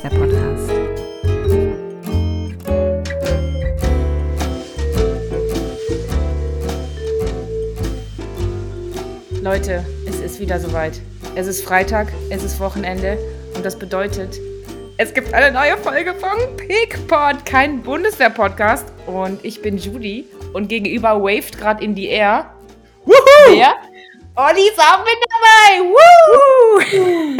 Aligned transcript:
Bundeswehr-Podcast. 0.00 0.70
Leute, 9.42 9.84
es 10.06 10.20
ist 10.20 10.40
wieder 10.40 10.58
soweit. 10.60 11.00
Es 11.34 11.46
ist 11.46 11.62
Freitag, 11.64 12.08
es 12.30 12.42
ist 12.42 12.60
Wochenende 12.60 13.18
und 13.54 13.64
das 13.64 13.78
bedeutet, 13.78 14.38
es 14.96 15.14
gibt 15.14 15.32
eine 15.32 15.52
neue 15.52 15.76
Folge 15.78 16.14
von 16.14 16.38
PickPod, 16.56 17.44
kein 17.46 17.82
Bundeswehr-Podcast. 17.82 18.86
Und 19.06 19.44
ich 19.44 19.62
bin 19.62 19.78
Judy 19.78 20.26
und 20.52 20.68
gegenüber 20.68 21.22
waved 21.22 21.58
gerade 21.58 21.82
in 21.82 21.94
die 21.94 22.08
Air. 22.08 22.50
Wuhu! 23.04 23.14
Wer? 23.48 23.74
Olli 24.36 24.68
ist 24.68 24.78
auch 24.78 25.04
mit 25.04 25.16
dabei. 25.28 25.88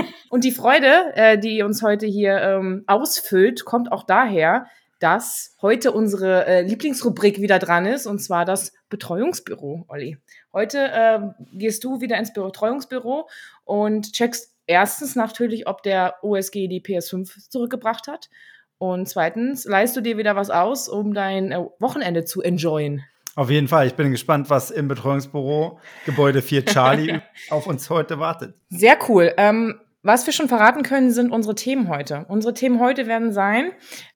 Woo! 0.00 0.04
Und 0.30 0.44
die 0.44 0.52
Freude, 0.52 1.12
äh, 1.16 1.38
die 1.38 1.62
uns 1.62 1.82
heute 1.82 2.06
hier 2.06 2.40
ähm, 2.40 2.84
ausfüllt, 2.86 3.64
kommt 3.64 3.90
auch 3.90 4.04
daher, 4.04 4.66
dass 5.00 5.56
heute 5.60 5.90
unsere 5.90 6.46
äh, 6.46 6.62
Lieblingsrubrik 6.62 7.40
wieder 7.40 7.58
dran 7.58 7.84
ist, 7.84 8.06
und 8.06 8.20
zwar 8.20 8.44
das 8.44 8.72
Betreuungsbüro, 8.90 9.86
Olli. 9.88 10.18
Heute 10.52 10.78
äh, 10.78 11.18
gehst 11.52 11.82
du 11.82 12.00
wieder 12.00 12.16
ins 12.16 12.32
Betreuungsbüro 12.32 13.28
und 13.64 14.12
checkst 14.12 14.54
erstens 14.66 15.16
natürlich, 15.16 15.66
ob 15.66 15.82
der 15.82 16.14
OSG 16.22 16.68
die 16.68 16.80
PS5 16.80 17.50
zurückgebracht 17.50 18.06
hat. 18.06 18.30
Und 18.78 19.08
zweitens 19.08 19.64
leist 19.64 19.96
du 19.96 20.00
dir 20.00 20.16
wieder 20.16 20.36
was 20.36 20.50
aus, 20.50 20.88
um 20.88 21.12
dein 21.12 21.50
äh, 21.50 21.58
Wochenende 21.80 22.24
zu 22.24 22.40
enjoyen. 22.40 23.02
Auf 23.34 23.50
jeden 23.50 23.66
Fall. 23.66 23.88
Ich 23.88 23.94
bin 23.94 24.12
gespannt, 24.12 24.48
was 24.48 24.70
im 24.70 24.86
Betreuungsbüro 24.86 25.80
Gebäude 26.06 26.40
4 26.40 26.66
Charlie 26.66 27.20
auf 27.50 27.66
uns 27.66 27.90
heute 27.90 28.20
wartet. 28.20 28.54
Sehr 28.68 28.96
cool. 29.08 29.32
Ähm, 29.36 29.80
was 30.02 30.24
wir 30.26 30.32
schon 30.32 30.48
verraten 30.48 30.82
können, 30.82 31.10
sind 31.10 31.30
unsere 31.30 31.54
Themen 31.54 31.88
heute. 31.88 32.24
Unsere 32.28 32.54
Themen 32.54 32.80
heute 32.80 33.06
werden 33.06 33.32
sein, 33.32 33.72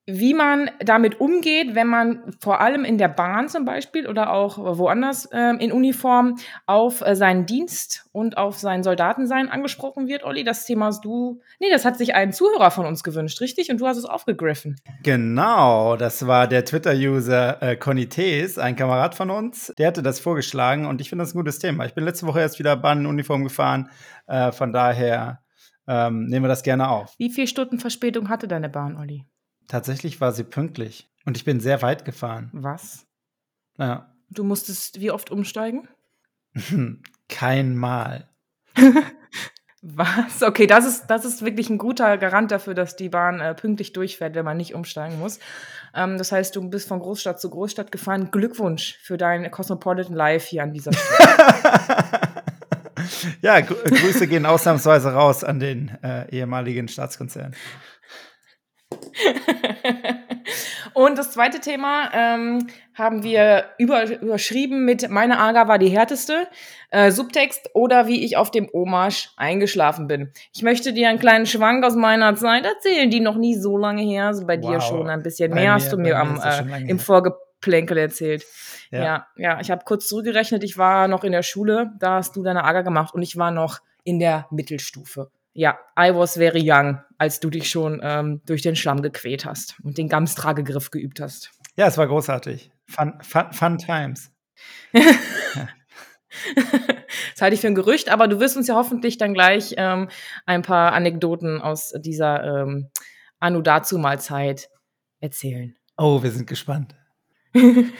wie 0.06 0.34
man 0.34 0.70
damit 0.80 1.20
umgeht, 1.20 1.74
wenn 1.74 1.86
man 1.86 2.34
vor 2.38 2.60
allem 2.60 2.84
in 2.84 2.98
der 2.98 3.08
Bahn 3.08 3.48
zum 3.48 3.64
Beispiel 3.64 4.06
oder 4.06 4.32
auch 4.32 4.58
woanders 4.58 5.26
äh, 5.32 5.54
in 5.58 5.72
Uniform 5.72 6.36
auf 6.66 7.00
äh, 7.00 7.14
seinen 7.14 7.46
Dienst 7.46 8.06
und 8.12 8.36
auf 8.36 8.58
sein 8.58 8.82
Soldatensein 8.82 9.48
angesprochen 9.48 10.06
wird. 10.06 10.24
Olli, 10.24 10.44
das 10.44 10.64
Thema 10.64 10.86
hast 10.86 11.04
du, 11.04 11.40
nee, 11.58 11.70
das 11.70 11.84
hat 11.84 11.96
sich 11.96 12.14
ein 12.14 12.32
Zuhörer 12.32 12.70
von 12.70 12.86
uns 12.86 13.02
gewünscht, 13.02 13.40
richtig? 13.40 13.70
Und 13.70 13.80
du 13.80 13.86
hast 13.86 13.96
es 13.96 14.04
aufgegriffen. 14.04 14.76
Genau, 15.02 15.96
das 15.96 16.26
war 16.26 16.48
der 16.48 16.64
Twitter-User 16.64 17.62
äh, 17.62 17.76
Conny 17.76 18.08
Thees, 18.08 18.58
ein 18.58 18.76
Kamerad 18.76 19.14
von 19.14 19.30
uns. 19.30 19.72
Der 19.78 19.88
hatte 19.88 20.02
das 20.02 20.20
vorgeschlagen 20.20 20.86
und 20.86 21.00
ich 21.00 21.08
finde 21.08 21.24
das 21.24 21.34
ein 21.34 21.38
gutes 21.38 21.58
Thema. 21.58 21.86
Ich 21.86 21.94
bin 21.94 22.04
letzte 22.04 22.26
Woche 22.26 22.40
erst 22.40 22.58
wieder 22.58 22.76
Bahn 22.76 23.00
in 23.00 23.06
Uniform 23.06 23.44
gefahren, 23.44 23.90
äh, 24.26 24.52
von 24.52 24.72
daher 24.72 25.43
ähm, 25.86 26.26
nehmen 26.26 26.44
wir 26.44 26.48
das 26.48 26.62
gerne 26.62 26.88
auf. 26.88 27.14
Wie 27.18 27.30
viele 27.30 27.46
Stunden 27.46 27.78
Verspätung 27.78 28.28
hatte 28.28 28.48
deine 28.48 28.68
Bahn, 28.68 28.96
Olli? 28.96 29.24
Tatsächlich 29.68 30.20
war 30.20 30.32
sie 30.32 30.44
pünktlich. 30.44 31.10
Und 31.24 31.36
ich 31.36 31.44
bin 31.44 31.60
sehr 31.60 31.82
weit 31.82 32.04
gefahren. 32.04 32.50
Was? 32.52 33.06
Ja. 33.78 34.14
Du 34.30 34.44
musstest 34.44 35.00
wie 35.00 35.10
oft 35.10 35.30
umsteigen? 35.30 35.88
Kein 37.28 37.76
Mal. 37.76 38.28
Was? 39.86 40.42
Okay, 40.42 40.66
das 40.66 40.86
ist, 40.86 41.08
das 41.08 41.26
ist 41.26 41.44
wirklich 41.44 41.68
ein 41.68 41.76
guter 41.76 42.16
Garant 42.16 42.50
dafür, 42.50 42.72
dass 42.72 42.96
die 42.96 43.10
Bahn 43.10 43.40
äh, 43.40 43.54
pünktlich 43.54 43.92
durchfährt, 43.92 44.34
wenn 44.34 44.44
man 44.44 44.56
nicht 44.56 44.74
umsteigen 44.74 45.18
muss. 45.18 45.38
Ähm, 45.94 46.16
das 46.16 46.32
heißt, 46.32 46.56
du 46.56 46.70
bist 46.70 46.88
von 46.88 47.00
Großstadt 47.00 47.38
zu 47.38 47.50
Großstadt 47.50 47.92
gefahren. 47.92 48.30
Glückwunsch 48.30 48.96
für 49.02 49.18
dein 49.18 49.50
Cosmopolitan 49.50 50.14
Live 50.14 50.44
hier 50.44 50.62
an 50.62 50.72
dieser 50.72 50.92
Stelle. 50.94 52.32
ja, 53.42 53.60
Gr 53.60 53.76
Grüße 53.84 54.26
gehen 54.26 54.46
ausnahmsweise 54.46 55.12
raus 55.12 55.44
an 55.44 55.60
den 55.60 55.96
äh, 56.02 56.30
ehemaligen 56.30 56.88
Staatskonzern. 56.88 57.54
Und 60.94 61.18
das 61.18 61.32
zweite 61.32 61.58
Thema 61.58 62.10
ähm, 62.14 62.68
haben 62.94 63.24
wir 63.24 63.64
über, 63.78 64.08
überschrieben 64.20 64.84
mit 64.84 65.10
Meine 65.10 65.40
Aga 65.40 65.66
war 65.66 65.78
die 65.78 65.88
härteste. 65.88 66.46
Äh, 66.90 67.10
Subtext 67.10 67.70
oder 67.74 68.06
wie 68.06 68.24
ich 68.24 68.36
auf 68.36 68.52
dem 68.52 68.68
Omarsch 68.72 69.30
eingeschlafen 69.36 70.06
bin. 70.06 70.30
Ich 70.52 70.62
möchte 70.62 70.92
dir 70.92 71.08
einen 71.08 71.18
kleinen 71.18 71.46
Schwank 71.46 71.84
aus 71.84 71.96
meiner 71.96 72.36
Zeit 72.36 72.64
erzählen, 72.64 73.10
die 73.10 73.18
noch 73.18 73.36
nie 73.36 73.56
so 73.56 73.76
lange 73.76 74.02
her 74.02 74.30
ist. 74.30 74.46
Bei 74.46 74.62
wow. 74.62 74.70
dir 74.70 74.80
schon 74.80 75.10
ein 75.10 75.24
bisschen 75.24 75.50
bei 75.50 75.56
mehr 75.56 75.64
mir, 75.70 75.74
hast 75.74 75.92
du 75.92 75.96
mir 75.96 76.16
am, 76.16 76.40
äh, 76.40 76.88
im 76.88 77.00
Vorgeplänkel 77.64 77.98
erzählt. 77.98 78.44
Ja, 78.90 79.04
ja, 79.04 79.26
ja 79.36 79.60
ich 79.60 79.70
habe 79.70 79.84
kurz 79.84 80.08
zurückgerechnet. 80.08 80.62
Ich 80.64 80.78
war 80.78 81.08
noch 81.08 81.24
in 81.24 81.32
der 81.32 81.42
Schule, 81.42 81.92
da 81.98 82.16
hast 82.16 82.36
du 82.36 82.42
deine 82.42 82.64
Aga 82.64 82.82
gemacht 82.82 83.14
und 83.14 83.22
ich 83.22 83.36
war 83.36 83.50
noch 83.50 83.80
in 84.04 84.18
der 84.18 84.46
Mittelstufe. 84.50 85.30
Ja, 85.52 85.78
I 85.98 86.14
was 86.14 86.34
very 86.34 86.62
young, 86.62 87.00
als 87.16 87.40
du 87.40 87.48
dich 87.48 87.70
schon 87.70 88.00
ähm, 88.02 88.42
durch 88.44 88.62
den 88.62 88.76
Schlamm 88.76 89.02
gequält 89.02 89.44
hast 89.44 89.76
und 89.82 89.98
den 89.98 90.08
Gamstragegriff 90.08 90.90
geübt 90.90 91.20
hast. 91.20 91.52
Ja, 91.76 91.86
es 91.86 91.96
war 91.96 92.06
großartig. 92.06 92.70
Fun, 92.86 93.14
fun, 93.22 93.52
fun 93.52 93.78
times. 93.78 94.32
das 94.92 95.06
halte 97.40 97.54
ich 97.54 97.60
für 97.60 97.68
ein 97.68 97.74
Gerücht, 97.74 98.08
aber 98.08 98.26
du 98.28 98.40
wirst 98.40 98.56
uns 98.56 98.66
ja 98.66 98.74
hoffentlich 98.74 99.16
dann 99.16 99.32
gleich 99.32 99.74
ähm, 99.76 100.08
ein 100.44 100.62
paar 100.62 100.92
Anekdoten 100.92 101.62
aus 101.62 101.92
dieser 101.96 102.62
ähm, 102.62 102.90
Anu 103.38 103.62
dazu 103.62 103.96
mal 103.98 104.20
Zeit 104.20 104.68
erzählen. 105.20 105.76
Oh, 105.96 106.22
wir 106.22 106.32
sind 106.32 106.48
gespannt. 106.48 106.96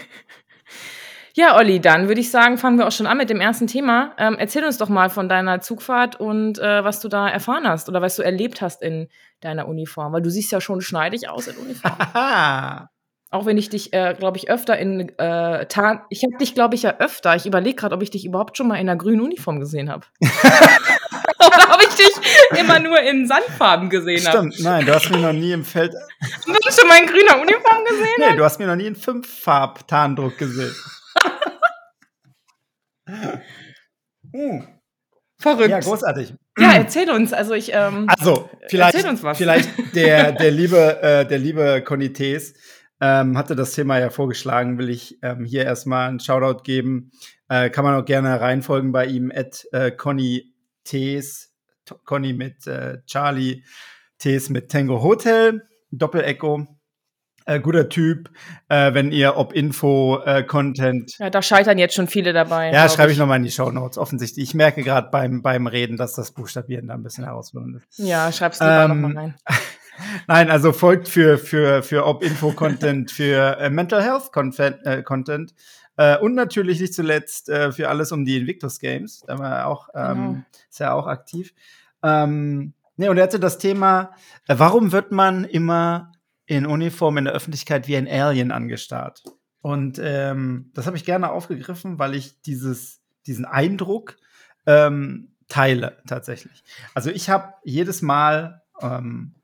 Ja, 1.37 1.56
Olli, 1.56 1.81
dann 1.81 2.06
würde 2.06 2.20
ich 2.20 2.31
sagen, 2.31 2.59
fangen 2.59 2.78
wir 2.78 2.87
auch 2.87 2.92
schon 2.92 3.09
an 3.09 3.19
mit 3.19 3.28
dem 3.28 3.41
ersten 3.41 3.66
Thema. 3.66 4.12
Ähm, 4.19 4.37
erzähl 4.38 4.65
uns 4.65 4.78
doch 4.78 4.88
mal 4.88 5.10
von 5.10 5.28
deiner 5.28 5.60
Zugfahrt 5.60 6.20
und 6.20 6.60
äh, 6.60 6.84
was 6.84 7.00
du 7.00 7.09
da 7.09 7.28
erfahren 7.28 7.66
hast 7.66 7.88
oder 7.88 8.00
was 8.00 8.14
du 8.14 8.22
erlebt 8.22 8.62
hast 8.62 8.82
in 8.82 9.09
deiner 9.41 9.66
Uniform, 9.66 10.12
weil 10.12 10.22
du 10.22 10.31
siehst 10.31 10.53
ja 10.53 10.60
schon 10.60 10.81
schneidig 10.81 11.28
aus 11.28 11.48
in 11.48 11.56
Uniform. 11.56 11.97
Auch 13.32 13.47
wenn 13.47 13.59
ich 13.59 13.69
dich, 13.69 13.93
äh, 13.93 14.14
glaube 14.16 14.37
ich, 14.37 14.48
öfter 14.48 14.78
in 14.78 15.09
äh, 15.19 15.66
Tarn. 15.66 16.03
Ich 16.09 16.22
habe 16.22 16.37
dich, 16.37 16.54
glaube 16.54 16.76
ich, 16.76 16.82
ja 16.82 16.98
öfter. 16.98 17.34
Ich 17.34 17.47
überlege 17.47 17.75
gerade, 17.75 17.97
ob 17.97 18.03
ich 18.03 18.12
dich 18.12 18.25
überhaupt 18.25 18.56
schon 18.56 18.69
mal 18.69 18.76
in 18.76 18.88
einer 18.88 18.97
grünen 18.97 19.20
Uniform 19.20 19.59
gesehen 19.59 19.91
habe. 19.91 20.06
Dich 21.97 22.59
immer 22.59 22.78
nur 22.78 23.00
in 23.00 23.27
Sandfarben 23.27 23.91
gesehen 23.91 24.27
habe. 24.27 24.38
Stimmt, 24.38 24.60
nein, 24.60 24.87
du 24.87 24.94
hast 24.94 25.10
mich 25.10 25.21
noch 25.21 25.32
nie 25.32 25.53
im 25.53 25.65
Feld. 25.65 25.94
Hast 26.21 26.47
du 26.47 26.81
schon 26.81 26.88
mal 26.88 27.00
in 27.00 27.06
grüner 27.06 27.41
Uniform 27.41 27.84
gesehen? 27.84 28.15
Nee, 28.19 28.25
hab? 28.27 28.37
du 28.37 28.44
hast 28.44 28.59
mich 28.59 28.69
noch 28.69 28.77
nie 28.77 28.87
in 28.87 28.97
Fünffarb-Tarndruck 28.97 30.38
gesehen. 30.38 30.75
hm. 34.32 34.69
Verrückt. 35.41 35.69
Ja, 35.69 35.81
großartig. 35.81 36.34
Ja, 36.59 36.72
erzähl 36.75 37.10
uns. 37.10 37.32
Also 37.32 37.55
ich. 37.55 37.72
Ähm, 37.75 38.06
also 38.09 38.49
vielleicht, 38.69 38.97
vielleicht 39.37 39.69
der 39.94 40.32
der 40.32 40.50
liebe 40.50 41.03
äh, 41.03 41.26
der 41.26 41.38
liebe 41.38 41.82
Konites 41.84 42.55
ähm, 43.00 43.37
hatte 43.37 43.56
das 43.56 43.75
Thema 43.75 43.99
ja 43.99 44.11
vorgeschlagen. 44.11 44.78
Will 44.78 44.88
ich 44.88 45.19
ähm, 45.22 45.44
hier 45.44 45.65
erstmal 45.65 46.09
einen 46.09 46.21
Shoutout 46.21 46.62
geben. 46.62 47.11
Äh, 47.49 47.69
kann 47.71 47.84
man 47.84 48.00
auch 48.00 48.06
gerne 48.06 48.41
reinfolgen 48.41 48.93
bei 48.93 49.06
ihm 49.06 49.31
at 49.34 49.66
äh, 49.72 49.91
Conny 49.91 50.55
Tees, 50.84 51.53
Conny 52.04 52.32
mit 52.32 52.66
äh, 52.66 52.98
Charlie, 53.06 53.64
Tees 54.18 54.50
mit 54.50 54.70
Tango 54.70 55.02
Hotel, 55.02 55.62
Doppel-Echo. 55.90 56.66
Äh, 57.46 57.60
guter 57.60 57.90
Typ, 57.90 58.30
äh, 58.70 58.94
wenn 58.94 59.12
ihr 59.12 59.36
ob 59.36 59.52
Info, 59.52 60.18
äh, 60.24 60.44
Content. 60.44 61.18
Ja, 61.18 61.28
da 61.28 61.42
scheitern 61.42 61.76
jetzt 61.76 61.94
schon 61.94 62.06
viele 62.06 62.32
dabei. 62.32 62.72
Ja, 62.72 62.88
schreibe 62.88 63.12
ich 63.12 63.18
nochmal 63.18 63.36
in 63.36 63.42
die 63.42 63.50
Show 63.50 63.70
Notes, 63.70 63.98
offensichtlich. 63.98 64.48
Ich 64.48 64.54
merke 64.54 64.82
gerade 64.82 65.10
beim, 65.10 65.42
beim 65.42 65.66
Reden, 65.66 65.98
dass 65.98 66.14
das 66.14 66.32
Buchstabieren 66.32 66.86
da 66.86 66.94
ein 66.94 67.02
bisschen 67.02 67.24
herausfordernd 67.24 67.76
ist. 67.76 67.98
Ja, 67.98 68.32
schreib's 68.32 68.60
lieber 68.60 68.84
ähm, 68.84 69.02
nochmal 69.02 69.16
rein. 69.16 69.34
Nein, 70.26 70.50
also 70.50 70.72
folgt 70.72 71.06
für, 71.06 71.36
für, 71.36 71.82
für 71.82 72.06
ob 72.06 72.25
Info 72.25 72.52
Content, 72.52 73.10
für 73.10 73.58
äh, 73.58 73.69
Mental 73.69 74.02
Health 74.02 74.32
Content, 74.32 74.78
äh, 74.84 75.02
Content. 75.02 75.54
Äh, 75.96 76.19
und 76.19 76.35
natürlich 76.35 76.81
nicht 76.81 76.94
zuletzt 76.94 77.49
äh, 77.49 77.73
für 77.73 77.88
alles 77.88 78.12
um 78.12 78.25
die 78.25 78.37
Invictus 78.37 78.79
Games. 78.79 79.23
Da 79.26 79.38
war 79.38 79.56
er 79.56 79.67
auch, 79.67 79.88
ähm, 79.94 80.17
genau. 80.17 80.44
ist 80.70 80.81
er 80.81 80.94
auch 80.94 81.06
aktiv. 81.06 81.55
Ähm, 82.02 82.75
nee, 82.96 83.08
und 83.08 83.17
er 83.17 83.25
hatte 83.25 83.41
das 83.41 83.58
Thema, 83.58 84.12
äh, 84.49 84.55
warum 84.58 84.93
wird 84.93 85.12
man 85.12 85.44
immer 85.44 86.12
in 86.46 86.67
Uniform 86.67 87.17
in 87.17 87.25
der 87.25 87.35
Öffentlichkeit 87.35 87.88
wie 87.88 87.96
ein 87.96 88.08
Alien 88.08 88.50
angestarrt. 88.50 89.23
Und 89.61 89.99
ähm, 90.02 90.70
das 90.75 90.87
habe 90.87 90.96
ich 90.96 91.06
gerne 91.06 91.31
aufgegriffen, 91.31 91.99
weil 91.99 92.14
ich 92.14 92.43
dieses, 92.43 93.00
diesen 93.26 93.47
Eindruck 93.47 94.17
ähm, 94.67 95.35
teile 95.49 96.02
tatsächlich. 96.06 96.64
Also 96.94 97.11
ich 97.11 97.31
habe 97.31 97.55
jedes 97.64 98.02
Mal, 98.02 98.62
ähm, 98.82 99.35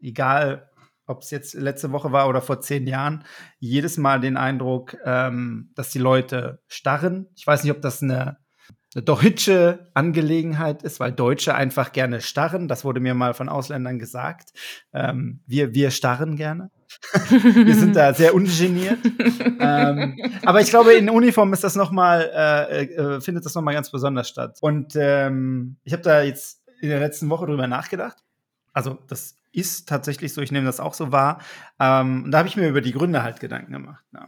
egal 0.00 0.70
ob 1.06 1.22
es 1.22 1.30
jetzt 1.30 1.54
letzte 1.54 1.92
Woche 1.92 2.12
war 2.12 2.28
oder 2.28 2.40
vor 2.40 2.60
zehn 2.60 2.86
Jahren, 2.86 3.24
jedes 3.58 3.96
Mal 3.96 4.20
den 4.20 4.36
Eindruck, 4.36 4.96
ähm, 5.04 5.70
dass 5.74 5.90
die 5.90 5.98
Leute 5.98 6.62
starren. 6.66 7.26
Ich 7.36 7.46
weiß 7.46 7.62
nicht, 7.62 7.72
ob 7.72 7.82
das 7.82 8.02
eine 8.02 8.38
eine 8.94 9.02
deutsche 9.02 9.90
Angelegenheit 9.94 10.82
ist, 10.82 11.00
weil 11.00 11.12
Deutsche 11.12 11.54
einfach 11.54 11.92
gerne 11.92 12.20
starren. 12.20 12.68
Das 12.68 12.84
wurde 12.84 13.00
mir 13.00 13.14
mal 13.14 13.34
von 13.34 13.48
Ausländern 13.48 13.98
gesagt. 13.98 14.50
Ähm, 14.92 15.40
wir, 15.46 15.74
wir 15.74 15.90
starren 15.90 16.36
gerne. 16.36 16.70
wir 17.28 17.74
sind 17.74 17.96
da 17.96 18.14
sehr 18.14 18.34
ungeniert. 18.34 18.98
ähm, 19.58 20.16
aber 20.44 20.60
ich 20.60 20.70
glaube, 20.70 20.94
in 20.94 21.10
Uniform 21.10 21.52
ist 21.52 21.64
das 21.64 21.74
noch 21.74 21.90
mal, 21.90 22.30
äh, 22.32 22.84
äh, 22.84 23.20
findet 23.20 23.44
das 23.44 23.54
noch 23.54 23.62
mal 23.62 23.74
ganz 23.74 23.90
besonders 23.90 24.28
statt. 24.28 24.58
Und 24.60 24.94
ähm, 24.94 25.76
ich 25.82 25.92
habe 25.92 26.02
da 26.02 26.22
jetzt 26.22 26.62
in 26.80 26.88
der 26.88 27.00
letzten 27.00 27.28
Woche 27.30 27.46
drüber 27.46 27.66
nachgedacht. 27.66 28.18
Also 28.72 28.98
das 29.08 29.36
ist 29.54 29.88
tatsächlich 29.88 30.34
so, 30.34 30.40
ich 30.40 30.52
nehme 30.52 30.66
das 30.66 30.80
auch 30.80 30.94
so 30.94 31.12
wahr. 31.12 31.40
Ähm, 31.78 32.24
und 32.24 32.30
da 32.30 32.38
habe 32.38 32.48
ich 32.48 32.56
mir 32.56 32.68
über 32.68 32.80
die 32.80 32.92
Gründe 32.92 33.22
halt 33.22 33.40
Gedanken 33.40 33.72
gemacht. 33.72 34.04
Ja. 34.12 34.26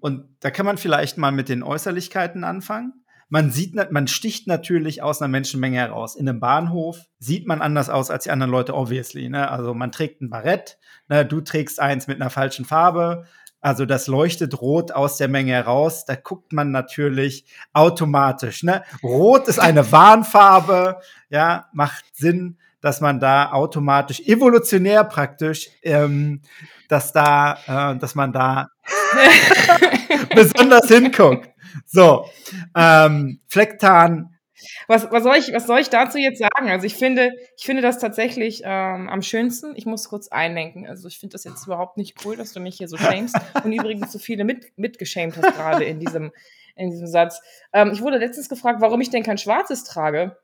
Und 0.00 0.36
da 0.40 0.50
kann 0.50 0.66
man 0.66 0.78
vielleicht 0.78 1.18
mal 1.18 1.32
mit 1.32 1.48
den 1.48 1.62
Äußerlichkeiten 1.62 2.44
anfangen. 2.44 3.04
Man 3.28 3.50
sieht, 3.50 3.74
man 3.90 4.08
sticht 4.08 4.46
natürlich 4.46 5.02
aus 5.02 5.22
einer 5.22 5.28
Menschenmenge 5.28 5.78
heraus. 5.78 6.16
In 6.16 6.28
einem 6.28 6.38
Bahnhof 6.38 7.00
sieht 7.18 7.46
man 7.46 7.62
anders 7.62 7.88
aus 7.88 8.10
als 8.10 8.24
die 8.24 8.30
anderen 8.30 8.52
Leute, 8.52 8.74
obviously. 8.74 9.30
Ne? 9.30 9.50
Also 9.50 9.72
man 9.72 9.90
trägt 9.90 10.20
ein 10.20 10.28
Barett, 10.28 10.78
ne? 11.08 11.24
du 11.24 11.40
trägst 11.40 11.80
eins 11.80 12.06
mit 12.06 12.20
einer 12.20 12.28
falschen 12.28 12.66
Farbe. 12.66 13.24
Also 13.62 13.86
das 13.86 14.06
leuchtet 14.06 14.60
rot 14.60 14.92
aus 14.92 15.16
der 15.16 15.28
Menge 15.28 15.52
heraus. 15.52 16.04
Da 16.04 16.14
guckt 16.14 16.52
man 16.52 16.72
natürlich 16.72 17.46
automatisch. 17.72 18.64
Ne? 18.64 18.82
Rot 19.02 19.48
ist 19.48 19.60
eine 19.60 19.90
Warnfarbe, 19.90 20.98
ja, 21.30 21.70
macht 21.72 22.04
Sinn 22.12 22.58
dass 22.82 23.00
man 23.00 23.20
da 23.20 23.52
automatisch, 23.52 24.20
evolutionär 24.20 25.04
praktisch, 25.04 25.70
ähm, 25.82 26.42
dass 26.88 27.12
da, 27.12 27.92
äh, 27.94 27.98
dass 27.98 28.14
man 28.14 28.32
da 28.32 28.68
besonders 30.34 30.88
hinguckt. 30.88 31.48
So, 31.86 32.26
ähm, 32.76 33.40
Flecktarn. 33.48 34.28
Was, 34.88 35.10
was, 35.10 35.22
soll 35.22 35.36
ich, 35.36 35.52
was 35.52 35.66
soll 35.66 35.80
ich 35.80 35.90
dazu 35.90 36.18
jetzt 36.18 36.38
sagen? 36.38 36.70
Also 36.70 36.86
ich 36.86 36.94
finde, 36.94 37.32
ich 37.56 37.64
finde 37.64 37.82
das 37.82 37.98
tatsächlich 37.98 38.62
ähm, 38.64 39.08
am 39.08 39.22
schönsten. 39.22 39.74
Ich 39.76 39.86
muss 39.86 40.08
kurz 40.08 40.28
einlenken. 40.28 40.86
Also 40.86 41.08
ich 41.08 41.18
finde 41.18 41.32
das 41.32 41.44
jetzt 41.44 41.66
überhaupt 41.66 41.96
nicht 41.96 42.24
cool, 42.24 42.36
dass 42.36 42.52
du 42.52 42.60
mich 42.60 42.76
hier 42.76 42.88
so 42.88 42.96
schämst 42.96 43.36
und 43.64 43.72
übrigens 43.72 44.12
so 44.12 44.18
viele 44.18 44.44
mit, 44.44 44.72
mitgeschämt 44.76 45.36
hast 45.36 45.56
gerade 45.56 45.84
in 45.84 45.98
diesem, 45.98 46.32
in 46.76 46.90
diesem 46.90 47.06
Satz. 47.06 47.40
Ähm, 47.72 47.90
ich 47.92 48.02
wurde 48.02 48.18
letztens 48.18 48.48
gefragt, 48.48 48.80
warum 48.80 49.00
ich 49.00 49.10
denn 49.10 49.22
kein 49.22 49.38
Schwarzes 49.38 49.84
trage. 49.84 50.36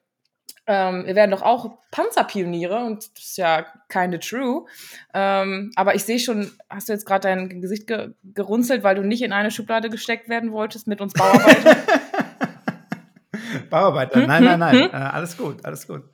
Ähm, 0.70 1.06
wir 1.06 1.14
werden 1.14 1.30
doch 1.30 1.40
auch 1.40 1.78
Panzerpioniere 1.90 2.84
und 2.84 3.10
das 3.16 3.24
ist 3.24 3.38
ja 3.38 3.64
keine 3.88 4.20
true. 4.20 4.66
Ähm, 5.14 5.72
aber 5.76 5.94
ich 5.94 6.04
sehe 6.04 6.18
schon, 6.18 6.50
hast 6.68 6.90
du 6.90 6.92
jetzt 6.92 7.06
gerade 7.06 7.22
dein 7.22 7.62
Gesicht 7.62 7.86
ge 7.86 8.10
gerunzelt, 8.22 8.82
weil 8.82 8.94
du 8.94 9.02
nicht 9.02 9.22
in 9.22 9.32
eine 9.32 9.50
Schublade 9.50 9.88
gesteckt 9.88 10.28
werden 10.28 10.52
wolltest 10.52 10.86
mit 10.86 11.00
uns 11.00 11.14
Bauarbeitern? 11.14 11.76
Bauarbeiter, 13.70 14.26
nein, 14.26 14.44
nein, 14.44 14.58
nein, 14.58 14.74
hm? 14.74 14.90
äh, 14.92 14.96
alles 14.96 15.38
gut, 15.38 15.64
alles 15.64 15.88
gut. 15.88 16.02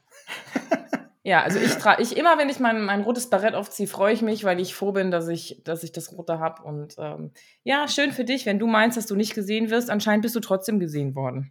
Ja, 1.26 1.40
also 1.42 1.58
ich 1.58 1.72
trage, 1.76 2.02
ich 2.02 2.18
immer, 2.18 2.36
wenn 2.36 2.50
ich 2.50 2.60
mein, 2.60 2.84
mein 2.84 3.00
rotes 3.00 3.30
Barett 3.30 3.54
aufziehe, 3.54 3.88
freue 3.88 4.12
ich 4.12 4.20
mich, 4.20 4.44
weil 4.44 4.60
ich 4.60 4.74
froh 4.74 4.92
bin, 4.92 5.10
dass 5.10 5.26
ich, 5.28 5.62
dass 5.64 5.82
ich 5.82 5.90
das 5.90 6.12
rote 6.12 6.38
habe. 6.38 6.62
Und 6.62 6.96
ähm, 6.98 7.30
ja, 7.62 7.88
schön 7.88 8.12
für 8.12 8.24
dich, 8.24 8.44
wenn 8.44 8.58
du 8.58 8.66
meinst, 8.66 8.98
dass 8.98 9.06
du 9.06 9.16
nicht 9.16 9.34
gesehen 9.34 9.70
wirst. 9.70 9.88
Anscheinend 9.88 10.20
bist 10.20 10.36
du 10.36 10.40
trotzdem 10.40 10.78
gesehen 10.78 11.14
worden 11.14 11.50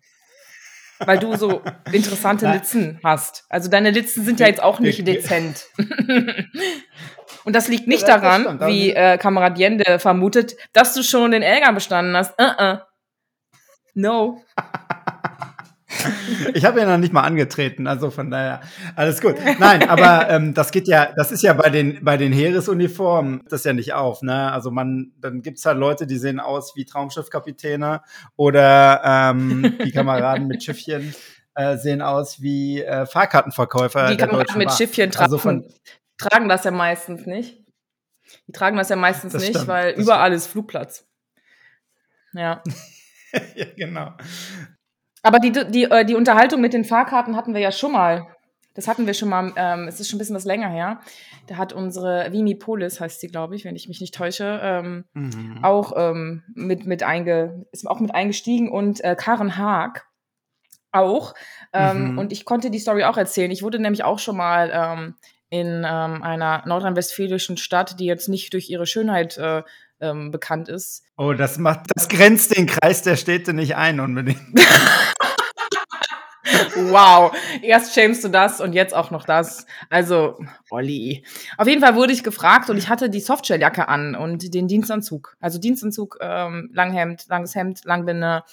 weil 1.00 1.19
du 1.19 1.36
so 1.36 1.62
interessante 1.92 2.48
Litzen 2.51 3.00
hast. 3.04 3.45
Also 3.50 3.69
deine 3.69 3.92
Litzen 3.92 4.24
sind 4.25 4.40
ja 4.40 4.48
jetzt 4.48 4.62
auch 4.62 4.80
nicht 4.80 5.06
dezent. 5.07 5.66
Und 7.45 7.56
das 7.56 7.68
liegt 7.68 7.88
nicht 7.88 8.07
daran, 8.07 8.60
wie 8.62 8.92
äh, 8.92 9.18
Kamerad 9.18 9.57
Jende 9.57 10.00
vermutet, 10.00 10.56
dass 10.72 10.94
du 10.94 11.04
schon 11.04 11.31
den 11.31 11.42
Elgern 11.42 11.75
bestanden 11.75 12.16
hast. 12.16 12.40
Uh 12.40 12.45
-uh. 12.45 12.81
No. 13.94 14.42
ich 16.54 16.66
habe 16.66 16.80
ja 16.80 16.86
noch 16.86 16.98
nicht 16.98 17.14
mal 17.14 17.22
angetreten, 17.22 17.88
also 17.88 18.12
von 18.12 18.30
daher 18.30 18.62
alles 18.96 19.22
gut. 19.22 19.36
Nein, 19.60 19.88
aber 19.90 20.30
ähm, 20.30 20.54
das 20.54 20.72
geht 20.72 20.88
ja, 20.88 21.12
das 21.16 21.31
ist 21.31 21.44
ja 21.44 21.54
bei 21.54 21.70
den 21.70 22.04
bei 22.04 22.18
den 22.18 22.34
Heeresuniformen 22.34 23.42
das 23.50 23.64
ja 23.64 23.74
nicht 23.74 23.94
auf, 23.94 24.22
ne? 24.22 24.52
Also 24.52 24.72
man, 24.72 25.12
dann 25.20 25.42
gibt's 25.42 25.66
halt 25.66 25.78
Leute, 25.78 26.08
die 26.08 26.18
sehen 26.18 26.40
aus 26.40 26.75
wie 26.75 26.86
Traumschiffkapitäne 26.86 28.02
oder 28.36 29.02
ähm, 29.04 29.78
die 29.84 29.92
Kameraden 29.92 30.48
mit 30.48 30.64
Schiffchen 30.64 31.14
äh, 31.56 31.78
sehen 31.78 32.02
aus 32.02 32.42
wie 32.42 32.81
äh, 32.81 33.06
Fahrkartenverkäufer. 33.06 34.10
Die 34.10 34.18
Kameraden 34.18 34.58
mit 34.58 34.68
Bar. 34.68 34.78
Schiffchen 34.78 35.12
tragen, 35.12 35.24
also 35.25 35.38
von, 35.38 35.66
tragen 36.18 36.50
das 36.50 36.64
ja 36.64 36.72
meistens 36.72 37.25
nicht. 37.25 37.64
Die 38.48 38.52
tragen 38.52 38.78
das 38.78 38.90
ja 38.90 38.96
meistens 38.96 39.34
das 39.34 39.42
nicht, 39.42 39.52
stimmt, 39.52 39.68
weil 39.68 39.94
überall 39.94 40.28
stimmt. 40.28 40.38
ist 40.38 40.48
Flugplatz. 40.48 41.08
Ja. 42.34 42.64
ja, 43.56 43.66
genau. 43.75 44.14
Aber 45.24 45.40
die, 45.40 45.52
die, 45.52 45.86
äh, 45.86 46.06
die 46.06 46.16
Unterhaltung 46.16 46.62
mit 46.62 46.74
den 46.74 46.86
Fahrkarten 46.86 47.36
hatten 47.36 47.54
wir 47.54 47.62
ja 47.62 47.72
schon 47.72 47.94
mal. 47.94 48.28
Das 48.75 48.88
hatten 48.88 49.06
wir 49.06 49.14
schon 49.14 49.30
mal, 49.30 49.54
ähm, 49.56 49.88
es 49.88 50.00
ist 50.00 50.10
schon 50.10 50.18
ein 50.18 50.20
bisschen 50.20 50.36
was 50.36 50.46
länger 50.46 50.70
her. 50.70 51.00
Da 51.48 51.58
hat 51.58 51.74
unsere 51.74 52.31
Vimi 52.31 52.56
Polis, 52.56 53.00
heißt 53.00 53.22
sie, 53.22 53.28
glaube 53.28 53.56
ich, 53.56 53.66
wenn 53.66 53.75
ich 53.75 53.88
mich 53.88 54.02
nicht 54.02 54.16
täusche, 54.16 54.60
ähm, 54.64 55.06
mhm. 55.14 55.60
auch 55.62 55.94
ähm, 55.96 56.44
mit, 56.56 56.86
mit 56.86 57.04
einge, 57.04 57.66
ist 57.72 57.88
auch 57.88 58.00
mit 58.00 58.14
eingestiegen 58.14 58.70
und 58.70 59.04
äh, 59.04 59.16
Karen 59.16 59.58
Haag 59.58 60.08
auch. 60.92 61.34
Ähm, 61.72 62.12
mhm. 62.12 62.18
Und 62.18 62.31
ich 62.31 62.46
konnte 62.46 62.72
die 62.72 62.80
Story 62.80 63.04
auch 63.04 63.18
erzählen. 63.18 63.52
Ich 63.52 63.64
wurde 63.64 63.80
nämlich 63.80 64.04
auch 64.04 64.20
schon 64.20 64.38
mal 64.38 64.72
ähm, 64.74 65.16
in 65.50 65.86
ähm, 65.88 66.24
einer 66.24 66.64
nordrhein-westfälischen 66.66 67.58
Stadt, 67.58 68.00
die 68.00 68.06
jetzt 68.06 68.28
nicht 68.28 68.54
durch 68.54 68.70
ihre 68.70 68.88
Schönheit 68.88 69.38
äh, 69.38 69.62
ähm, 70.00 70.31
bekannt 70.31 70.68
ist. 70.68 71.04
Oh, 71.16 71.34
das 71.34 71.60
macht, 71.60 71.92
das 71.96 72.10
grenzt 72.10 72.58
den 72.58 72.66
Kreis 72.66 73.04
der 73.04 73.16
Städte 73.16 73.54
nicht 73.54 73.75
ein 73.75 74.00
unbedingt. 74.00 74.42
wow, 76.75 77.36
erst 77.62 77.94
schämst 77.94 78.24
du 78.24 78.30
das 78.30 78.62
und 78.62 78.74
jetzt 78.74 78.94
auch 78.94 79.12
noch 79.12 79.25
das. 79.25 79.65
Also, 79.89 80.39
Olli. 80.69 81.24
Auf 81.57 81.68
jeden 81.68 81.81
Fall 81.81 81.95
wurde 81.95 82.13
ich 82.13 82.24
gefragt 82.24 82.69
und 82.69 82.77
ich 82.77 82.89
hatte 82.89 83.10
die 83.10 83.19
Softshelljacke 83.19 83.88
an 83.88 84.15
und 84.15 84.54
den 84.54 84.68
Dienstanzug. 84.68 85.36
Also 85.39 85.60
Dienstanzug, 85.60 86.18
ähm, 86.21 86.69
Langhemd, 86.74 87.27
langes 87.27 87.56
Hemd, 87.56 87.86
Langbinde, 87.86 88.44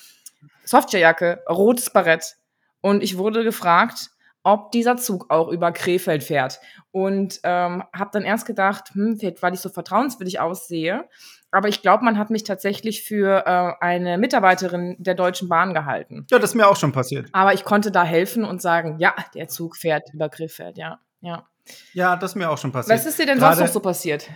Softshelljacke, 0.64 1.42
rotes 1.48 1.90
Barett. 1.90 2.36
Und 2.80 3.02
ich 3.02 3.18
wurde 3.18 3.44
gefragt, 3.44 4.10
ob 4.42 4.72
dieser 4.72 4.96
Zug 4.96 5.30
auch 5.30 5.48
über 5.48 5.72
Krefeld 5.72 6.22
fährt. 6.24 6.60
Und 6.92 7.40
ähm, 7.42 7.84
habe 7.94 8.10
dann 8.12 8.24
erst 8.24 8.46
gedacht, 8.46 8.90
hm, 8.94 9.18
vielleicht 9.18 9.42
weil 9.42 9.54
ich 9.54 9.60
so 9.60 9.68
vertrauenswürdig 9.68 10.40
aussehe. 10.40 11.08
Aber 11.52 11.68
ich 11.68 11.82
glaube, 11.82 12.04
man 12.04 12.18
hat 12.18 12.30
mich 12.30 12.44
tatsächlich 12.44 13.02
für 13.02 13.44
äh, 13.46 13.84
eine 13.84 14.18
Mitarbeiterin 14.18 14.96
der 14.98 15.14
Deutschen 15.14 15.48
Bahn 15.48 15.74
gehalten. 15.74 16.26
Ja, 16.30 16.38
das 16.38 16.50
ist 16.50 16.54
mir 16.54 16.68
auch 16.68 16.76
schon 16.76 16.92
passiert. 16.92 17.28
Aber 17.32 17.54
ich 17.54 17.64
konnte 17.64 17.90
da 17.90 18.04
helfen 18.04 18.44
und 18.44 18.62
sagen, 18.62 18.98
ja, 18.98 19.14
der 19.34 19.48
Zug 19.48 19.76
fährt 19.76 20.12
über 20.12 20.28
Krefeld, 20.28 20.78
ja, 20.78 21.00
ja. 21.20 21.46
Ja, 21.92 22.16
das 22.16 22.32
ist 22.32 22.36
mir 22.36 22.50
auch 22.50 22.58
schon 22.58 22.72
passiert. 22.72 22.98
Was 22.98 23.06
ist 23.06 23.18
dir 23.18 23.26
denn 23.26 23.38
Gerade, 23.38 23.56
sonst 23.56 23.68
noch 23.68 23.74
so 23.74 23.80
passiert? 23.80 24.28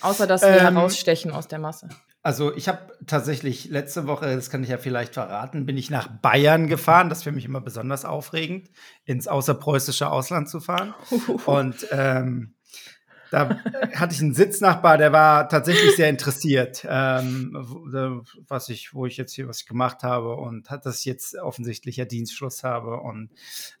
Außer, 0.00 0.26
dass 0.26 0.42
wir 0.42 0.48
ähm, 0.48 0.74
herausstechen 0.74 1.30
aus 1.30 1.48
der 1.48 1.58
Masse. 1.58 1.88
Also 2.24 2.54
ich 2.54 2.68
habe 2.68 2.78
tatsächlich 3.06 3.68
letzte 3.68 4.06
Woche, 4.06 4.34
das 4.34 4.48
kann 4.48 4.62
ich 4.62 4.68
ja 4.68 4.78
vielleicht 4.78 5.14
verraten, 5.14 5.66
bin 5.66 5.76
ich 5.76 5.90
nach 5.90 6.06
Bayern 6.06 6.68
gefahren. 6.68 7.08
Das 7.08 7.18
ist 7.18 7.24
für 7.24 7.32
mich 7.32 7.44
immer 7.44 7.60
besonders 7.60 8.04
aufregend, 8.04 8.70
ins 9.04 9.26
außerpreußische 9.26 10.08
Ausland 10.08 10.48
zu 10.48 10.60
fahren. 10.60 10.94
Und 11.46 11.86
ähm, 11.90 12.54
da 13.32 13.58
hatte 13.94 14.14
ich 14.14 14.20
einen 14.20 14.34
Sitznachbar, 14.34 14.98
der 14.98 15.10
war 15.10 15.48
tatsächlich 15.48 15.96
sehr 15.96 16.10
interessiert, 16.10 16.86
ähm, 16.86 17.56
was 18.46 18.68
ich, 18.68 18.92
wo 18.92 19.06
ich 19.06 19.16
jetzt 19.16 19.32
hier 19.32 19.48
was 19.48 19.64
gemacht 19.64 20.02
habe 20.02 20.36
und 20.36 20.68
hat 20.68 20.84
das 20.84 21.06
jetzt 21.06 21.38
offensichtlich 21.38 21.96
ja 21.96 22.04
Dienstschluss 22.04 22.62
habe 22.62 23.00
und 23.00 23.30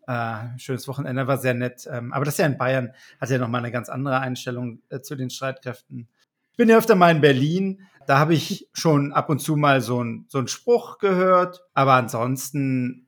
äh, 0.06 0.58
schönes 0.58 0.88
Wochenende 0.88 1.26
war 1.26 1.36
sehr 1.36 1.52
nett. 1.52 1.86
Ähm, 1.90 2.14
aber 2.14 2.24
das 2.24 2.34
ist 2.34 2.38
ja 2.38 2.46
in 2.46 2.56
Bayern, 2.56 2.94
hat 3.20 3.28
ja 3.28 3.36
nochmal 3.36 3.60
eine 3.60 3.70
ganz 3.70 3.90
andere 3.90 4.20
Einstellung 4.20 4.80
äh, 4.88 5.00
zu 5.00 5.16
den 5.16 5.28
Streitkräften. 5.28 6.08
Ich 6.50 6.56
bin 6.56 6.70
ja 6.70 6.78
öfter 6.78 6.94
mal 6.94 7.10
in 7.10 7.20
Berlin, 7.20 7.86
da 8.06 8.18
habe 8.18 8.32
ich 8.32 8.70
schon 8.72 9.12
ab 9.12 9.28
und 9.28 9.40
zu 9.40 9.56
mal 9.56 9.82
so 9.82 10.00
einen 10.00 10.24
so 10.28 10.46
Spruch 10.46 10.96
gehört, 10.96 11.62
aber 11.74 11.92
ansonsten 11.92 13.06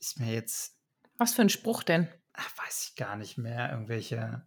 ist 0.00 0.18
mir 0.18 0.32
jetzt. 0.32 0.78
Was 1.18 1.34
für 1.34 1.42
ein 1.42 1.50
Spruch 1.50 1.82
denn? 1.82 2.08
Ach, 2.32 2.48
weiß 2.56 2.88
ich 2.88 2.96
gar 2.96 3.16
nicht 3.16 3.36
mehr. 3.36 3.70
Irgendwelche 3.70 4.42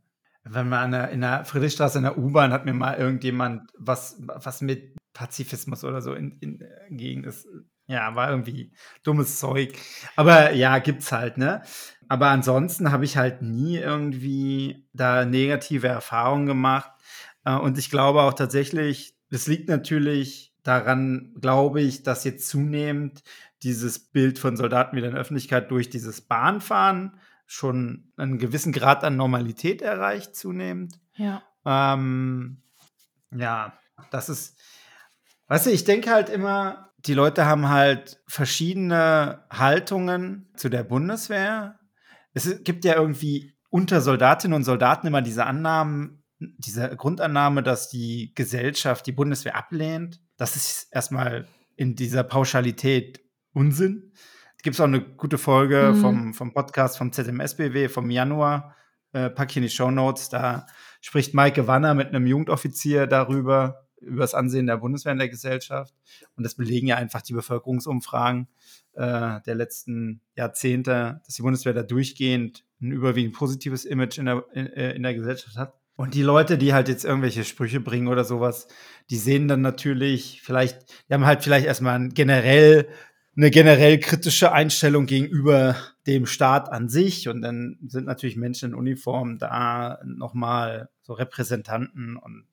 wenn 0.48 0.70
man 0.70 0.94
in 0.94 1.22
der 1.22 1.44
Friedrichstraße 1.44 1.98
in 1.98 2.04
der 2.04 2.18
U-Bahn 2.18 2.54
hat 2.54 2.66
mir 2.66 2.74
mal 2.74 2.96
irgendjemand 2.96 3.72
was, 3.78 4.16
was 4.20 4.62
mit 4.62 4.96
Pazifismus 5.14 5.84
oder 5.84 6.02
so 6.02 6.14
in, 6.14 6.38
in, 6.40 6.64
gegen 6.92 7.24
ist. 7.24 7.48
Ja, 7.88 8.16
war 8.16 8.32
irgendwie 8.32 8.72
dummes 9.04 9.40
Zeug. 9.40 9.74
Aber 10.16 10.52
ja, 10.54 10.80
gibt's 10.80 11.12
halt, 11.12 11.38
ne? 11.38 11.62
Aber 12.08 12.30
ansonsten 12.30 12.92
habe 12.92 13.06
ich 13.06 13.18
halt 13.18 13.42
nie 13.42 13.78
irgendwie 13.78 14.88
da 14.94 15.26
negative 15.26 15.88
Erfahrungen 15.88 16.46
gemacht. 16.46 16.92
Äh, 17.44 17.56
und 17.56 17.78
ich 17.78 17.90
glaube 17.90 18.22
auch 18.22 18.34
tatsächlich, 18.34 19.16
das 19.30 19.48
liegt 19.48 19.70
natürlich 19.70 20.54
daran, 20.64 21.34
glaube 21.40 21.82
ich, 21.82 22.04
dass 22.04 22.24
jetzt 22.24 22.48
zunehmend 22.48 23.24
dieses 23.64 24.00
Bild 24.00 24.40
von 24.40 24.58
Soldaten 24.58 24.96
wieder 24.96 25.08
in 25.08 25.14
der 25.14 25.22
Öffentlichkeit 25.22 25.70
durch 25.72 25.90
dieses 25.90 26.22
Bahnfahren 26.22 27.20
schon 27.46 28.12
einen 28.18 28.38
gewissen 28.38 28.72
Grad 28.72 29.04
an 29.04 29.18
Normalität 29.18 29.82
erreicht, 29.82 30.36
zunehmend. 30.36 31.00
Ja. 31.16 31.44
Ähm, 31.66 32.64
ja, 33.32 33.78
das 34.12 34.30
ist, 34.30 34.60
weißt 35.48 35.68
du, 35.68 35.72
ich 35.72 35.84
denke 35.84 36.12
halt 36.12 36.30
immer, 36.30 36.92
die 37.06 37.14
Leute 37.14 37.46
haben 37.46 37.70
halt 37.70 38.22
verschiedene 38.28 39.46
Haltungen 39.52 40.50
zu 40.56 40.70
der 40.70 40.84
Bundeswehr. 40.84 41.80
Es 42.34 42.64
gibt 42.64 42.84
ja 42.84 42.96
irgendwie 42.96 43.56
unter 43.70 44.02
Soldatinnen 44.02 44.56
und 44.56 44.64
Soldaten 44.64 45.08
immer 45.08 45.22
diese 45.22 45.46
Annahmen, 45.46 46.24
diese 46.40 46.96
Grundannahme, 46.96 47.64
dass 47.64 47.90
die 47.90 48.34
Gesellschaft 48.36 49.06
die 49.06 49.12
Bundeswehr 49.12 49.56
ablehnt. 49.56 50.20
Das 50.38 50.56
ist 50.56 50.88
erstmal 50.92 51.48
in 51.76 51.96
dieser 51.96 52.24
Pauschalität 52.24 53.22
Unsinn 53.54 54.14
gibt 54.66 54.74
es 54.74 54.82
auch 54.82 54.86
eine 54.86 55.00
gute 55.02 55.38
Folge 55.38 55.94
mhm. 55.94 56.02
vom, 56.02 56.34
vom 56.34 56.52
Podcast 56.52 56.98
vom 56.98 57.12
ZMSBW 57.12 57.88
vom 57.88 58.10
Januar. 58.10 58.76
äh, 59.14 59.30
packe 59.30 59.52
ich 59.52 59.58
in 59.58 59.64
die 59.64 59.70
Show 59.70 59.92
Notes. 59.92 60.28
Da 60.30 60.66
spricht 61.02 61.36
Maike 61.36 61.68
Wanner 61.68 61.94
mit 61.94 62.08
einem 62.08 62.26
Jugendoffizier 62.26 63.06
darüber, 63.06 63.86
über 64.02 64.22
das 64.22 64.34
Ansehen 64.34 64.66
der 64.66 64.78
Bundeswehr 64.78 65.12
in 65.12 65.20
der 65.20 65.30
Gesellschaft. 65.30 65.94
Und 66.36 66.44
das 66.44 66.56
belegen 66.56 66.88
ja 66.88 66.96
einfach 66.96 67.22
die 67.22 67.34
Bevölkerungsumfragen 67.34 68.48
äh, 68.94 69.40
der 69.46 69.54
letzten 69.54 70.22
Jahrzehnte, 70.36 71.22
dass 71.24 71.36
die 71.36 71.44
Bundeswehr 71.44 71.74
da 71.74 71.84
durchgehend 71.84 72.66
ein 72.82 72.92
überwiegend 72.92 73.36
positives 73.36 73.86
Image 73.86 74.18
in 74.18 74.26
der, 74.26 74.46
in, 74.54 74.66
äh, 74.66 74.94
in 74.94 75.04
der 75.04 75.14
Gesellschaft 75.14 75.58
hat. 75.58 75.76
Und 75.96 76.16
die 76.16 76.24
Leute, 76.24 76.58
die 76.58 76.74
halt 76.74 76.90
jetzt 76.90 77.06
irgendwelche 77.06 77.44
Sprüche 77.44 77.80
bringen 77.80 78.08
oder 78.08 78.24
sowas, 78.24 78.68
die 79.12 79.18
sehen 79.18 79.48
dann 79.48 79.62
natürlich 79.62 80.42
vielleicht, 80.44 80.90
die 81.08 81.14
haben 81.14 81.26
halt 81.28 81.44
vielleicht 81.44 81.68
erstmal 81.68 82.10
generell 82.10 82.88
eine 83.38 83.52
generell 83.52 84.00
kritische 84.00 84.52
Einstellung 84.52 85.06
gegenüber 85.06 85.76
dem 86.08 86.26
Staat 86.26 86.72
an 86.72 86.88
sich 86.88 87.28
und 87.28 87.42
dann 87.42 87.78
sind 87.88 88.06
natürlich 88.06 88.38
Menschen 88.38 88.72
in 88.72 88.76
Uniform 88.76 89.38
da 89.38 90.00
nochmal 90.06 90.90
so 91.02 91.14
Repräsentanten 91.14 92.16
und 92.16 92.46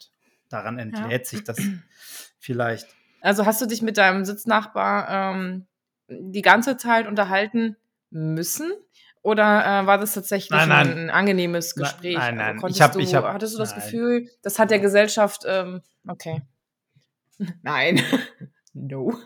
daran 0.48 0.78
entlädt 0.78 1.24
ja. 1.24 1.24
sich 1.24 1.44
das 1.44 1.58
vielleicht. 2.38 2.88
Also 3.20 3.46
hast 3.46 3.60
du 3.60 3.66
dich 3.66 3.82
mit 3.82 3.96
deinem 3.96 4.24
Sitznachbar 4.24 5.34
ähm, 5.34 5.66
die 6.08 6.42
ganze 6.42 6.76
Zeit 6.76 7.06
unterhalten 7.06 7.76
müssen? 8.10 8.72
Oder 9.22 9.64
äh, 9.64 9.86
war 9.86 9.98
das 9.98 10.14
tatsächlich 10.14 10.50
nein, 10.50 10.68
nein. 10.68 10.88
Ein, 10.88 10.98
ein, 10.98 11.10
angenehmes 11.10 11.76
Gespräch? 11.76 12.16
Nein, 12.16 12.36
nein. 12.36 12.56
Konntest 12.56 12.80
ich 12.80 12.82
hab, 12.82 12.96
ich 12.96 13.14
hab, 13.14 13.24
hattest 13.24 13.54
du 13.54 13.58
das 13.58 13.70
nein. 13.70 13.80
Gefühl, 13.80 14.28
das 14.42 14.58
hat 14.58 14.72
der 14.72 14.80
Gesellschaft, 14.80 15.42
ähm, 15.46 15.80
okay. 16.08 16.42
Nein. 17.62 18.02
no. 18.72 19.16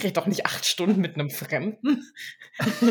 Ich 0.00 0.04
rede 0.04 0.14
doch 0.14 0.26
nicht 0.26 0.46
acht 0.46 0.64
Stunden 0.64 1.02
mit 1.02 1.16
einem 1.16 1.28
Fremden. 1.28 2.10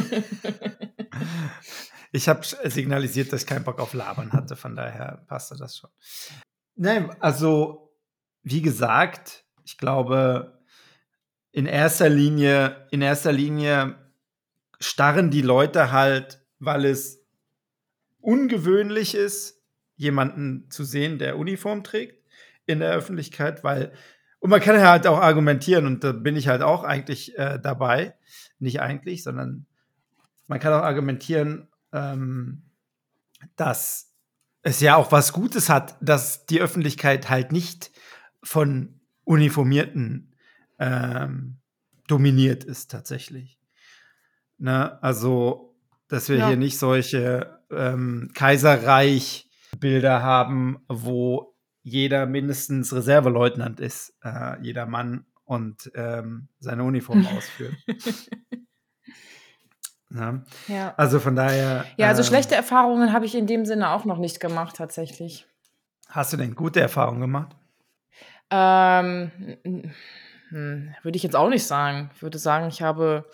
ich 2.11 2.29
habe 2.29 2.41
signalisiert, 2.65 3.33
dass 3.33 3.41
ich 3.41 3.47
keinen 3.47 3.63
Bock 3.63 3.79
auf 3.79 3.95
Labern 3.95 4.31
hatte, 4.31 4.55
von 4.55 4.75
daher 4.75 5.25
passte 5.27 5.57
das 5.57 5.75
schon. 5.75 5.89
Nein, 6.75 7.09
also, 7.19 7.91
wie 8.43 8.61
gesagt, 8.61 9.43
ich 9.65 9.79
glaube, 9.79 10.61
in 11.51 11.65
erster 11.65 12.09
Linie, 12.09 12.87
in 12.91 13.01
erster 13.01 13.31
Linie 13.31 13.95
starren 14.79 15.31
die 15.31 15.41
Leute 15.41 15.91
halt, 15.91 16.45
weil 16.59 16.85
es 16.85 17.25
ungewöhnlich 18.19 19.15
ist, 19.15 19.63
jemanden 19.95 20.69
zu 20.69 20.83
sehen, 20.83 21.17
der 21.17 21.39
Uniform 21.39 21.83
trägt 21.83 22.23
in 22.67 22.81
der 22.81 22.91
Öffentlichkeit, 22.91 23.63
weil 23.63 23.93
und 24.39 24.50
man 24.50 24.62
kann 24.62 24.79
halt 24.79 25.05
auch 25.05 25.19
argumentieren, 25.19 25.86
und 25.86 26.03
da 26.03 26.12
bin 26.12 26.36
ich 26.36 26.48
halt 26.48 26.62
auch 26.62 26.84
eigentlich 26.84 27.38
äh, 27.38 27.60
dabei. 27.62 28.15
Nicht 28.60 28.81
eigentlich, 28.81 29.24
sondern 29.24 29.65
man 30.48 30.60
kann 30.60 30.74
auch 30.74 30.84
argumentieren, 30.84 31.67
ähm, 31.93 32.63
dass 33.55 34.13
es 34.62 34.79
ja 34.81 34.96
auch 34.96 35.12
was 35.12 35.34
Gutes 35.34 35.69
hat, 35.69 35.96
dass 36.01 36.46
die 36.46 36.62
Öffentlichkeit 36.62 37.29
halt 37.29 37.51
nicht 37.51 37.91
von 38.43 39.00
Uniformierten 39.24 40.34
ähm, 40.79 41.58
dominiert 42.08 42.63
ist 42.63 42.91
tatsächlich. 42.91 43.60
Ne? 44.58 45.01
Also, 45.01 45.75
dass 46.08 46.29
wir 46.29 46.38
ja. 46.38 46.48
hier 46.48 46.58
nicht 46.58 46.77
solche 46.77 47.60
ähm, 47.72 48.31
Kaiserreich-Bilder 48.34 50.22
haben, 50.22 50.79
wo 50.88 51.55
jeder 51.83 52.25
mindestens 52.25 52.93
Reserveleutnant 52.93 53.79
ist, 53.79 54.13
äh, 54.24 54.62
jeder 54.62 54.86
Mann 54.86 55.25
und 55.45 55.91
ähm, 55.95 56.50
seine 56.59 56.83
Uniform 56.83 57.25
ausführt. 57.36 57.75
Ja. 60.12 60.43
ja. 60.67 60.93
Also 60.98 61.19
von 61.19 61.36
daher. 61.36 61.86
Ja, 61.98 62.07
also 62.07 62.21
ähm, 62.21 62.27
schlechte 62.27 62.55
Erfahrungen 62.55 63.13
habe 63.13 63.25
ich 63.25 63.36
in 63.36 63.48
dem 63.48 63.65
Sinne 63.65 63.89
auch 63.91 64.05
noch 64.05 64.17
nicht 64.17 64.39
gemacht, 64.39 64.75
tatsächlich. 64.75 65.48
Hast 66.07 66.33
du 66.33 66.38
denn 66.38 66.55
gute 66.55 66.81
Erfahrungen 66.81 67.21
gemacht? 67.21 67.55
Ähm, 68.51 69.31
hm, 70.50 70.95
würde 71.03 71.15
ich 71.15 71.24
jetzt 71.24 71.36
auch 71.36 71.50
nicht 71.50 71.65
sagen. 71.65 72.09
Ich 72.15 72.21
würde 72.21 72.39
sagen, 72.39 72.67
ich 72.67 72.81
habe, 72.81 73.29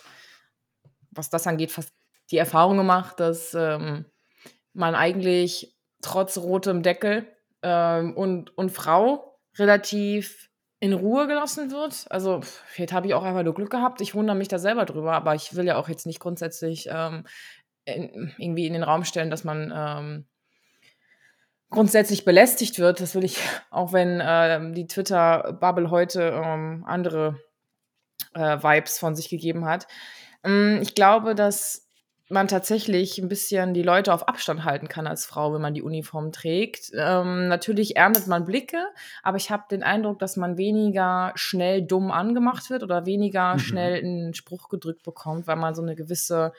was 1.12 1.30
das 1.30 1.48
angeht, 1.48 1.72
fast 1.72 1.94
die 2.32 2.38
Erfahrung 2.38 2.78
gemacht, 2.78 3.20
dass 3.20 3.54
ähm, 3.54 4.06
man 4.74 4.96
eigentlich 4.96 5.78
trotz 6.02 6.38
rotem 6.38 6.84
Deckel 6.84 7.28
ähm, 7.65 8.15
und, 8.15 8.55
und 8.55 8.72
Frau 8.72 9.39
relativ 9.57 10.51
in 10.79 10.93
Ruhe 10.93 11.25
gelassen 11.25 11.72
wird. 11.72 12.05
Also, 12.12 12.41
vielleicht 12.41 12.93
habe 12.93 13.07
ich 13.07 13.15
auch 13.15 13.24
einfach 13.24 13.41
nur 13.41 13.55
Glück 13.55 13.72
gehabt. 13.72 14.01
Ich 14.01 14.13
wundere 14.13 14.38
mich 14.38 14.50
da 14.50 14.60
selber 14.60 14.86
drüber, 14.86 15.13
aber 15.13 15.34
ich 15.34 15.55
will 15.55 15.65
ja 15.65 15.77
auch 15.77 15.89
jetzt 15.89 16.05
nicht 16.05 16.19
grundsätzlich 16.19 16.88
ähm, 16.91 17.25
in, 17.86 18.34
irgendwie 18.38 18.67
in 18.67 18.74
den 18.74 18.84
Raum 18.84 19.03
stellen, 19.03 19.31
dass 19.31 19.43
man 19.43 19.74
ähm, 19.75 20.25
grundsätzlich 21.72 22.24
belästigt 22.24 22.77
wird. 22.77 23.01
Das 23.01 23.15
will 23.15 23.24
ich, 23.24 23.39
auch 23.72 23.93
wenn 23.93 24.19
äh, 24.19 24.72
die 24.74 24.86
Twitter-Bubble 24.86 25.89
heute 25.89 26.22
ähm, 26.22 26.84
andere 26.86 27.41
äh, 28.36 28.62
Vibes 28.62 29.00
von 29.00 29.15
sich 29.15 29.29
gegeben 29.29 29.65
hat. 29.65 29.88
Ähm, 30.43 30.79
ich 30.84 30.93
glaube, 30.93 31.34
dass 31.34 31.85
man 32.29 32.48
tatsächlich 32.48 33.20
ein 33.20 33.29
bisschen 33.29 33.74
die 33.74 33.84
Leute 33.84 34.13
auf 34.13 34.27
Abstand 34.27 34.63
halten 34.63 34.88
kann 34.88 35.05
als 35.05 35.25
Frau, 35.25 35.53
wenn 35.53 35.62
man 35.62 35.75
die 35.75 35.84
Uniform 35.84 36.32
trägt. 36.32 36.91
Ähm, 36.94 37.48
natürlich 37.48 37.98
erntet 37.98 38.27
man 38.27 38.46
Blicke, 38.46 38.84
aber 39.22 39.38
ich 39.38 39.51
habe 39.51 39.63
den 39.70 39.84
Eindruck, 39.84 40.17
dass 40.20 40.36
man 40.36 40.58
weniger 40.58 41.34
schnell 41.36 41.84
dumm 41.84 42.12
angemacht 42.12 42.70
wird 42.70 42.82
oder 42.84 43.05
weniger 43.05 43.53
mhm. 43.53 43.60
schnell 43.60 44.00
einen 44.00 44.34
Spruch 44.34 44.70
gedrückt 44.70 45.03
bekommt, 45.03 45.46
weil 45.46 45.55
man 45.55 45.75
so 45.75 45.84
eine 45.84 45.96
gewisse 45.96 46.53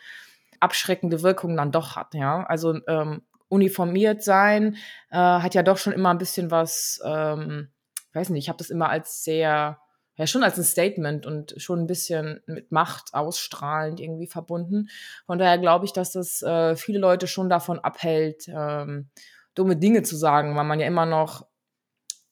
abschreckende 0.61 1.23
Wirkung 1.23 1.56
dann 1.56 1.73
doch 1.73 1.96
hat. 1.96 2.14
Ja, 2.14 2.44
also 2.44 2.78
ähm, 2.87 3.23
uniformiert 3.49 4.23
sein 4.23 4.76
äh, 5.11 5.16
hat 5.16 5.54
ja 5.54 5.62
doch 5.62 5.78
schon 5.78 5.92
immer 5.92 6.11
ein 6.11 6.18
bisschen 6.18 6.50
was. 6.50 7.00
Ähm, 7.04 7.70
weiß 8.12 8.30
nicht, 8.30 8.44
ich 8.44 8.49
habe 8.49 8.58
das 8.58 8.70
immer 8.70 8.88
als 8.88 9.25
sehr 9.25 9.78
ja 10.16 10.26
schon 10.26 10.42
als 10.42 10.58
ein 10.58 10.64
Statement 10.64 11.26
und 11.26 11.54
schon 11.58 11.80
ein 11.80 11.87
bisschen 11.87 12.40
mit 12.46 12.73
Macht 12.73 13.14
ausstrahlend 13.14 14.00
irgendwie 14.00 14.26
verbunden. 14.26 14.88
Von 15.26 15.38
daher 15.38 15.58
glaube 15.58 15.85
ich, 15.85 15.92
dass 15.92 16.12
das 16.12 16.42
äh, 16.42 16.76
viele 16.76 16.99
Leute 16.99 17.26
schon 17.26 17.49
davon 17.49 17.78
abhält, 17.78 18.49
ähm, 18.49 19.11
dumme 19.54 19.76
Dinge 19.76 20.02
zu 20.02 20.16
sagen, 20.16 20.56
weil 20.56 20.64
man 20.64 20.80
ja 20.80 20.87
immer 20.87 21.06
noch 21.06 21.46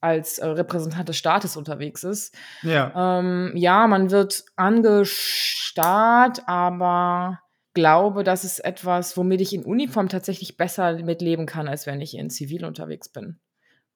als 0.00 0.38
äh, 0.38 0.46
Repräsentant 0.46 1.08
des 1.08 1.16
Staates 1.16 1.56
unterwegs 1.56 2.04
ist. 2.04 2.34
Ja. 2.62 3.18
Ähm, 3.18 3.52
ja, 3.54 3.86
man 3.86 4.10
wird 4.10 4.44
angestarrt, 4.54 6.42
aber 6.46 7.40
glaube, 7.72 8.22
das 8.22 8.44
ist 8.44 8.64
etwas, 8.64 9.16
womit 9.16 9.40
ich 9.40 9.52
in 9.52 9.64
Uniform 9.64 10.08
tatsächlich 10.08 10.56
besser 10.56 10.92
mitleben 11.02 11.46
kann, 11.46 11.68
als 11.68 11.86
wenn 11.86 12.00
ich 12.00 12.16
in 12.16 12.30
Zivil 12.30 12.64
unterwegs 12.64 13.08
bin. 13.08 13.40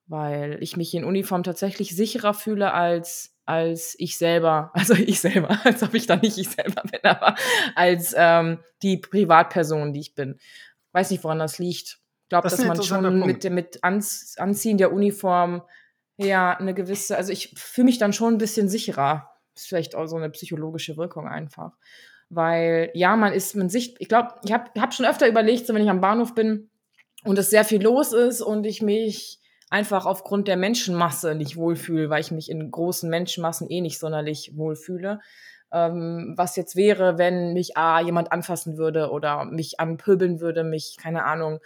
Weil 0.07 0.57
ich 0.61 0.75
mich 0.75 0.93
in 0.95 1.05
Uniform 1.05 1.43
tatsächlich 1.43 1.95
sicherer 1.95 2.33
fühle 2.33 2.73
als 2.73 3.38
als 3.49 3.95
ich 3.97 4.15
selber, 4.15 4.69
also 4.75 4.93
ich 4.93 5.19
selber, 5.19 5.59
als 5.63 5.81
ob 5.81 5.95
ich 5.95 6.05
da 6.05 6.15
nicht 6.15 6.37
ich 6.37 6.49
selber 6.49 6.83
bin, 6.83 6.99
aber 7.03 7.35
als 7.75 8.13
ähm, 8.15 8.59
die 8.83 8.97
Privatperson, 8.97 9.91
die 9.91 10.01
ich 10.01 10.13
bin. 10.13 10.39
Weiß 10.91 11.09
nicht, 11.09 11.23
woran 11.23 11.39
das 11.39 11.57
liegt. 11.57 11.99
Ich 12.23 12.29
glaube, 12.29 12.47
das 12.47 12.57
dass 12.57 12.65
man 12.65 12.81
schon 12.83 13.19
mit, 13.25 13.43
mit 13.49 13.83
Anziehen 13.83 14.77
der 14.77 14.93
Uniform 14.93 15.63
ja 16.17 16.55
eine 16.55 16.75
gewisse, 16.75 17.17
also 17.17 17.31
ich 17.31 17.55
fühle 17.57 17.85
mich 17.85 17.97
dann 17.97 18.13
schon 18.13 18.35
ein 18.35 18.37
bisschen 18.37 18.69
sicherer. 18.69 19.31
Ist 19.55 19.67
vielleicht 19.67 19.95
auch 19.95 20.05
so 20.05 20.17
eine 20.17 20.29
psychologische 20.29 20.95
Wirkung 20.95 21.27
einfach. 21.27 21.75
Weil 22.29 22.91
ja, 22.93 23.15
man 23.15 23.33
ist, 23.33 23.55
man 23.55 23.69
sich, 23.69 23.99
ich 23.99 24.09
glaube, 24.09 24.35
ich 24.45 24.51
habe 24.51 24.69
hab 24.79 24.93
schon 24.93 25.07
öfter 25.07 25.27
überlegt, 25.27 25.65
so 25.65 25.73
wenn 25.73 25.81
ich 25.81 25.89
am 25.89 26.01
Bahnhof 26.01 26.35
bin 26.35 26.69
und 27.23 27.39
es 27.39 27.49
sehr 27.49 27.65
viel 27.65 27.81
los 27.81 28.13
ist 28.13 28.41
und 28.41 28.67
ich 28.67 28.83
mich 28.83 29.39
einfach 29.69 30.05
aufgrund 30.05 30.47
der 30.47 30.57
Menschenmasse 30.57 31.35
nicht 31.35 31.55
wohlfühle, 31.55 32.09
weil 32.09 32.21
ich 32.21 32.31
mich 32.31 32.49
in 32.49 32.71
großen 32.71 33.09
Menschenmassen 33.09 33.69
eh 33.69 33.81
nicht 33.81 33.99
sonderlich 33.99 34.51
wohlfühle. 34.55 35.19
Ähm, 35.71 36.33
was 36.35 36.55
jetzt 36.55 36.75
wäre, 36.75 37.17
wenn 37.17 37.53
mich 37.53 37.77
A, 37.77 38.01
jemand 38.01 38.31
anfassen 38.31 38.77
würde 38.77 39.11
oder 39.11 39.45
mich 39.45 39.79
anpöbeln 39.79 40.39
würde, 40.39 40.63
mich, 40.63 40.97
keine 40.99 41.25
Ahnung, 41.25 41.59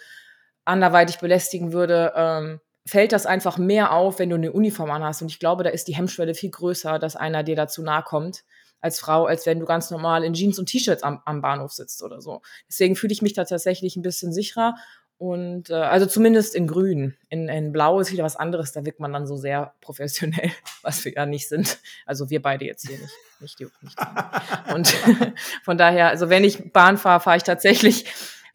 anderweitig 0.66 1.20
belästigen 1.20 1.72
würde, 1.72 2.14
ähm, 2.16 2.60
fällt 2.86 3.14
das 3.14 3.26
einfach 3.26 3.58
mehr 3.58 3.94
auf, 3.94 4.20
wenn 4.20 4.30
du 4.30 4.36
eine 4.36 4.52
Uniform 4.52 4.92
anhast. 4.92 5.22
Und 5.22 5.30
ich 5.30 5.40
glaube, 5.40 5.64
da 5.64 5.70
ist 5.70 5.88
die 5.88 5.96
Hemmschwelle 5.96 6.36
viel 6.36 6.52
größer, 6.52 7.00
dass 7.00 7.16
einer 7.16 7.44
dir 7.44 7.56
dazu 7.56 7.82
nahe 7.82 8.04
kommt 8.04 8.44
als 8.82 9.00
Frau, 9.00 9.26
als 9.26 9.46
wenn 9.46 9.62
du 9.62 9.66
ganz 9.66 9.90
normal 9.92 10.26
in 10.26 10.34
Jeans 10.34 10.60
und 10.60 10.66
T-Shirts 10.66 11.04
am, 11.04 11.22
am 11.24 11.42
Bahnhof 11.42 11.72
sitzt 11.72 12.04
oder 12.04 12.20
so. 12.20 12.42
Deswegen 12.68 12.98
fühle 12.98 13.14
ich 13.14 13.22
mich 13.22 13.32
da 13.32 13.46
tatsächlich 13.46 13.96
ein 13.96 14.02
bisschen 14.02 14.34
sicherer 14.34 14.76
und 15.24 15.70
äh, 15.70 15.76
also 15.76 16.06
zumindest 16.06 16.54
in 16.54 16.68
Grün. 16.68 17.16
In, 17.30 17.48
in 17.48 17.72
Blau 17.72 18.02
ist 18.02 18.12
wieder 18.12 18.26
was 18.26 18.36
anderes, 18.36 18.74
da 18.74 18.84
wirkt 18.86 19.00
man 19.00 19.14
dann 19.14 19.26
so 19.26 19.38
sehr 19.38 19.74
professionell, 19.80 20.52
was 20.82 21.06
wir 21.06 21.14
ja 21.14 21.26
nicht 21.26 21.48
sind. 21.48 21.80
Also 22.06 22.30
wir 22.30 22.42
beide 22.42 22.66
jetzt 22.66 22.86
hier 22.86 22.98
nicht. 23.00 23.14
Nicht 23.40 23.58
die, 23.58 23.68
nicht 23.80 23.98
die. 23.98 24.74
Und 24.74 24.88
von 25.64 25.78
daher, 25.78 26.10
also 26.10 26.28
wenn 26.28 26.44
ich 26.44 26.74
Bahn 26.74 26.98
fahre, 26.98 27.22
fahre 27.22 27.38
ich 27.38 27.44
tatsächlich, 27.44 28.04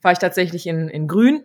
fahre 0.00 0.12
ich 0.12 0.18
tatsächlich 0.18 0.66
in, 0.66 0.90
in 0.90 1.08
Grün. 1.08 1.44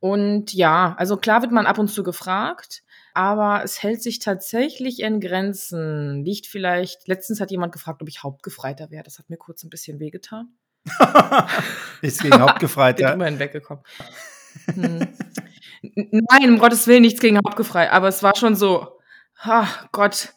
Und 0.00 0.54
ja, 0.54 0.94
also 0.96 1.18
klar 1.18 1.42
wird 1.42 1.52
man 1.52 1.66
ab 1.66 1.76
und 1.76 1.88
zu 1.88 2.02
gefragt, 2.02 2.84
aber 3.12 3.60
es 3.64 3.82
hält 3.82 4.02
sich 4.02 4.18
tatsächlich 4.18 5.00
in 5.00 5.20
Grenzen. 5.20 6.24
Liegt 6.24 6.46
vielleicht, 6.46 7.06
letztens 7.06 7.38
hat 7.38 7.50
jemand 7.50 7.74
gefragt, 7.74 8.00
ob 8.00 8.08
ich 8.08 8.22
Hauptgefreiter 8.22 8.90
wäre. 8.90 9.04
Das 9.04 9.18
hat 9.18 9.28
mir 9.28 9.36
kurz 9.36 9.62
ein 9.62 9.68
bisschen 9.68 10.00
wehgetan. 10.00 10.54
Ist 12.00 12.22
gegen 12.22 12.40
Hauptgefreiter. 12.40 13.04
Bin 13.04 13.14
immerhin 13.14 13.38
weggekommen. 13.38 13.84
Hm. 14.66 15.08
Nein, 15.92 16.50
um 16.50 16.58
Gottes 16.58 16.86
Willen 16.86 17.02
nichts 17.02 17.20
gegen 17.20 17.36
Hauptgefrei, 17.38 17.90
aber 17.90 18.08
es 18.08 18.22
war 18.22 18.34
schon 18.36 18.56
so, 18.56 18.98
ach 19.38 19.88
Gott, 19.92 20.32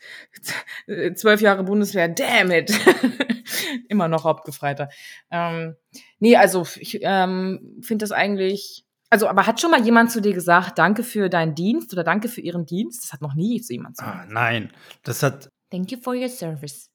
zwölf 1.16 1.42
Jahre 1.42 1.64
Bundeswehr, 1.64 2.08
damn 2.10 2.52
it. 2.52 2.72
Immer 3.90 4.08
noch 4.08 4.26
Hauptgefreiter. 4.26 4.90
Ähm, 5.32 5.76
nee, 6.20 6.36
also 6.36 6.66
ich 6.80 7.00
ähm, 7.02 7.80
finde 7.82 8.04
das 8.04 8.12
eigentlich. 8.12 8.84
Also, 9.10 9.30
aber 9.30 9.48
hat 9.48 9.62
schon 9.62 9.72
mal 9.72 9.86
jemand 9.86 10.12
zu 10.12 10.22
dir 10.22 10.34
gesagt, 10.34 10.78
danke 10.78 11.02
für 11.02 11.30
deinen 11.30 11.56
Dienst 11.56 11.94
oder 11.94 12.04
danke 12.04 12.28
für 12.28 12.42
ihren 12.42 12.66
Dienst? 12.66 13.04
Das 13.04 13.14
hat 13.14 13.22
noch 13.22 13.36
nie 13.36 13.62
zu 13.62 13.72
jemand 13.72 13.98
gesagt. 13.98 14.20
Ah, 14.20 14.26
nein, 14.28 14.74
das 15.04 15.24
hat. 15.24 15.50
Thank 15.72 15.92
you 15.92 15.98
for 15.98 16.14
your 16.14 16.28
service. 16.28 16.90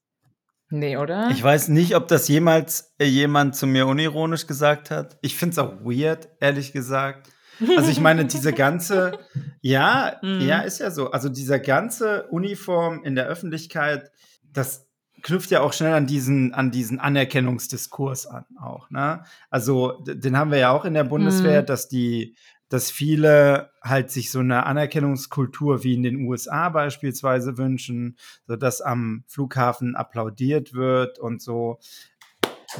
Nee, 0.72 0.96
oder? 0.96 1.28
Ich 1.30 1.42
weiß 1.42 1.68
nicht, 1.68 1.94
ob 1.96 2.08
das 2.08 2.28
jemals 2.28 2.94
äh, 2.98 3.04
jemand 3.04 3.54
zu 3.54 3.66
mir 3.66 3.86
unironisch 3.86 4.46
gesagt 4.46 4.90
hat. 4.90 5.18
Ich 5.20 5.36
finde 5.36 5.52
es 5.52 5.58
auch 5.58 5.84
weird, 5.84 6.30
ehrlich 6.40 6.72
gesagt. 6.72 7.28
Also 7.76 7.90
ich 7.90 8.00
meine, 8.00 8.24
diese 8.24 8.52
ganze, 8.54 9.18
ja, 9.60 10.16
mhm. 10.22 10.40
ja, 10.40 10.60
ist 10.60 10.78
ja 10.78 10.90
so. 10.90 11.10
Also 11.10 11.28
dieser 11.28 11.58
ganze 11.58 12.24
Uniform 12.30 13.04
in 13.04 13.14
der 13.14 13.26
Öffentlichkeit, 13.26 14.10
das 14.50 14.86
knüpft 15.22 15.50
ja 15.50 15.60
auch 15.60 15.74
schnell 15.74 15.92
an 15.92 16.06
diesen, 16.06 16.54
an 16.54 16.70
diesen 16.70 16.98
Anerkennungsdiskurs 16.98 18.26
an, 18.26 18.46
auch. 18.58 18.88
Ne? 18.88 19.22
Also 19.50 20.02
den 20.06 20.38
haben 20.38 20.50
wir 20.50 20.58
ja 20.58 20.70
auch 20.70 20.86
in 20.86 20.94
der 20.94 21.04
Bundeswehr, 21.04 21.60
mhm. 21.62 21.66
dass 21.66 21.88
die, 21.88 22.34
dass 22.72 22.90
viele 22.90 23.70
halt 23.82 24.10
sich 24.10 24.30
so 24.30 24.38
eine 24.38 24.64
Anerkennungskultur 24.64 25.84
wie 25.84 25.92
in 25.92 26.02
den 26.02 26.24
USA 26.24 26.70
beispielsweise 26.70 27.58
wünschen, 27.58 28.16
so 28.46 28.56
dass 28.56 28.80
am 28.80 29.24
Flughafen 29.26 29.94
applaudiert 29.94 30.72
wird 30.72 31.18
und 31.18 31.42
so. 31.42 31.80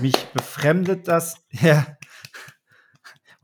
Mich 0.00 0.16
befremdet 0.32 1.08
das, 1.08 1.44
ja, 1.50 1.86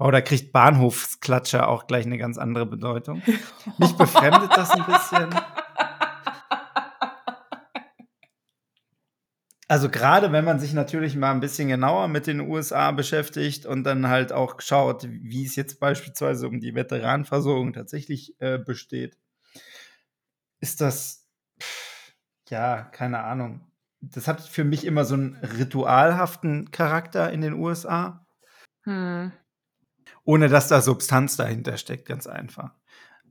Oh, 0.01 0.13
da 0.13 0.21
kriegt 0.21 0.53
Bahnhofsklatscher 0.53 1.69
auch 1.69 1.89
gleich 1.89 2.07
eine 2.07 2.19
ganz 2.19 2.39
andere 2.39 2.67
Bedeutung. 2.67 3.21
Mich 3.79 3.93
befremdet 3.95 4.51
das 4.55 4.71
ein 4.71 4.87
bisschen. 4.87 5.29
Also 9.69 9.91
gerade 9.91 10.33
wenn 10.33 10.45
man 10.45 10.59
sich 10.59 10.73
natürlich 10.73 11.15
mal 11.15 11.31
ein 11.31 11.41
bisschen 11.41 11.69
genauer 11.69 12.09
mit 12.09 12.27
den 12.27 12.41
USA 12.41 12.91
beschäftigt 12.91 13.67
und 13.67 13.85
dann 13.85 14.09
halt 14.09 14.33
auch 14.33 14.61
schaut, 14.61 15.07
wie 15.09 15.45
es 15.45 15.57
jetzt 15.57 15.79
beispielsweise 15.79 16.49
um 16.49 16.59
die 16.59 16.75
Veteranenversorgung 16.75 17.75
tatsächlich 17.75 18.35
äh, 18.41 18.59
besteht, 18.59 19.19
ist 20.61 20.81
das, 20.81 21.29
ja, 22.49 22.83
keine 22.83 23.23
Ahnung. 23.23 23.61
Das 24.01 24.27
hat 24.27 24.41
für 24.41 24.65
mich 24.65 24.87
immer 24.87 25.05
so 25.05 25.15
einen 25.15 25.37
ritualhaften 25.37 26.71
Charakter 26.71 27.31
in 27.31 27.43
den 27.43 27.53
USA. 27.53 28.27
Hm 28.85 29.33
ohne 30.29 30.49
dass 30.49 30.69
da 30.69 30.83
Substanz 30.83 31.37
dahinter 31.37 31.79
steckt, 31.79 32.07
ganz 32.07 32.27
einfach. 32.27 32.75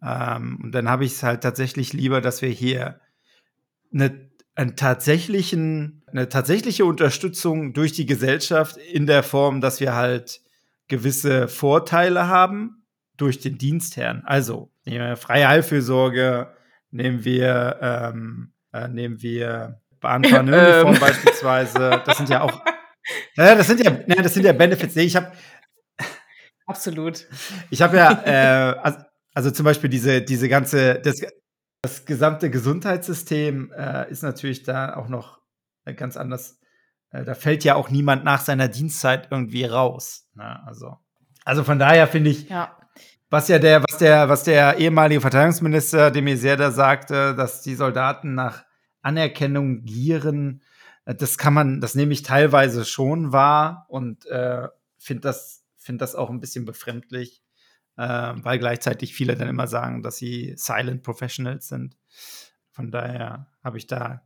Ähm, 0.02 0.60
und 0.64 0.72
dann 0.72 0.90
habe 0.90 1.06
ich 1.06 1.14
es 1.14 1.22
halt 1.22 1.42
tatsächlich 1.42 1.94
lieber, 1.94 2.22
dass 2.22 2.42
wir 2.42 2.50
hier 2.50 3.00
eine, 3.94 4.32
einen 4.56 4.76
tatsächlichen, 4.76 5.97
eine 6.08 6.30
tatsächliche 6.30 6.86
Unterstützung 6.86 7.74
durch 7.74 7.92
die 7.92 8.06
Gesellschaft 8.06 8.78
in 8.78 9.06
der 9.08 9.24
Form, 9.24 9.62
dass 9.62 9.80
wir 9.80 9.94
halt 9.96 10.42
gewisse 10.88 11.48
Vorteile 11.48 12.28
haben 12.28 12.86
durch 13.18 13.40
den 13.40 13.58
Dienstherrn. 13.58 14.24
Also 14.26 14.72
nehmen 14.86 15.06
wir 15.06 15.18
freie 15.18 15.48
Heilfürsorge, 15.48 16.54
nehmen 16.92 17.26
wir, 17.26 17.78
ähm, 17.82 18.54
äh, 18.72 18.88
nehmen 18.88 19.22
wir 19.22 19.82
Bahnfahrtenuniform 20.00 20.94
ähm. 20.94 21.00
beispielsweise. 21.00 22.02
Das 22.06 22.18
sind 22.18 22.30
ja 22.30 22.42
auch, 22.42 22.62
ja, 23.36 23.56
das 23.56 23.68
sind 23.68 23.84
ja, 23.84 24.00
ja, 24.08 24.22
das 24.22 24.34
sind 24.34 24.46
ja 24.46 24.54
Benefits. 24.54 24.96
Nee, 24.96 25.04
ich 25.04 25.16
habe 25.16 25.32
Absolut. 26.66 27.28
Ich 27.70 27.82
habe 27.82 27.98
ja, 27.98 28.24
äh, 28.26 28.80
also, 28.80 29.00
also, 29.34 29.52
zum 29.52 29.66
Beispiel 29.66 29.90
diese, 29.90 30.22
diese 30.22 30.48
ganze, 30.48 30.96
das, 30.96 31.22
das 31.82 32.06
gesamte 32.06 32.50
Gesundheitssystem 32.50 33.72
äh, 33.78 34.10
ist 34.10 34.24
natürlich 34.24 34.64
da 34.64 34.96
auch 34.96 35.10
noch 35.10 35.37
ganz 35.94 36.18
anders. 36.18 36.60
Äh, 37.12 37.24
da 37.24 37.34
fällt 37.34 37.64
ja 37.64 37.76
auch 37.76 37.90
niemand 37.90 38.24
nach 38.24 38.42
seiner 38.42 38.68
Dienstzeit 38.68 39.30
irgendwie 39.32 39.66
raus. 39.66 40.30
Ne? 40.36 40.66
Also, 40.66 40.98
also 41.46 41.64
von 41.64 41.80
daher 41.80 42.08
finde 42.08 42.30
ich, 42.30 42.50
ja. 42.50 42.78
was 43.30 43.48
ja 43.48 43.60
der, 43.60 43.84
was 43.84 43.98
der, 43.98 44.30
was 44.30 44.44
der 44.44 44.78
ehemalige 44.78 45.22
Verteidigungsminister 45.22 46.12
de 46.12 46.22
Maizière 46.22 46.58
da 46.58 46.72
sagte, 46.72 47.36
dass 47.36 47.62
die 47.62 47.76
Soldaten 47.76 48.36
nach 48.36 48.66
Anerkennung 49.02 49.84
gieren, 49.84 50.62
äh, 51.06 51.16
das 51.16 51.38
kann 51.38 51.54
man, 51.54 51.82
das 51.82 51.96
nehme 51.96 52.14
ich 52.14 52.24
teilweise 52.24 52.86
schon 52.86 53.32
wahr 53.32 53.86
und 53.90 54.26
äh, 54.28 54.68
finde 54.98 55.22
das 55.22 55.58
finde 55.88 56.04
das 56.04 56.16
auch 56.16 56.30
ein 56.30 56.42
bisschen 56.42 56.66
befremdlich, 56.66 57.42
äh, 57.96 58.04
weil 58.04 58.60
gleichzeitig 58.60 59.16
viele 59.16 59.36
dann 59.36 59.48
immer 59.48 59.68
sagen, 59.68 60.04
dass 60.04 60.18
sie 60.18 60.54
Silent 60.58 61.02
Professionals 61.02 61.70
sind. 61.70 61.98
Von 62.72 62.92
daher 62.92 63.48
habe 63.64 63.78
ich 63.80 63.88
da 63.88 64.22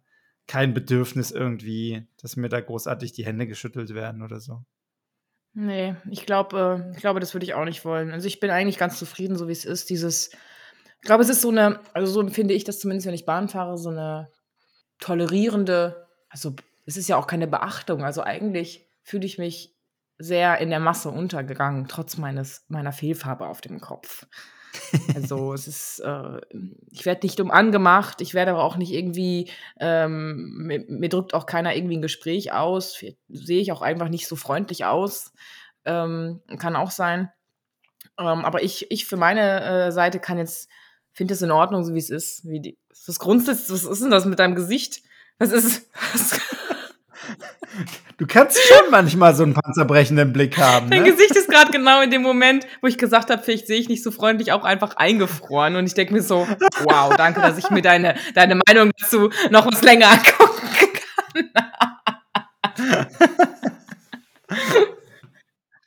kein 0.52 0.74
Bedürfnis 0.74 1.32
irgendwie, 1.32 2.06
dass 2.22 2.36
mir 2.36 2.50
da 2.50 2.60
großartig 2.60 3.14
die 3.14 3.26
Hände 3.26 3.48
geschüttelt 3.48 3.94
werden 3.94 4.22
oder 4.22 4.42
so. 4.42 4.66
Nee, 5.54 5.96
ich 6.10 6.26
glaube, 6.26 6.90
äh, 6.92 6.94
ich 6.94 7.00
glaube, 7.00 7.22
das 7.22 7.34
würde 7.34 7.46
ich 7.46 7.54
auch 7.54 7.64
nicht 7.64 7.86
wollen. 7.86 8.12
Also 8.12 8.28
ich 8.28 8.42
bin 8.42 8.50
eigentlich 8.50 8.78
ganz 8.78 9.00
zufrieden, 9.00 9.38
so 9.38 9.48
wie 9.48 9.54
es 9.54 9.64
ist. 9.64 9.90
Dieses, 9.90 10.28
ich 10.28 11.04
glaube, 11.04 11.24
es 11.24 11.30
ist 11.30 11.40
so 11.40 11.52
eine, 11.52 11.80
also 11.94 12.12
so 12.12 12.20
empfinde 12.20 12.54
ich 12.54 12.66
das 12.66 12.80
zumindest, 12.80 13.08
wenn 13.08 13.14
ich 13.14 13.26
Bahn 13.26 13.48
fahre, 13.48 13.78
so 13.78 13.92
eine 13.92 14.30
tolerierende, 15.00 16.06
also 16.28 16.54
es 16.86 16.98
ist 16.98 17.08
ja 17.08 17.16
auch 17.16 17.28
keine 17.28 17.48
Beachtung. 17.48 18.04
Also 18.04 18.22
eigentlich 18.22 18.90
fühle 19.04 19.26
ich 19.26 19.38
mich 19.38 19.74
sehr 20.18 20.58
in 20.58 20.70
der 20.70 20.82
Masse 20.82 21.12
untergegangen, 21.12 21.88
trotz 21.88 22.18
meines, 22.18 22.66
meiner 22.68 22.92
Fehlfarbe 22.92 23.48
auf 23.48 23.62
dem 23.62 23.80
Kopf. 23.80 24.28
Also 25.16 25.54
es 25.54 25.68
ist, 25.68 26.00
äh, 26.00 26.42
ich 26.92 27.06
werde 27.06 27.26
nicht 27.26 27.40
dumm 27.40 27.52
angemacht, 27.52 28.22
ich 28.22 28.34
werde 28.34 28.52
aber 28.52 28.64
auch 28.64 28.78
nicht 28.78 28.92
irgendwie, 28.92 29.50
ähm, 29.80 30.54
mir, 30.58 30.86
mir, 30.88 31.10
drückt 31.10 31.34
auch 31.34 31.46
keiner 31.46 31.76
irgendwie 31.76 31.98
ein 31.98 32.02
Gespräch 32.02 32.54
aus, 32.54 33.04
sehe 33.30 33.62
ich 33.62 33.72
auch 33.72 33.82
einfach 33.82 34.10
nicht 34.10 34.28
so 34.28 34.36
freundlich 34.36 34.86
aus, 34.86 35.34
ähm, 35.86 36.42
kann 36.58 36.76
auch 36.76 36.92
sein. 36.92 37.32
Ähm, 38.18 38.46
aber 38.46 38.64
ich, 38.64 38.90
ich 38.92 39.06
für 39.06 39.18
meine 39.18 39.64
äh, 39.64 39.92
Seite 39.92 40.20
kann 40.20 40.38
jetzt, 40.38 40.70
finde 41.12 41.34
es 41.34 41.42
in 41.42 41.52
Ordnung, 41.52 41.84
so 41.84 41.94
wie 41.94 42.00
es 42.00 42.10
ist. 42.10 42.48
Wie 42.48 42.62
die, 42.62 42.78
was 43.06 43.20
grundsätzlich, 43.20 43.84
was 43.84 43.84
ist 43.84 44.02
denn 44.02 44.12
das 44.12 44.26
mit 44.26 44.40
deinem 44.40 44.56
Gesicht? 44.56 45.02
Was 45.42 45.52
ist, 45.52 45.90
was, 46.14 46.40
Du 48.22 48.28
kannst 48.28 48.62
schon 48.62 48.92
manchmal 48.92 49.34
so 49.34 49.42
einen 49.42 49.56
panzerbrechenden 49.56 50.32
Blick 50.32 50.56
haben. 50.60 50.90
Ne? 50.90 50.98
Dein 50.98 51.06
Gesicht 51.06 51.36
ist 51.36 51.50
gerade 51.50 51.72
genau 51.72 52.04
in 52.04 52.12
dem 52.12 52.22
Moment, 52.22 52.68
wo 52.80 52.86
ich 52.86 53.00
gesagt 53.00 53.32
habe, 53.32 53.42
vielleicht 53.42 53.66
sehe 53.66 53.80
ich 53.80 53.90
nicht 53.90 54.04
so 54.04 54.12
freundlich, 54.12 54.52
auch 54.52 54.64
einfach 54.64 54.96
eingefroren. 54.96 55.76
Und 55.76 55.88
ich 55.88 55.96
denke 55.96 56.14
mir 56.14 56.22
so, 56.22 56.48
wow, 56.84 57.16
danke, 57.18 57.42
dass 57.42 57.58
ich 57.58 57.72
mir 57.72 57.82
deine, 57.82 58.14
deine 58.36 58.60
Meinung 58.68 58.92
dazu 58.96 59.32
noch 59.50 59.66
was 59.66 59.82
länger 59.82 60.10
angucken 60.12 60.70
kann. 61.18 61.50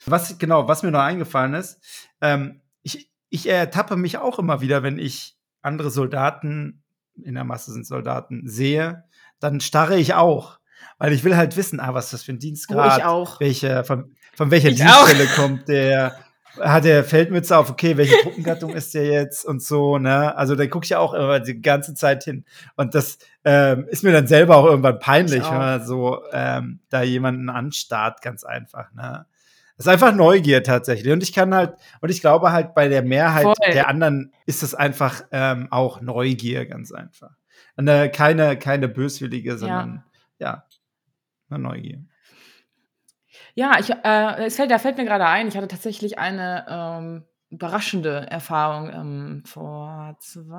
was 0.05 0.37
genau, 0.37 0.67
was 0.67 0.83
mir 0.83 0.91
noch 0.91 1.03
eingefallen 1.03 1.55
ist, 1.55 1.79
ähm, 2.21 2.63
ich, 2.83 3.13
ich 3.29 3.49
ertappe 3.49 3.95
mich 3.95 4.19
auch 4.19 4.41
immer 4.41 4.61
wieder, 4.61 4.83
wenn 4.83 4.99
ich 4.99 5.37
andere 5.63 5.93
Soldaten, 5.93 6.83
in 7.15 7.37
der 7.37 7.45
Masse 7.45 7.71
sind 7.71 7.87
Soldaten, 7.87 8.43
sehe, 8.45 9.05
dann 9.39 9.61
starre 9.61 9.97
ich 9.97 10.15
auch. 10.15 10.59
Weil 10.99 11.13
ich 11.13 11.25
will 11.25 11.37
halt 11.37 11.57
wissen, 11.57 11.81
ah, 11.81 11.95
was 11.95 12.07
ist 12.07 12.13
das 12.13 12.23
für 12.23 12.33
ein 12.33 12.39
Dienstgrad? 12.39 12.93
Oh, 12.93 12.99
ich 12.99 13.05
auch. 13.05 13.41
Welche, 13.41 13.85
von, 13.85 14.15
von 14.35 14.51
welcher 14.51 14.69
ich 14.69 14.77
Dienststelle 14.77 15.25
auch. 15.25 15.35
kommt 15.35 15.69
der? 15.69 16.17
Hat 16.61 16.85
der 16.85 17.03
Feldmütze 17.03 17.59
auf, 17.59 17.69
okay, 17.69 17.97
welche 17.97 18.15
Truppengattung 18.23 18.75
ist 18.75 18.95
der 18.95 19.07
jetzt 19.07 19.45
und 19.45 19.61
so, 19.61 19.99
ne? 19.99 20.37
Also 20.37 20.55
da 20.55 20.65
gucke 20.69 20.85
ich 20.85 20.91
ja 20.91 21.01
auch 21.01 21.13
immer 21.13 21.41
die 21.41 21.61
ganze 21.61 21.95
Zeit 21.95 22.23
hin. 22.23 22.45
Und 22.77 22.95
das 22.95 23.19
ähm, 23.45 23.89
ist 23.89 24.05
mir 24.05 24.13
dann 24.13 24.29
selber 24.29 24.57
auch 24.57 24.67
irgendwann 24.67 25.01
peinlich, 25.01 25.43
wenn 25.43 25.59
man 25.59 25.85
so 25.85 26.23
ähm, 26.33 26.79
da 26.91 27.03
jemanden 27.03 27.49
anstarrt, 27.49 28.23
ganz 28.23 28.45
einfach, 28.45 28.93
ne? 28.93 29.27
Das 29.77 29.87
ist 29.87 29.93
einfach 29.93 30.15
Neugier 30.15 30.63
tatsächlich. 30.63 31.13
Und 31.13 31.23
ich 31.23 31.33
kann 31.33 31.53
halt, 31.53 31.75
und 32.01 32.09
ich 32.09 32.21
glaube 32.21 32.53
halt, 32.53 32.75
bei 32.75 32.89
der 32.89 33.03
Mehrheit 33.03 33.43
Voll. 33.43 33.73
der 33.73 33.89
anderen 33.89 34.33
ist 34.47 34.63
es 34.63 34.75
einfach 34.75 35.25
ähm, 35.33 35.67
auch 35.73 36.01
Neugier, 36.01 36.67
ganz 36.67 36.93
einfach. 36.93 37.33
Und, 37.77 37.89
äh, 37.89 38.09
keine, 38.09 38.57
keine 38.57 38.89
böswillige, 38.89 39.59
sondern 39.59 40.05
ja, 40.39 40.49
ja 40.49 40.65
eine 41.51 41.59
Neugier. 41.59 42.05
Ja, 43.55 43.79
ich, 43.79 43.91
äh, 43.91 44.47
es 44.47 44.57
fällt, 44.57 44.71
da 44.71 44.79
fällt 44.79 44.97
mir 44.97 45.05
gerade 45.05 45.27
ein, 45.27 45.49
ich 45.49 45.57
hatte 45.57 45.69
tatsächlich 45.69 46.19
eine 46.19 46.67
ähm, 46.69 47.25
überraschende 47.51 48.27
Erfahrung 48.31 48.91
ähm, 48.91 49.43
vor 49.45 50.17
zwei 50.21 50.55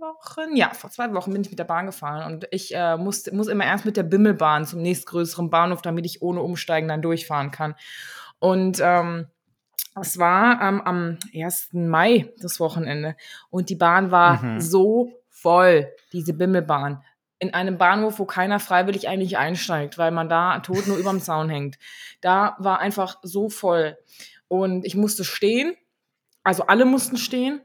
Wochen. 0.00 0.56
Ja, 0.56 0.70
vor 0.74 0.90
zwei 0.90 1.12
Wochen 1.14 1.32
bin 1.32 1.42
ich 1.42 1.50
mit 1.50 1.58
der 1.58 1.64
Bahn 1.64 1.86
gefahren 1.86 2.32
und 2.32 2.46
ich 2.50 2.74
äh, 2.74 2.96
muss, 2.96 3.30
muss 3.32 3.48
immer 3.48 3.64
erst 3.64 3.84
mit 3.84 3.96
der 3.96 4.02
Bimmelbahn 4.02 4.66
zum 4.66 4.82
nächstgrößeren 4.82 5.50
Bahnhof, 5.50 5.82
damit 5.82 6.06
ich 6.06 6.22
ohne 6.22 6.42
Umsteigen 6.42 6.88
dann 6.88 7.02
durchfahren 7.02 7.50
kann. 7.50 7.74
Und 8.38 8.80
ähm, 8.82 9.26
es 10.00 10.18
war 10.18 10.60
ähm, 10.62 10.80
am 10.82 11.18
1. 11.34 11.70
Mai 11.72 12.32
das 12.38 12.60
Wochenende 12.60 13.16
und 13.50 13.70
die 13.70 13.76
Bahn 13.76 14.10
war 14.10 14.42
mhm. 14.42 14.60
so 14.60 15.10
voll, 15.28 15.88
diese 16.12 16.34
Bimmelbahn 16.34 17.02
in 17.40 17.54
einem 17.54 17.78
Bahnhof, 17.78 18.18
wo 18.18 18.24
keiner 18.24 18.60
freiwillig 18.60 19.08
eigentlich 19.08 19.38
einsteigt, 19.38 19.98
weil 19.98 20.12
man 20.12 20.28
da 20.28 20.60
tot 20.60 20.86
nur 20.86 20.98
überm 20.98 21.20
Zaun 21.20 21.48
hängt. 21.48 21.78
Da 22.20 22.56
war 22.58 22.78
einfach 22.78 23.18
so 23.22 23.48
voll. 23.48 23.98
Und 24.48 24.84
ich 24.84 24.94
musste 24.94 25.24
stehen 25.24 25.74
also 26.42 26.66
alle 26.66 26.84
mussten 26.84 27.16
stehen. 27.16 27.60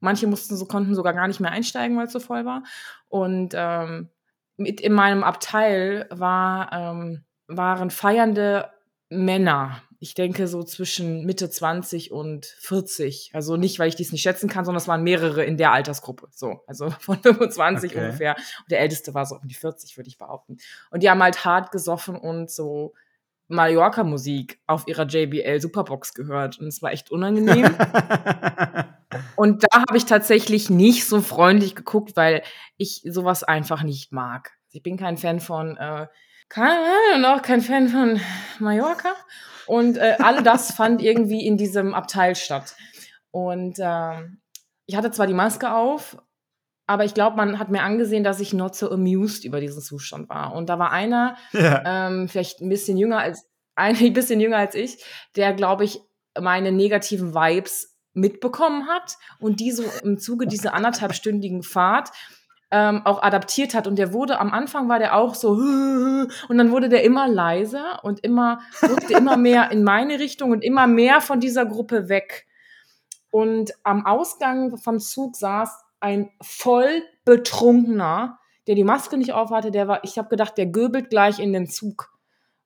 Manche 0.00 0.26
mussten 0.26 0.56
so, 0.56 0.64
konnten 0.66 0.94
sogar 0.94 1.12
gar 1.12 1.28
nicht 1.28 1.40
mehr 1.40 1.50
einsteigen, 1.50 1.96
weil 1.96 2.06
es 2.06 2.12
so 2.12 2.20
voll 2.20 2.44
war. 2.44 2.62
Und 3.08 3.52
ähm, 3.54 4.08
mit 4.56 4.80
in 4.80 4.92
meinem 4.92 5.22
Abteil 5.22 6.06
war, 6.10 6.72
ähm, 6.72 7.24
waren 7.48 7.90
feiernde 7.90 8.70
Männer. 9.10 9.82
Ich 10.02 10.14
denke 10.14 10.48
so 10.48 10.62
zwischen 10.62 11.26
Mitte 11.26 11.50
20 11.50 12.10
und 12.10 12.46
40. 12.46 13.32
Also 13.34 13.58
nicht, 13.58 13.78
weil 13.78 13.88
ich 13.88 13.96
dies 13.96 14.12
nicht 14.12 14.22
schätzen 14.22 14.48
kann, 14.48 14.64
sondern 14.64 14.80
es 14.80 14.88
waren 14.88 15.02
mehrere 15.02 15.44
in 15.44 15.58
der 15.58 15.72
Altersgruppe. 15.72 16.28
So, 16.32 16.62
also 16.66 16.88
von 17.00 17.18
25 17.18 17.90
okay. 17.90 18.00
ungefähr. 18.00 18.34
Und 18.34 18.70
der 18.70 18.80
älteste 18.80 19.12
war 19.12 19.26
so 19.26 19.36
um 19.36 19.46
die 19.46 19.54
40, 19.54 19.98
würde 19.98 20.08
ich 20.08 20.16
behaupten. 20.16 20.56
Und 20.90 21.02
die 21.02 21.10
haben 21.10 21.22
halt 21.22 21.44
hart 21.44 21.70
gesoffen 21.70 22.16
und 22.16 22.50
so 22.50 22.94
Mallorca-Musik 23.48 24.58
auf 24.66 24.88
ihrer 24.88 25.06
JBL 25.06 25.60
Superbox 25.60 26.14
gehört. 26.14 26.58
Und 26.58 26.68
es 26.68 26.80
war 26.80 26.92
echt 26.92 27.10
unangenehm. 27.10 27.66
und 29.36 29.64
da 29.64 29.80
habe 29.86 29.98
ich 29.98 30.06
tatsächlich 30.06 30.70
nicht 30.70 31.06
so 31.06 31.20
freundlich 31.20 31.74
geguckt, 31.74 32.16
weil 32.16 32.42
ich 32.78 33.02
sowas 33.04 33.44
einfach 33.44 33.82
nicht 33.82 34.12
mag. 34.12 34.52
Ich 34.70 34.82
bin 34.82 34.96
kein 34.96 35.18
Fan 35.18 35.40
von, 35.40 35.76
äh, 35.76 36.06
keine 36.50 36.84
Ahnung, 37.14 37.30
auch 37.30 37.42
kein 37.42 37.62
Fan 37.62 37.88
von 37.88 38.20
Mallorca. 38.58 39.14
Und 39.66 39.96
äh, 39.96 40.16
alle 40.18 40.42
das 40.42 40.72
fand 40.72 41.00
irgendwie 41.00 41.46
in 41.46 41.56
diesem 41.56 41.94
Abteil 41.94 42.34
statt. 42.34 42.74
Und 43.30 43.78
äh, 43.78 44.22
ich 44.86 44.96
hatte 44.96 45.12
zwar 45.12 45.28
die 45.28 45.34
Maske 45.34 45.72
auf, 45.72 46.18
aber 46.88 47.04
ich 47.04 47.14
glaube, 47.14 47.36
man 47.36 47.60
hat 47.60 47.70
mir 47.70 47.82
angesehen, 47.82 48.24
dass 48.24 48.40
ich 48.40 48.52
not 48.52 48.74
so 48.74 48.90
amused 48.90 49.44
über 49.44 49.60
diesen 49.60 49.80
Zustand 49.80 50.28
war. 50.28 50.52
Und 50.54 50.68
da 50.68 50.80
war 50.80 50.90
einer, 50.90 51.36
ja. 51.52 52.08
ähm, 52.08 52.28
vielleicht 52.28 52.60
ein 52.60 52.68
bisschen 52.68 52.98
jünger 52.98 53.20
als, 53.20 53.48
ein 53.76 54.12
bisschen 54.12 54.40
jünger 54.40 54.58
als 54.58 54.74
ich, 54.74 55.04
der, 55.36 55.54
glaube 55.54 55.84
ich, 55.84 56.00
meine 56.38 56.72
negativen 56.72 57.32
Vibes 57.32 57.96
mitbekommen 58.12 58.88
hat 58.88 59.18
und 59.38 59.60
die 59.60 59.70
so 59.70 59.84
im 60.02 60.18
Zuge 60.18 60.48
dieser 60.48 60.74
anderthalbstündigen 60.74 61.62
Fahrt 61.62 62.10
ähm, 62.70 63.02
auch 63.04 63.22
adaptiert 63.22 63.74
hat. 63.74 63.86
Und 63.86 63.96
der 63.96 64.12
wurde, 64.12 64.38
am 64.38 64.52
Anfang 64.52 64.88
war 64.88 64.98
der 64.98 65.16
auch 65.16 65.34
so, 65.34 65.50
und 66.48 66.58
dann 66.58 66.70
wurde 66.70 66.88
der 66.88 67.02
immer 67.02 67.28
leiser 67.28 68.00
und 68.02 68.20
immer, 68.20 68.60
rückte 68.82 69.14
immer 69.14 69.36
mehr 69.36 69.70
in 69.70 69.82
meine 69.82 70.18
Richtung 70.18 70.50
und 70.50 70.62
immer 70.62 70.86
mehr 70.86 71.20
von 71.20 71.40
dieser 71.40 71.66
Gruppe 71.66 72.08
weg. 72.08 72.46
Und 73.30 73.72
am 73.84 74.06
Ausgang 74.06 74.76
vom 74.76 74.98
Zug 74.98 75.36
saß 75.36 75.84
ein 76.00 76.30
voll 76.40 77.02
betrunkener, 77.24 78.38
der 78.66 78.74
die 78.74 78.84
Maske 78.84 79.16
nicht 79.16 79.32
aufhatte, 79.32 79.70
der 79.70 79.88
war, 79.88 80.04
ich 80.04 80.18
habe 80.18 80.28
gedacht, 80.28 80.56
der 80.58 80.66
göbelt 80.66 81.10
gleich 81.10 81.38
in 81.38 81.52
den 81.52 81.66
Zug. 81.66 82.10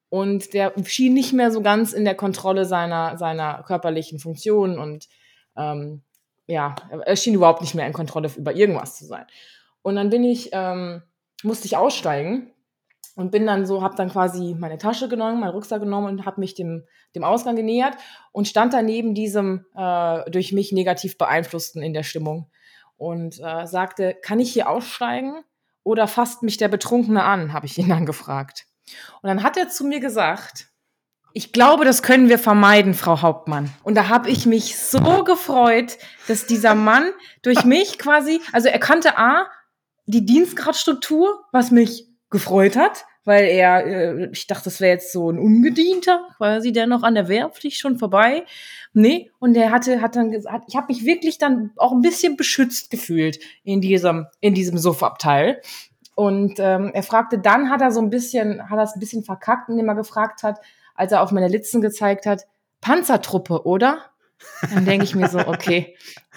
Und 0.09 0.55
der 0.55 0.73
schien 0.85 1.15
nicht 1.15 1.33
mehr 1.33 1.51
so 1.51 1.61
ganz 1.61 1.93
in 1.93 2.05
der 2.05 2.15
Kontrolle 2.15 2.67
seiner, 2.67 3.19
seiner 3.19 3.65
körperlichen 3.65 4.21
Funktionen 4.21 4.79
und 4.79 5.09
ähm, 5.57 6.03
ja, 6.47 6.75
er 7.05 7.17
schien 7.17 7.35
überhaupt 7.35 7.63
nicht 7.63 7.75
mehr 7.75 7.87
in 7.87 7.93
Kontrolle 7.93 8.31
über 8.37 8.55
irgendwas 8.55 8.97
zu 8.97 9.07
sein. 9.07 9.25
Und 9.85 9.97
dann 9.97 10.09
bin 10.09 10.25
ich, 10.25 10.49
ähm, 10.53 11.03
musste 11.43 11.67
ich 11.67 11.77
aussteigen 11.77 12.51
und 13.17 13.31
bin 13.31 13.47
dann 13.47 13.67
so, 13.67 13.83
habe 13.83 13.95
dann 13.97 14.09
quasi 14.09 14.57
meine 14.59 14.79
Tasche 14.79 15.11
genommen, 15.11 15.41
meinen 15.41 15.51
Rucksack 15.51 15.81
genommen 15.81 16.07
und 16.07 16.25
habe 16.25 16.41
mich 16.41 16.55
dem, 16.55 16.85
dem 17.15 17.23
Ausgang 17.23 17.55
genähert 17.55 17.95
und 18.33 18.49
stand 18.49 18.73
da 18.73 18.81
neben 18.81 19.15
diesem 19.15 19.67
äh, 19.77 20.31
durch 20.31 20.53
mich 20.53 20.73
negativ 20.73 21.19
beeinflussten 21.19 21.83
in 21.83 21.93
der 21.93 22.03
Stimmung 22.03 22.51
und 22.97 23.39
äh, 23.41 23.67
sagte, 23.67 24.17
kann 24.23 24.41
ich 24.41 24.55
hier 24.55 24.71
aussteigen 24.71 25.35
oder 25.83 26.09
fasst 26.09 26.43
mich 26.43 26.57
der 26.57 26.69
Betrunkene 26.69 27.23
an, 27.23 27.53
habe 27.53 27.67
ich 27.67 27.77
ihn 27.77 27.91
dann 27.91 28.07
gefragt. 28.07 28.65
Und 29.21 29.29
dann 29.29 29.43
hat 29.43 29.59
er 29.59 29.69
zu 29.69 29.85
mir 29.85 30.01
gesagt, 30.01 30.69
ich 31.35 31.53
glaube, 31.53 31.85
das 31.85 32.03
können 32.03 32.31
wir 32.31 32.39
vermeiden, 32.39 32.95
Frau 32.95 33.21
Hauptmann. 33.21 33.69
Und 33.83 33.97
da 33.97 34.09
habe 34.09 34.31
ich 34.31 34.47
mich 34.47 34.79
so 34.79 35.25
gefreut, 35.25 35.99
dass 36.27 36.47
dieser 36.47 36.75
Mann 36.75 37.11
durch 37.43 37.67
mich 37.67 37.99
quasi, 37.99 38.41
also 38.53 38.69
er 38.69 38.79
kannte 38.79 39.19
A, 39.19 39.47
die 40.07 40.25
Dienstgradstruktur, 40.25 41.45
was 41.53 41.71
mich 41.71 42.07
gefreut 42.31 42.77
hat, 42.77 43.05
weil 43.25 43.45
er, 43.45 43.87
äh, 43.87 44.31
ich 44.33 44.47
dachte, 44.47 44.65
das 44.65 44.81
wäre 44.81 44.93
jetzt 44.93 45.13
so 45.13 45.31
ein 45.31 45.39
Ungedienter, 45.39 46.29
quasi 46.37 46.73
der 46.73 46.87
noch 46.87 47.03
an 47.03 47.15
der 47.15 47.29
Wehrpflicht 47.29 47.79
schon 47.79 47.99
vorbei. 47.99 48.45
Nee, 48.93 49.31
und 49.39 49.55
der 49.55 49.71
hatte, 49.71 50.01
hat 50.01 50.17
dann 50.17 50.31
gesagt, 50.31 50.65
ich 50.69 50.77
habe 50.77 50.89
mich 50.89 51.05
wirklich 51.05 51.39
dann 51.39 51.73
auch 51.77 51.93
ein 51.93 52.03
bisschen 52.03 52.37
beschützt 52.37 52.91
gefühlt 52.91 53.39
in 53.63 53.81
diesem, 53.81 54.27
in 54.41 54.55
diesem 54.55 54.79
Suffabteil. 54.79 55.61
Und 56.15 56.57
ähm, 56.59 56.91
er 56.95 57.03
fragte, 57.03 57.39
dann 57.39 57.71
hat 57.71 57.81
er 57.81 57.91
so 57.91 58.01
ein 58.01 58.11
bisschen, 58.11 58.69
hat 58.71 58.79
er 58.79 58.85
es 58.85 58.95
ein 58.95 59.01
bisschen 59.01 59.25
verkackt, 59.25 59.69
indem 59.69 59.89
er 59.89 59.97
gefragt 59.97 60.43
hat, 60.43 60.61
als 60.95 61.13
er 61.13 61.23
auf 61.23 61.33
meine 61.33 61.49
Litzen 61.49 61.81
gezeigt 61.81 62.27
hat, 62.27 62.47
Panzertruppe, 62.81 63.65
oder? 63.65 63.99
Dann 64.73 64.85
denke 64.85 65.05
ich 65.05 65.15
mir 65.15 65.29
so, 65.29 65.39
okay. 65.39 65.97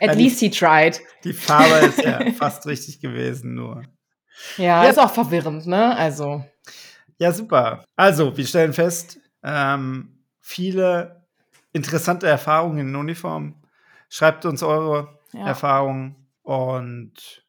At 0.00 0.16
least 0.16 0.40
he 0.40 0.50
tried. 0.50 1.00
Die 1.24 1.32
Farbe 1.32 1.86
ist 1.86 2.02
ja 2.02 2.20
fast 2.38 2.66
richtig 2.66 3.00
gewesen, 3.00 3.54
nur. 3.54 3.82
Ja, 4.56 4.84
ja, 4.84 4.90
ist 4.90 4.98
auch 4.98 5.12
verwirrend, 5.12 5.66
ne? 5.66 5.96
Also. 5.96 6.44
Ja, 7.18 7.32
super. 7.32 7.84
Also, 7.96 8.36
wir 8.36 8.46
stellen 8.46 8.72
fest, 8.72 9.18
ähm, 9.42 10.24
viele 10.40 11.26
interessante 11.72 12.26
Erfahrungen 12.26 12.88
in 12.88 12.96
Uniform. 12.96 13.62
Schreibt 14.08 14.44
uns 14.46 14.62
eure 14.62 15.18
ja. 15.32 15.46
Erfahrungen 15.46 16.16
und 16.42 17.44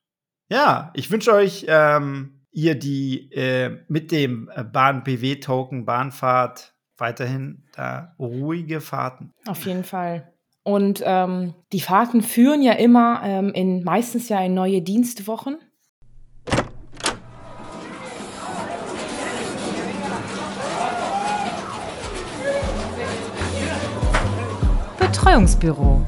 ja, 0.50 0.92
ich 0.94 1.10
wünsche 1.10 1.34
euch, 1.34 1.66
ähm, 1.70 2.42
ihr 2.52 2.76
die 2.76 3.32
äh, 3.32 3.84
mit 3.88 4.12
dem 4.12 4.52
äh, 4.54 4.64
Bahn-BW-Token 4.64 5.86
Bahnfahrt 5.86 6.76
weiterhin 6.98 7.64
da 7.74 8.14
ruhige 8.20 8.82
Fahrten. 8.82 9.32
Auf 9.48 9.66
jeden 9.66 9.84
Fall. 9.84 10.31
Und 10.64 11.02
ähm, 11.04 11.56
die 11.74 11.80
Fahrten 11.80 12.22
führen 12.22 12.62
ja 12.62 12.74
immer 12.74 13.22
ähm, 13.24 13.52
in 13.54 13.84
meistens 13.84 14.30
ja 14.30 14.40
in 14.42 14.54
neue 14.54 14.82
Dienstwochen. 14.82 15.58
Betreuungsbüro. 25.00 26.06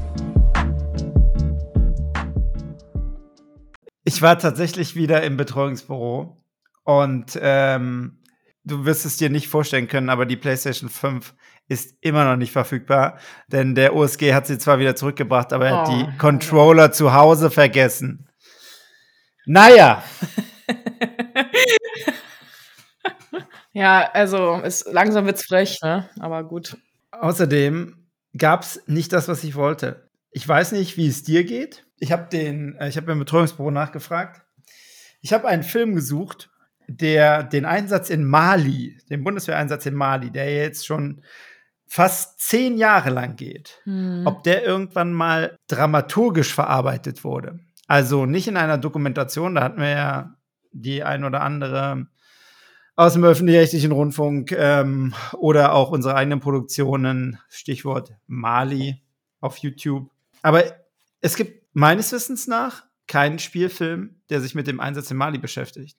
Ich 4.04 4.22
war 4.22 4.38
tatsächlich 4.38 4.94
wieder 4.94 5.24
im 5.24 5.36
Betreuungsbüro 5.36 6.44
und 6.84 7.38
ähm, 7.40 8.22
du 8.64 8.84
wirst 8.84 9.04
es 9.04 9.16
dir 9.16 9.30
nicht 9.30 9.48
vorstellen 9.48 9.88
können, 9.88 10.10
aber 10.10 10.26
die 10.26 10.36
PlayStation 10.36 10.90
5 10.90 11.34
ist 11.68 11.96
immer 12.00 12.24
noch 12.24 12.36
nicht 12.36 12.52
verfügbar, 12.52 13.18
denn 13.48 13.74
der 13.74 13.94
OSG 13.94 14.34
hat 14.34 14.46
sie 14.46 14.58
zwar 14.58 14.78
wieder 14.78 14.96
zurückgebracht, 14.96 15.52
aber 15.52 15.66
er 15.68 15.74
oh. 15.74 15.78
hat 15.78 15.88
die 15.88 16.04
oh. 16.04 16.18
Controller 16.18 16.92
zu 16.92 17.14
Hause 17.14 17.50
vergessen. 17.50 18.28
Naja. 19.46 20.02
ja, 23.72 24.10
also 24.12 24.60
es, 24.62 24.84
langsam 24.90 25.26
wird's 25.26 25.44
frech, 25.44 25.80
ne? 25.82 26.08
aber 26.18 26.44
gut. 26.44 26.76
Außerdem 27.10 27.96
gab 28.36 28.62
es 28.62 28.82
nicht 28.86 29.12
das, 29.12 29.28
was 29.28 29.44
ich 29.44 29.54
wollte. 29.54 30.08
Ich 30.30 30.46
weiß 30.46 30.72
nicht, 30.72 30.96
wie 30.96 31.06
es 31.06 31.22
dir 31.22 31.44
geht. 31.44 31.86
Ich 31.98 32.10
habe 32.12 32.28
den, 32.30 32.76
äh, 32.76 32.88
ich 32.88 32.96
habe 32.96 33.12
im 33.12 33.18
Betreuungsbüro 33.20 33.70
nachgefragt. 33.70 34.42
Ich 35.20 35.32
habe 35.32 35.48
einen 35.48 35.62
Film 35.62 35.94
gesucht, 35.94 36.50
der 36.86 37.42
den 37.44 37.64
Einsatz 37.64 38.10
in 38.10 38.24
Mali, 38.24 38.98
den 39.08 39.24
Bundeswehreinsatz 39.24 39.86
in 39.86 39.94
Mali, 39.94 40.30
der 40.30 40.52
jetzt 40.54 40.86
schon 40.86 41.22
fast 41.86 42.40
zehn 42.40 42.76
Jahre 42.76 43.10
lang 43.10 43.36
geht, 43.36 43.80
hm. 43.84 44.22
ob 44.26 44.42
der 44.42 44.64
irgendwann 44.64 45.12
mal 45.12 45.56
dramaturgisch 45.68 46.52
verarbeitet 46.52 47.24
wurde. 47.24 47.60
Also 47.86 48.26
nicht 48.26 48.48
in 48.48 48.56
einer 48.56 48.78
Dokumentation, 48.78 49.54
da 49.54 49.62
hatten 49.62 49.80
wir 49.80 49.90
ja 49.90 50.34
die 50.72 51.04
ein 51.04 51.24
oder 51.24 51.42
andere 51.42 52.06
aus 52.96 53.14
dem 53.14 53.24
öffentlich-rechtlichen 53.24 53.92
Rundfunk 53.92 54.52
ähm, 54.52 55.14
oder 55.32 55.72
auch 55.72 55.90
unsere 55.90 56.14
eigenen 56.14 56.40
Produktionen, 56.40 57.38
Stichwort 57.48 58.14
Mali 58.26 59.02
auf 59.40 59.58
YouTube. 59.58 60.10
Aber 60.42 60.64
es 61.20 61.36
gibt 61.36 61.66
meines 61.74 62.12
Wissens 62.12 62.46
nach 62.46 62.84
keinen 63.06 63.38
Spielfilm, 63.38 64.20
der 64.30 64.40
sich 64.40 64.54
mit 64.54 64.66
dem 64.66 64.80
Einsatz 64.80 65.10
in 65.10 65.16
Mali 65.16 65.38
beschäftigt. 65.38 65.98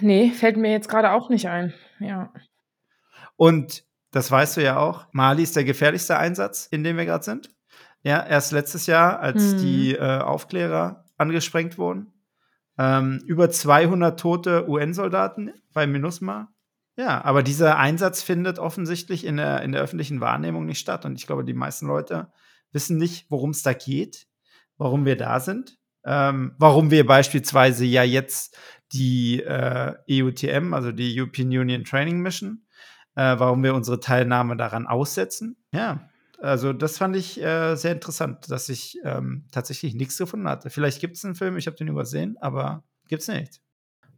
Nee, 0.00 0.30
fällt 0.30 0.56
mir 0.56 0.70
jetzt 0.70 0.88
gerade 0.88 1.12
auch 1.12 1.28
nicht 1.30 1.48
ein. 1.48 1.72
Ja. 1.98 2.32
Und 3.36 3.84
das 4.12 4.30
weißt 4.30 4.58
du 4.58 4.62
ja 4.62 4.78
auch. 4.78 5.06
Mali 5.12 5.42
ist 5.42 5.56
der 5.56 5.64
gefährlichste 5.64 6.16
Einsatz, 6.16 6.66
in 6.70 6.84
dem 6.84 6.96
wir 6.96 7.06
gerade 7.06 7.24
sind. 7.24 7.50
Ja, 8.02 8.24
erst 8.24 8.52
letztes 8.52 8.86
Jahr, 8.86 9.20
als 9.20 9.52
hm. 9.52 9.58
die 9.58 9.94
äh, 9.94 10.18
Aufklärer 10.18 11.04
angesprengt 11.16 11.78
wurden. 11.78 12.12
Ähm, 12.78 13.22
über 13.26 13.50
200 13.50 14.18
tote 14.18 14.68
UN-Soldaten 14.68 15.52
bei 15.72 15.86
MINUSMA. 15.86 16.52
Ja, 16.96 17.24
aber 17.24 17.42
dieser 17.42 17.78
Einsatz 17.78 18.22
findet 18.22 18.58
offensichtlich 18.58 19.24
in 19.24 19.38
der, 19.38 19.62
in 19.62 19.72
der 19.72 19.80
öffentlichen 19.80 20.20
Wahrnehmung 20.20 20.66
nicht 20.66 20.78
statt. 20.78 21.04
Und 21.06 21.18
ich 21.18 21.26
glaube, 21.26 21.44
die 21.44 21.54
meisten 21.54 21.86
Leute 21.86 22.30
wissen 22.72 22.98
nicht, 22.98 23.26
worum 23.30 23.50
es 23.50 23.62
da 23.62 23.72
geht, 23.72 24.26
warum 24.76 25.06
wir 25.06 25.16
da 25.16 25.40
sind, 25.40 25.78
ähm, 26.04 26.54
warum 26.58 26.90
wir 26.90 27.06
beispielsweise 27.06 27.84
ja 27.84 28.02
jetzt 28.02 28.58
die 28.92 29.40
äh, 29.42 29.94
EUTM, 30.10 30.74
also 30.74 30.92
die 30.92 31.18
European 31.18 31.48
Union 31.48 31.84
Training 31.84 32.20
Mission, 32.20 32.66
äh, 33.14 33.38
warum 33.38 33.62
wir 33.62 33.74
unsere 33.74 34.00
Teilnahme 34.00 34.56
daran 34.56 34.86
aussetzen. 34.86 35.56
Ja, 35.72 36.08
also 36.42 36.72
das 36.72 36.98
fand 36.98 37.14
ich 37.14 37.40
äh, 37.40 37.76
sehr 37.76 37.92
interessant, 37.92 38.50
dass 38.50 38.68
ich 38.68 38.98
ähm, 39.04 39.46
tatsächlich 39.52 39.94
nichts 39.94 40.18
gefunden 40.18 40.48
hatte. 40.48 40.70
Vielleicht 40.70 41.00
gibt 41.00 41.16
es 41.16 41.24
einen 41.24 41.36
Film, 41.36 41.56
ich 41.56 41.66
habe 41.66 41.76
den 41.76 41.88
übersehen, 41.88 42.36
aber 42.40 42.82
gibt 43.08 43.22
es 43.22 43.28
nicht. 43.28 43.60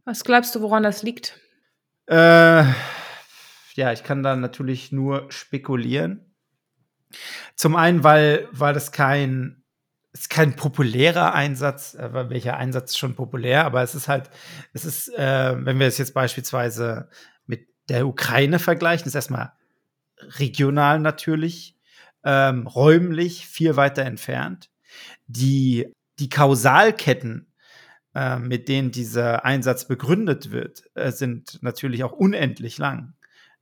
Was 0.05 0.23
glaubst 0.23 0.55
du, 0.55 0.61
woran 0.61 0.83
das 0.83 1.03
liegt? 1.03 1.39
Äh, 2.07 2.63
ja, 3.75 3.91
ich 3.91 4.03
kann 4.03 4.23
da 4.23 4.35
natürlich 4.35 4.91
nur 4.91 5.31
spekulieren. 5.31 6.33
Zum 7.55 7.75
einen, 7.75 8.03
weil, 8.03 8.47
weil 8.51 8.73
das 8.73 8.91
kein, 8.91 9.63
ist 10.11 10.29
kein 10.29 10.55
populärer 10.55 11.33
Einsatz, 11.33 11.93
äh, 11.93 12.29
welcher 12.29 12.57
Einsatz 12.57 12.91
ist 12.91 12.97
schon 12.97 13.15
populär, 13.15 13.65
aber 13.65 13.83
es 13.83 13.95
ist 13.95 14.07
halt, 14.07 14.29
es 14.73 14.85
ist, 14.85 15.09
äh, 15.09 15.55
wenn 15.57 15.79
wir 15.79 15.87
es 15.87 15.97
jetzt 15.97 16.13
beispielsweise 16.13 17.09
der 17.89 18.07
Ukraine 18.07 18.59
vergleichen, 18.59 19.07
ist 19.07 19.15
erstmal 19.15 19.51
regional 20.39 20.99
natürlich 20.99 21.75
ähm, 22.23 22.67
räumlich 22.67 23.47
viel 23.47 23.75
weiter 23.75 24.03
entfernt. 24.03 24.69
Die, 25.27 25.91
die 26.19 26.29
Kausalketten, 26.29 27.47
äh, 28.15 28.39
mit 28.39 28.67
denen 28.67 28.91
dieser 28.91 29.45
Einsatz 29.45 29.87
begründet 29.87 30.51
wird, 30.51 30.83
äh, 30.95 31.11
sind 31.11 31.61
natürlich 31.61 32.03
auch 32.03 32.13
unendlich 32.13 32.77
lang. 32.77 33.13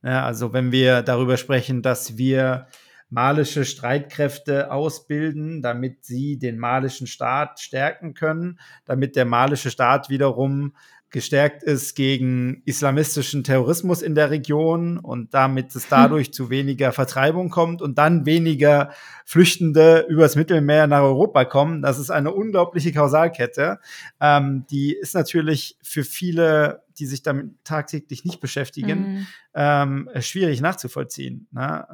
Ja, 0.02 0.24
also 0.24 0.52
wenn 0.52 0.70
wir 0.70 1.02
darüber 1.02 1.36
sprechen, 1.36 1.82
dass 1.82 2.16
wir 2.16 2.66
malische 3.10 3.64
Streitkräfte 3.64 4.70
ausbilden, 4.70 5.62
damit 5.62 6.04
sie 6.04 6.38
den 6.38 6.58
malischen 6.58 7.06
Staat 7.06 7.60
stärken 7.60 8.14
können, 8.14 8.58
damit 8.84 9.16
der 9.16 9.24
malische 9.24 9.70
Staat 9.70 10.10
wiederum 10.10 10.74
gestärkt 11.14 11.62
ist 11.62 11.94
gegen 11.94 12.60
islamistischen 12.64 13.44
Terrorismus 13.44 14.02
in 14.02 14.16
der 14.16 14.30
Region 14.30 14.98
und 14.98 15.32
damit 15.32 15.74
es 15.76 15.86
dadurch 15.88 16.26
hm. 16.26 16.32
zu 16.32 16.50
weniger 16.50 16.90
Vertreibung 16.90 17.50
kommt 17.50 17.80
und 17.80 17.98
dann 17.98 18.26
weniger 18.26 18.90
Flüchtende 19.24 20.06
übers 20.08 20.34
Mittelmeer 20.34 20.88
nach 20.88 21.02
Europa 21.02 21.44
kommen. 21.44 21.82
Das 21.82 22.00
ist 22.00 22.10
eine 22.10 22.32
unglaubliche 22.32 22.92
Kausalkette. 22.92 23.78
Ähm, 24.20 24.66
die 24.70 24.92
ist 24.92 25.14
natürlich 25.14 25.78
für 25.82 26.02
viele, 26.02 26.82
die 26.98 27.06
sich 27.06 27.22
damit 27.22 27.52
tagtäglich 27.62 28.24
nicht 28.24 28.40
beschäftigen, 28.40 28.98
mhm. 28.98 29.26
ähm, 29.54 30.10
schwierig 30.18 30.60
nachzuvollziehen. 30.60 31.46
Ne? 31.52 31.86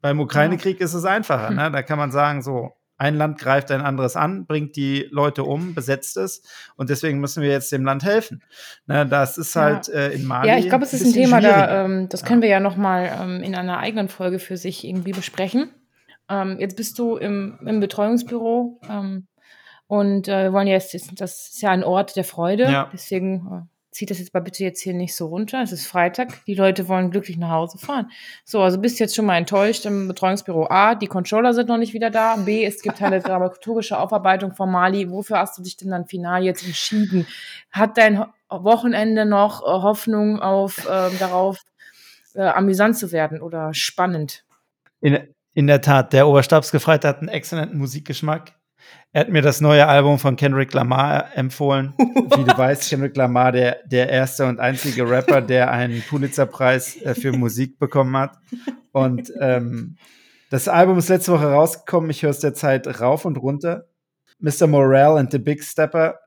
Beim 0.00 0.18
Ukraine-Krieg 0.18 0.80
ist 0.80 0.94
es 0.94 1.04
einfacher. 1.04 1.50
Ne? 1.50 1.70
Da 1.70 1.82
kann 1.82 1.98
man 1.98 2.10
sagen, 2.10 2.40
so, 2.40 2.72
ein 2.96 3.16
Land 3.16 3.38
greift 3.38 3.70
ein 3.70 3.80
anderes 3.80 4.16
an, 4.16 4.46
bringt 4.46 4.76
die 4.76 5.08
Leute 5.10 5.44
um, 5.44 5.74
besetzt 5.74 6.16
es 6.16 6.42
und 6.76 6.90
deswegen 6.90 7.20
müssen 7.20 7.42
wir 7.42 7.50
jetzt 7.50 7.72
dem 7.72 7.84
Land 7.84 8.04
helfen. 8.04 8.42
Ne, 8.86 9.06
das 9.06 9.36
ist 9.38 9.56
halt 9.56 9.88
ja. 9.88 9.94
äh, 9.94 10.14
in 10.14 10.26
Mali. 10.26 10.48
Ja, 10.48 10.58
ich 10.58 10.68
glaube, 10.68 10.84
es 10.84 10.92
ist 10.92 11.04
ein 11.04 11.12
Thema, 11.12 11.40
da, 11.40 11.84
ähm, 11.84 12.08
das 12.08 12.24
können 12.24 12.42
wir 12.42 12.48
ja 12.48 12.60
noch 12.60 12.76
mal 12.76 13.10
ähm, 13.20 13.42
in 13.42 13.54
einer 13.54 13.78
eigenen 13.78 14.08
Folge 14.08 14.38
für 14.38 14.56
sich 14.56 14.84
irgendwie 14.84 15.12
besprechen. 15.12 15.70
Ähm, 16.28 16.58
jetzt 16.58 16.76
bist 16.76 16.98
du 16.98 17.16
im, 17.16 17.58
im 17.66 17.80
Betreuungsbüro 17.80 18.80
ähm, 18.88 19.26
und 19.86 20.28
äh, 20.28 20.44
wir 20.44 20.52
wollen 20.52 20.68
jetzt, 20.68 20.94
das 21.20 21.48
ist 21.50 21.62
ja 21.62 21.70
ein 21.70 21.84
Ort 21.84 22.16
der 22.16 22.24
Freude, 22.24 22.64
ja. 22.64 22.90
deswegen 22.92 23.46
äh, 23.50 23.73
zieht 23.94 24.10
das 24.10 24.18
jetzt 24.18 24.34
mal 24.34 24.40
bitte 24.40 24.64
jetzt 24.64 24.80
hier 24.80 24.92
nicht 24.92 25.14
so 25.14 25.26
runter. 25.28 25.62
Es 25.62 25.70
ist 25.70 25.86
Freitag, 25.86 26.44
die 26.46 26.54
Leute 26.54 26.88
wollen 26.88 27.12
glücklich 27.12 27.36
nach 27.36 27.50
Hause 27.50 27.78
fahren. 27.78 28.10
So, 28.44 28.60
also 28.60 28.80
bist 28.80 28.98
jetzt 28.98 29.14
schon 29.14 29.24
mal 29.24 29.38
enttäuscht 29.38 29.86
im 29.86 30.08
Betreuungsbüro 30.08 30.66
A, 30.68 30.96
die 30.96 31.06
Controller 31.06 31.54
sind 31.54 31.68
noch 31.68 31.78
nicht 31.78 31.94
wieder 31.94 32.10
da. 32.10 32.34
B, 32.34 32.64
es 32.64 32.82
gibt 32.82 33.00
eine 33.00 33.20
dramaturgische 33.22 33.96
Aufarbeitung 33.96 34.52
von 34.52 34.68
Mali. 34.68 35.10
Wofür 35.10 35.38
hast 35.38 35.56
du 35.56 35.62
dich 35.62 35.76
denn 35.76 35.90
dann 35.90 36.06
final 36.06 36.42
jetzt 36.42 36.66
entschieden? 36.66 37.24
Hat 37.70 37.96
dein 37.96 38.24
Wochenende 38.48 39.26
noch 39.26 39.62
äh, 39.62 39.66
Hoffnung 39.66 40.40
auf 40.40 40.86
äh, 40.86 41.16
darauf, 41.20 41.60
äh, 42.34 42.42
amüsant 42.42 42.98
zu 42.98 43.12
werden 43.12 43.40
oder 43.40 43.72
spannend? 43.74 44.44
In, 45.00 45.28
in 45.54 45.68
der 45.68 45.80
Tat, 45.80 46.12
der 46.12 46.26
Oberstabsgefreite 46.26 47.06
hat 47.06 47.20
einen 47.20 47.28
exzellenten 47.28 47.78
Musikgeschmack. 47.78 48.54
Er 49.12 49.20
hat 49.20 49.28
mir 49.28 49.42
das 49.42 49.60
neue 49.60 49.86
Album 49.86 50.18
von 50.18 50.34
Kendrick 50.34 50.72
Lamar 50.72 51.36
empfohlen. 51.36 51.94
Wie 51.98 52.44
du 52.44 52.58
weißt, 52.58 52.90
Kendrick 52.90 53.16
Lamar, 53.16 53.52
der, 53.52 53.78
der 53.86 54.08
erste 54.08 54.44
und 54.44 54.58
einzige 54.58 55.08
Rapper, 55.08 55.40
der 55.40 55.70
einen 55.70 56.02
Pulitzer-Preis 56.02 57.00
äh, 57.02 57.14
für 57.14 57.30
Musik 57.30 57.78
bekommen 57.78 58.16
hat. 58.16 58.36
Und 58.90 59.32
ähm, 59.40 59.96
das 60.50 60.66
Album 60.66 60.98
ist 60.98 61.08
letzte 61.08 61.32
Woche 61.32 61.46
rausgekommen. 61.46 62.10
Ich 62.10 62.22
höre 62.22 62.30
es 62.30 62.40
derzeit 62.40 63.00
rauf 63.00 63.24
und 63.24 63.36
runter. 63.36 63.86
Mr. 64.40 64.66
Morale 64.66 65.20
and 65.20 65.30
the 65.30 65.38
Big 65.38 65.62
Stepper. 65.62 66.18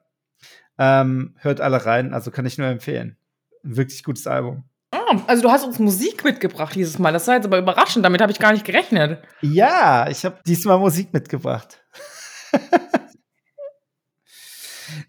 Ähm, 0.78 1.36
hört 1.40 1.60
alle 1.60 1.86
rein, 1.86 2.14
also 2.14 2.32
kann 2.32 2.46
ich 2.46 2.58
nur 2.58 2.68
empfehlen. 2.68 3.18
Ein 3.64 3.78
wirklich 3.78 4.04
gutes 4.04 4.28
Album. 4.28 4.64
Ah, 4.92 5.18
also 5.28 5.44
du 5.44 5.52
hast 5.52 5.66
uns 5.66 5.80
Musik 5.80 6.24
mitgebracht 6.24 6.76
dieses 6.76 7.00
Mal. 7.00 7.12
Das 7.12 7.28
war 7.28 7.36
jetzt 7.36 7.46
aber 7.46 7.58
überraschend. 7.58 8.06
Damit 8.06 8.22
habe 8.22 8.32
ich 8.32 8.40
gar 8.40 8.54
nicht 8.54 8.66
gerechnet. 8.66 9.22
Ja, 9.42 10.08
ich 10.10 10.24
habe 10.24 10.40
diesmal 10.46 10.80
Musik 10.80 11.14
mitgebracht. 11.14 11.82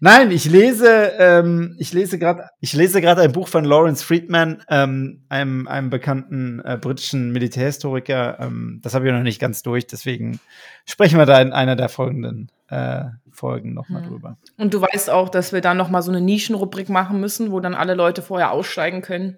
Nein, 0.01 0.31
ich 0.31 0.45
lese, 0.45 1.13
ähm, 1.17 1.75
ich 1.79 1.93
lese 1.93 2.19
gerade, 2.19 2.49
ich 2.59 2.73
lese 2.73 3.01
gerade 3.01 3.21
ein 3.21 3.31
Buch 3.31 3.47
von 3.47 3.65
Lawrence 3.65 4.03
Friedman, 4.03 4.63
ähm, 4.69 5.23
einem, 5.29 5.67
einem 5.67 5.89
bekannten 5.89 6.61
äh, 6.63 6.77
britischen 6.79 7.31
Militärhistoriker. 7.31 8.39
Ähm, 8.39 8.79
das 8.83 8.93
habe 8.93 9.07
ich 9.07 9.13
noch 9.13 9.23
nicht 9.23 9.39
ganz 9.39 9.63
durch, 9.63 9.87
deswegen 9.87 10.39
sprechen 10.85 11.17
wir 11.17 11.25
da 11.25 11.41
in 11.41 11.53
einer 11.53 11.75
der 11.75 11.89
folgenden 11.89 12.51
äh, 12.69 13.05
Folgen 13.31 13.73
nochmal 13.73 14.03
hm. 14.03 14.09
drüber. 14.09 14.37
Und 14.57 14.73
du 14.73 14.81
weißt 14.81 15.09
auch, 15.09 15.29
dass 15.29 15.53
wir 15.53 15.61
dann 15.61 15.77
nochmal 15.77 16.01
so 16.01 16.11
eine 16.11 16.21
Nischenrubrik 16.21 16.89
machen 16.89 17.19
müssen, 17.19 17.51
wo 17.51 17.59
dann 17.59 17.75
alle 17.75 17.93
Leute 17.93 18.21
vorher 18.21 18.51
aussteigen 18.51 19.01
können. 19.01 19.37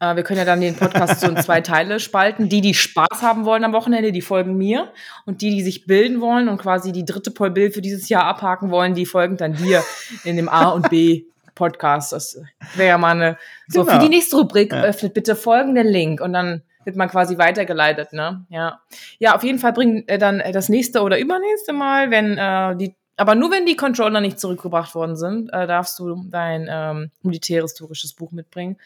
Äh, 0.00 0.16
wir 0.16 0.22
können 0.22 0.38
ja 0.38 0.44
dann 0.44 0.60
den 0.60 0.76
Podcast 0.76 1.20
so 1.20 1.28
in 1.28 1.36
zwei 1.38 1.60
Teile 1.60 2.00
spalten. 2.00 2.48
Die, 2.48 2.60
die 2.60 2.74
Spaß 2.74 3.22
haben 3.22 3.44
wollen 3.44 3.64
am 3.64 3.72
Wochenende, 3.72 4.12
die 4.12 4.22
folgen 4.22 4.56
mir. 4.56 4.92
Und 5.24 5.42
die, 5.42 5.50
die 5.50 5.62
sich 5.62 5.86
bilden 5.86 6.20
wollen 6.20 6.48
und 6.48 6.58
quasi 6.58 6.92
die 6.92 7.04
dritte 7.04 7.30
Paul 7.30 7.50
Bill 7.50 7.70
für 7.70 7.82
dieses 7.82 8.08
Jahr 8.08 8.24
abhaken 8.24 8.70
wollen, 8.70 8.94
die 8.94 9.06
folgen 9.06 9.36
dann 9.36 9.54
dir 9.54 9.82
in 10.24 10.36
dem 10.36 10.48
A 10.48 10.68
und 10.70 10.90
B 10.90 11.24
Podcast. 11.54 12.12
Das 12.12 12.40
wäre 12.74 12.88
ja 12.88 12.98
mal 12.98 13.16
eine. 13.16 13.38
So, 13.66 13.84
genau. 13.84 13.94
für 13.94 14.04
die 14.04 14.10
nächste 14.10 14.36
Rubrik 14.36 14.72
ja. 14.72 14.82
öffnet 14.82 15.14
bitte 15.14 15.34
folgenden 15.34 15.86
Link 15.86 16.20
und 16.20 16.32
dann 16.32 16.62
wird 16.84 16.94
man 16.94 17.08
quasi 17.08 17.36
weitergeleitet, 17.36 18.12
ne? 18.12 18.46
Ja. 18.48 18.80
Ja, 19.18 19.34
auf 19.34 19.42
jeden 19.42 19.58
Fall 19.58 19.72
bringen 19.72 20.06
äh, 20.06 20.18
dann 20.18 20.38
äh, 20.38 20.52
das 20.52 20.68
nächste 20.68 21.02
oder 21.02 21.18
übernächste 21.18 21.72
Mal, 21.72 22.12
wenn 22.12 22.38
äh, 22.38 22.76
die 22.76 22.94
aber 23.18 23.34
nur 23.34 23.50
wenn 23.50 23.64
die 23.64 23.76
Controller 23.76 24.20
nicht 24.20 24.38
zurückgebracht 24.38 24.94
worden 24.94 25.16
sind, 25.16 25.50
äh, 25.50 25.66
darfst 25.66 25.98
du 25.98 26.26
dein 26.28 26.68
ähm, 26.70 27.10
militärhistorisches 27.22 28.12
Buch 28.12 28.30
mitbringen. 28.30 28.76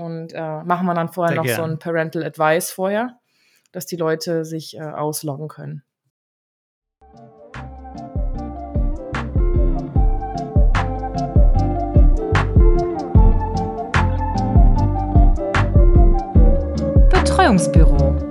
Und 0.00 0.32
äh, 0.32 0.62
machen 0.64 0.86
wir 0.86 0.94
dann 0.94 1.08
vorher 1.10 1.34
Sehr 1.34 1.36
noch 1.36 1.44
gern. 1.44 1.56
so 1.56 1.62
ein 1.62 1.78
Parental 1.78 2.24
Advice 2.24 2.70
vorher, 2.70 3.18
dass 3.70 3.84
die 3.84 3.96
Leute 3.96 4.46
sich 4.46 4.74
äh, 4.78 4.80
ausloggen 4.80 5.48
können. 5.48 5.82
Betreuungsbüro 17.10 18.29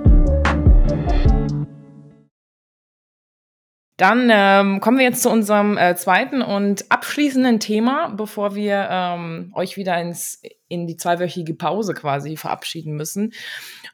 Dann 4.00 4.30
ähm, 4.32 4.80
kommen 4.80 4.96
wir 4.96 5.04
jetzt 5.04 5.22
zu 5.22 5.28
unserem 5.28 5.76
äh, 5.76 5.94
zweiten 5.94 6.40
und 6.40 6.90
abschließenden 6.90 7.60
Thema, 7.60 8.08
bevor 8.16 8.54
wir 8.54 8.88
ähm, 8.90 9.52
euch 9.54 9.76
wieder 9.76 10.00
ins, 10.00 10.40
in 10.68 10.86
die 10.86 10.96
zweiwöchige 10.96 11.52
Pause 11.52 11.92
quasi 11.92 12.38
verabschieden 12.38 12.94
müssen. 12.94 13.34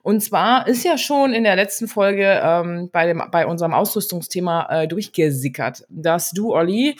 Und 0.02 0.20
zwar 0.20 0.68
ist 0.68 0.84
ja 0.84 0.96
schon 0.96 1.32
in 1.32 1.42
der 1.42 1.56
letzten 1.56 1.88
Folge 1.88 2.40
ähm, 2.40 2.88
bei, 2.92 3.06
dem, 3.06 3.20
bei 3.32 3.48
unserem 3.48 3.74
Ausrüstungsthema 3.74 4.68
äh, 4.82 4.86
durchgesickert, 4.86 5.84
dass 5.88 6.30
du, 6.30 6.54
Olli, 6.54 6.96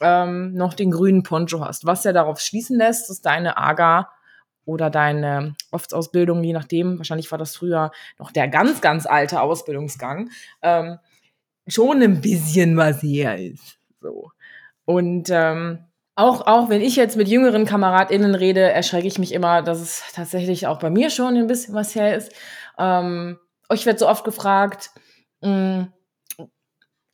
ähm, 0.00 0.54
noch 0.54 0.72
den 0.72 0.90
grünen 0.90 1.24
Poncho 1.24 1.62
hast, 1.62 1.84
was 1.84 2.04
ja 2.04 2.14
darauf 2.14 2.40
schließen 2.40 2.78
lässt, 2.78 3.10
dass 3.10 3.20
deine 3.20 3.58
AGA 3.58 4.08
oder 4.64 4.88
deine 4.88 5.54
Oftsausbildung, 5.72 6.42
je 6.42 6.54
nachdem, 6.54 6.96
wahrscheinlich 6.96 7.30
war 7.30 7.38
das 7.38 7.54
früher 7.54 7.90
noch 8.18 8.30
der 8.30 8.48
ganz, 8.48 8.80
ganz 8.80 9.04
alte 9.04 9.42
Ausbildungsgang, 9.42 10.30
ähm, 10.62 10.98
schon 11.66 12.02
ein 12.02 12.20
bisschen 12.20 12.76
was 12.76 13.02
her 13.02 13.38
ist. 13.38 13.78
So. 14.00 14.30
Und 14.84 15.28
ähm, 15.30 15.84
auch, 16.14 16.46
auch 16.46 16.68
wenn 16.70 16.80
ich 16.80 16.96
jetzt 16.96 17.16
mit 17.16 17.28
jüngeren 17.28 17.66
KameradInnen 17.66 18.34
rede, 18.34 18.60
erschrecke 18.60 19.06
ich 19.06 19.18
mich 19.18 19.32
immer, 19.32 19.62
dass 19.62 19.80
es 19.80 20.02
tatsächlich 20.14 20.66
auch 20.66 20.78
bei 20.78 20.90
mir 20.90 21.10
schon 21.10 21.36
ein 21.36 21.46
bisschen 21.46 21.74
was 21.74 21.94
her 21.94 22.16
ist. 22.16 22.32
Ähm, 22.78 23.38
euch 23.68 23.84
wird 23.84 23.98
so 23.98 24.08
oft 24.08 24.24
gefragt, 24.24 24.90
mh, 25.42 25.88
hm, 26.38 26.48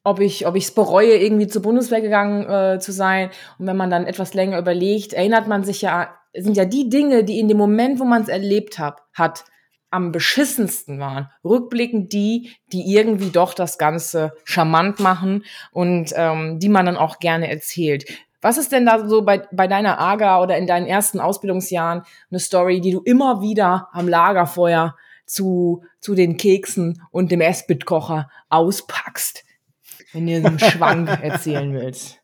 ob 0.05 0.21
ich 0.21 0.47
ob 0.47 0.57
ich 0.57 0.65
es 0.65 0.75
bereue, 0.75 1.17
irgendwie 1.17 1.47
zur 1.47 1.63
Bundeswehr 1.63 2.01
gegangen 2.01 2.49
äh, 2.49 2.79
zu 2.81 2.93
sein. 2.93 3.31
Und 3.59 3.67
wenn 3.67 3.77
man 3.77 3.91
dann 3.91 4.07
etwas 4.07 4.35
länger 4.35 4.59
überlegt, 4.59 5.13
erinnert 5.13 5.47
man 5.47 5.65
sich 5.65 5.83
ja, 5.83 6.15
sind 6.35 6.57
ja 6.57 6.65
die 6.65 6.89
Dinge, 6.89 7.25
die 7.25 7.39
in 7.39 7.49
dem 7.49 7.59
Moment, 7.59 8.01
wo 8.01 8.05
man 8.05 8.23
es 8.23 8.29
erlebt 8.29 8.79
hab, 8.79 9.03
hat, 9.15 9.45
am 9.93 10.11
beschissensten 10.11 10.99
waren. 10.99 11.31
Rückblickend 11.45 12.13
die, 12.13 12.51
die 12.73 12.93
irgendwie 12.95 13.31
doch 13.31 13.55
das 13.55 13.79
Ganze 13.79 14.33
charmant 14.45 14.99
machen 15.01 15.45
und 15.71 16.13
ähm, 16.17 16.59
die 16.59 16.69
man 16.69 16.87
dann 16.87 16.97
auch 16.97 17.19
gerne 17.19 17.51
erzählt. 17.51 18.07
Was 18.41 18.59
ist 18.59 18.73
denn 18.73 18.87
da 18.87 19.07
so 19.07 19.23
bei, 19.23 19.47
bei 19.53 19.69
deiner 19.69 20.01
AGA 20.01 20.43
oder 20.43 20.57
in 20.59 20.67
deinen 20.67 20.87
ersten 20.87 21.21
Ausbildungsjahren 21.21 22.03
eine 22.31 22.41
Story, 22.41 22.81
die 22.81 22.91
du 22.91 23.01
immer 23.03 23.41
wieder 23.41 23.89
am 23.93 24.09
Lagerfeuer 24.09 24.97
zu, 25.27 25.85
zu 26.01 26.15
den 26.15 26.37
Keksen 26.37 27.01
und 27.11 27.31
dem 27.31 27.41
Esbitkocher 27.41 28.29
auspackst, 28.49 29.45
wenn 30.13 30.27
du 30.27 30.35
einen 30.35 30.59
Schwank 30.59 31.09
erzählen 31.23 31.73
willst? 31.73 32.19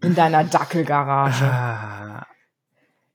In 0.00 0.14
deiner 0.14 0.44
Dackelgarage. 0.44 2.24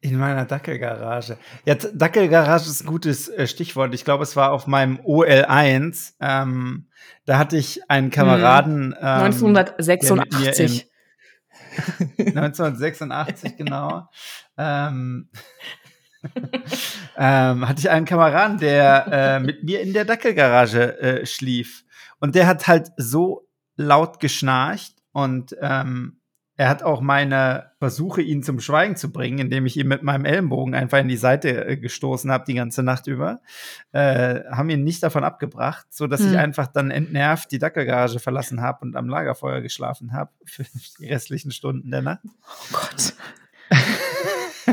In 0.01 0.17
meiner 0.17 0.45
Dackelgarage. 0.45 1.37
Ja, 1.65 1.75
Dackelgarage 1.75 2.69
ist 2.69 2.83
ein 2.83 2.87
gutes 2.87 3.27
äh, 3.27 3.47
Stichwort. 3.47 3.93
Ich 3.93 4.05
glaube, 4.05 4.23
es 4.23 4.37
war 4.37 4.51
auf 4.53 4.65
meinem 4.65 4.97
OL1. 4.99 6.13
Ähm, 6.21 6.87
da 7.25 7.37
hatte 7.37 7.57
ich 7.57 7.89
einen 7.89 8.09
Kameraden. 8.09 8.95
Ähm, 8.97 9.07
1986. 9.23 10.89
1986, 12.17 13.57
genau. 13.57 14.09
ähm, 14.57 15.29
ähm, 17.17 17.67
hatte 17.67 17.79
ich 17.79 17.89
einen 17.89 18.05
Kameraden, 18.05 18.57
der 18.57 19.07
äh, 19.11 19.39
mit 19.39 19.63
mir 19.63 19.81
in 19.81 19.93
der 19.93 20.05
Dackelgarage 20.05 20.99
äh, 20.99 21.25
schlief. 21.25 21.83
Und 22.19 22.35
der 22.35 22.47
hat 22.47 22.67
halt 22.67 22.91
so 22.97 23.47
laut 23.75 24.19
geschnarcht 24.19 24.95
und 25.11 25.55
ähm, 25.61 26.18
er 26.59 26.67
hat 26.67 26.83
auch 26.83 26.99
meine 26.99 27.71
Versuche, 27.79 28.21
ihn 28.21 28.43
zum 28.43 28.59
Schweigen 28.59 28.97
zu 28.97 29.13
bringen, 29.13 29.39
indem 29.39 29.65
ich 29.65 29.77
ihn 29.77 29.87
mit 29.87 30.03
meinem 30.03 30.25
Ellenbogen 30.25 30.75
einfach 30.75 30.97
in 30.97 31.07
die 31.07 31.15
Seite 31.15 31.65
äh, 31.65 31.77
gestoßen 31.77 32.29
habe 32.29 32.43
die 32.45 32.55
ganze 32.55 32.83
Nacht 32.83 33.07
über, 33.07 33.39
äh, 33.93 34.41
haben 34.51 34.69
ihn 34.69 34.83
nicht 34.83 35.01
davon 35.01 35.23
abgebracht, 35.23 35.87
so 35.89 36.05
dass 36.05 36.19
hm. 36.19 36.31
ich 36.31 36.37
einfach 36.37 36.67
dann 36.67 36.91
entnervt 36.91 37.49
die 37.53 37.59
Dackelgarage 37.59 38.19
verlassen 38.19 38.59
habe 38.59 38.79
und 38.81 38.97
am 38.97 39.07
Lagerfeuer 39.07 39.61
geschlafen 39.61 40.11
habe 40.11 40.31
für 40.43 40.65
die 40.99 41.07
restlichen 41.07 41.51
Stunden 41.51 41.91
der 41.91 42.01
Nacht. 42.01 42.19
Oh 42.25 42.73
Gott. 42.73 43.13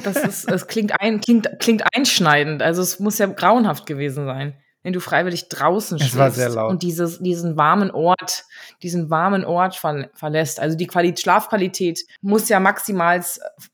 Das 0.02 0.16
ist, 0.16 0.50
es 0.50 0.66
klingt, 0.66 1.00
ein, 1.00 1.20
klingt, 1.20 1.48
klingt 1.60 1.84
einschneidend. 1.94 2.62
Also 2.62 2.82
es 2.82 2.98
muss 2.98 3.18
ja 3.18 3.26
grauenhaft 3.26 3.86
gewesen 3.86 4.26
sein 4.26 4.54
wenn 4.86 4.92
du 4.92 5.00
freiwillig 5.00 5.48
draußen 5.48 5.98
es 6.00 6.14
laut. 6.14 6.70
und 6.70 6.84
dieses, 6.84 7.18
diesen 7.18 7.56
warmen 7.56 7.90
Ort, 7.90 8.44
diesen 8.84 9.10
warmen 9.10 9.44
Ort 9.44 9.74
ver 9.74 10.10
verlässt. 10.14 10.60
Also 10.60 10.76
die 10.76 10.86
Qualität, 10.86 11.18
Schlafqualität 11.18 12.04
muss 12.20 12.48
ja 12.48 12.60
maximal, 12.60 13.20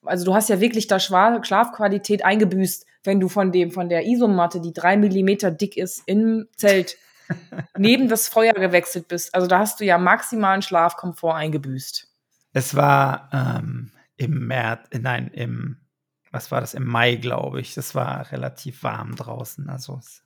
also 0.06 0.24
du 0.24 0.34
hast 0.34 0.48
ja 0.48 0.58
wirklich 0.58 0.86
da 0.86 0.98
Schlafqualität 0.98 2.24
eingebüßt, 2.24 2.86
wenn 3.04 3.20
du 3.20 3.28
von 3.28 3.52
dem, 3.52 3.72
von 3.72 3.90
der 3.90 4.06
Isomatte, 4.06 4.62
die 4.62 4.72
drei 4.72 4.96
Millimeter 4.96 5.50
dick 5.50 5.76
ist, 5.76 6.02
im 6.06 6.48
Zelt 6.56 6.96
neben 7.76 8.08
das 8.08 8.28
Feuer 8.28 8.54
gewechselt 8.54 9.08
bist. 9.08 9.34
Also 9.34 9.46
da 9.46 9.58
hast 9.58 9.80
du 9.80 9.84
ja 9.84 9.98
maximalen 9.98 10.62
Schlafkomfort 10.62 11.34
eingebüßt. 11.34 12.08
Es 12.54 12.74
war 12.74 13.28
ähm, 13.34 13.90
im 14.16 14.46
März, 14.46 14.88
nein, 14.98 15.28
im, 15.34 15.76
was 16.30 16.50
war 16.50 16.62
das, 16.62 16.72
im 16.72 16.86
Mai, 16.86 17.16
glaube 17.16 17.60
ich. 17.60 17.74
Das 17.74 17.94
war 17.94 18.32
relativ 18.32 18.82
warm 18.82 19.14
draußen. 19.14 19.68
Also 19.68 19.98
es 19.98 20.21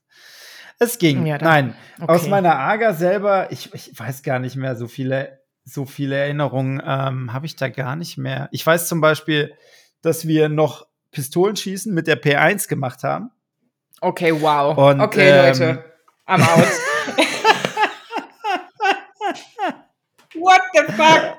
es 0.78 0.98
ging. 0.98 1.26
Ja, 1.26 1.38
Nein, 1.38 1.74
okay. 2.00 2.12
aus 2.12 2.28
meiner 2.28 2.58
Aga 2.58 2.92
selber, 2.92 3.50
ich, 3.50 3.72
ich 3.74 3.98
weiß 3.98 4.22
gar 4.22 4.38
nicht 4.38 4.56
mehr 4.56 4.76
so 4.76 4.88
viele, 4.88 5.40
so 5.64 5.84
viele 5.84 6.16
Erinnerungen 6.16 6.82
ähm, 6.84 7.32
habe 7.32 7.46
ich 7.46 7.56
da 7.56 7.68
gar 7.68 7.96
nicht 7.96 8.18
mehr. 8.18 8.48
Ich 8.52 8.66
weiß 8.66 8.88
zum 8.88 9.00
Beispiel, 9.00 9.54
dass 10.02 10.26
wir 10.26 10.48
noch 10.48 10.86
Pistolenschießen 11.12 11.92
mit 11.92 12.06
der 12.06 12.20
P1 12.20 12.68
gemacht 12.68 13.02
haben. 13.02 13.30
Okay, 14.00 14.32
wow. 14.40 14.76
Und, 14.76 15.00
okay, 15.00 15.30
ähm, 15.30 15.46
Leute, 15.46 15.84
I'm 16.26 16.42
out. 16.42 16.66
What 20.38 20.60
the 20.74 20.92
fuck? 20.92 21.38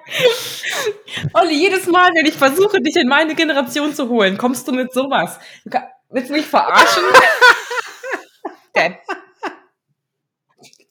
Olli, 1.34 1.54
jedes 1.54 1.86
Mal, 1.86 2.10
wenn 2.16 2.26
ich 2.26 2.34
versuche, 2.34 2.82
dich 2.82 2.96
in 2.96 3.08
meine 3.08 3.36
Generation 3.36 3.94
zu 3.94 4.10
holen, 4.10 4.40
kommst 4.40 4.68
du 4.68 4.72
mit 4.72 4.92
sowas. 4.92 5.40
Du 5.66 5.78
willst 6.10 6.30
du 6.30 6.34
mich 6.34 6.48
verarschen? 6.48 7.04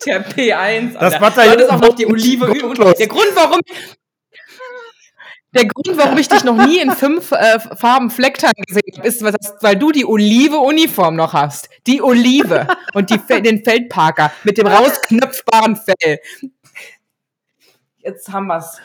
der 0.07 0.27
P1. 0.29 0.99
Das 0.99 1.19
Bataillon 1.19 1.59
ist 1.59 1.71
auch 1.71 1.81
noch 1.81 1.95
die 1.95 2.07
Olive. 2.07 2.47
Der 2.47 3.07
Grund, 3.07 3.35
warum 3.35 3.61
der 5.57 5.66
Grund, 5.66 5.97
warum 5.97 6.19
ich 6.19 6.29
dich 6.29 6.45
noch 6.45 6.66
nie 6.66 6.81
in 6.81 6.90
fünf 6.90 7.33
äh, 7.33 7.59
Farben 7.77 8.11
Flecktime 8.11 8.53
gesehen 8.66 8.99
habe, 8.99 9.09
ist, 9.09 9.23
weil 9.23 9.77
du 9.77 9.90
die 9.90 10.05
Olive-Uniform 10.05 11.16
noch 11.16 11.33
hast. 11.33 11.71
Die 11.87 12.03
Olive 12.03 12.66
und 12.92 13.09
die, 13.09 13.19
den 13.40 13.64
Feldparker 13.64 14.33
mit 14.45 14.59
dem 14.59 14.66
rausknöpfbaren 14.66 15.77
Fell. 15.77 16.19
Jetzt 17.99 18.29
haben 18.31 18.49
wir's. 18.49 18.79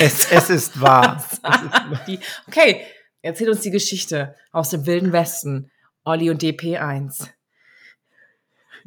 Es, 0.00 0.32
es 0.32 0.50
ist 0.50 0.80
wahr. 0.80 1.24
okay, 2.48 2.84
erzähl 3.22 3.48
uns 3.48 3.60
die 3.60 3.70
Geschichte 3.70 4.34
aus 4.50 4.70
dem 4.70 4.84
Wilden 4.84 5.12
Westen. 5.12 5.70
Olli 6.04 6.30
und 6.30 6.42
DP1 6.42 7.28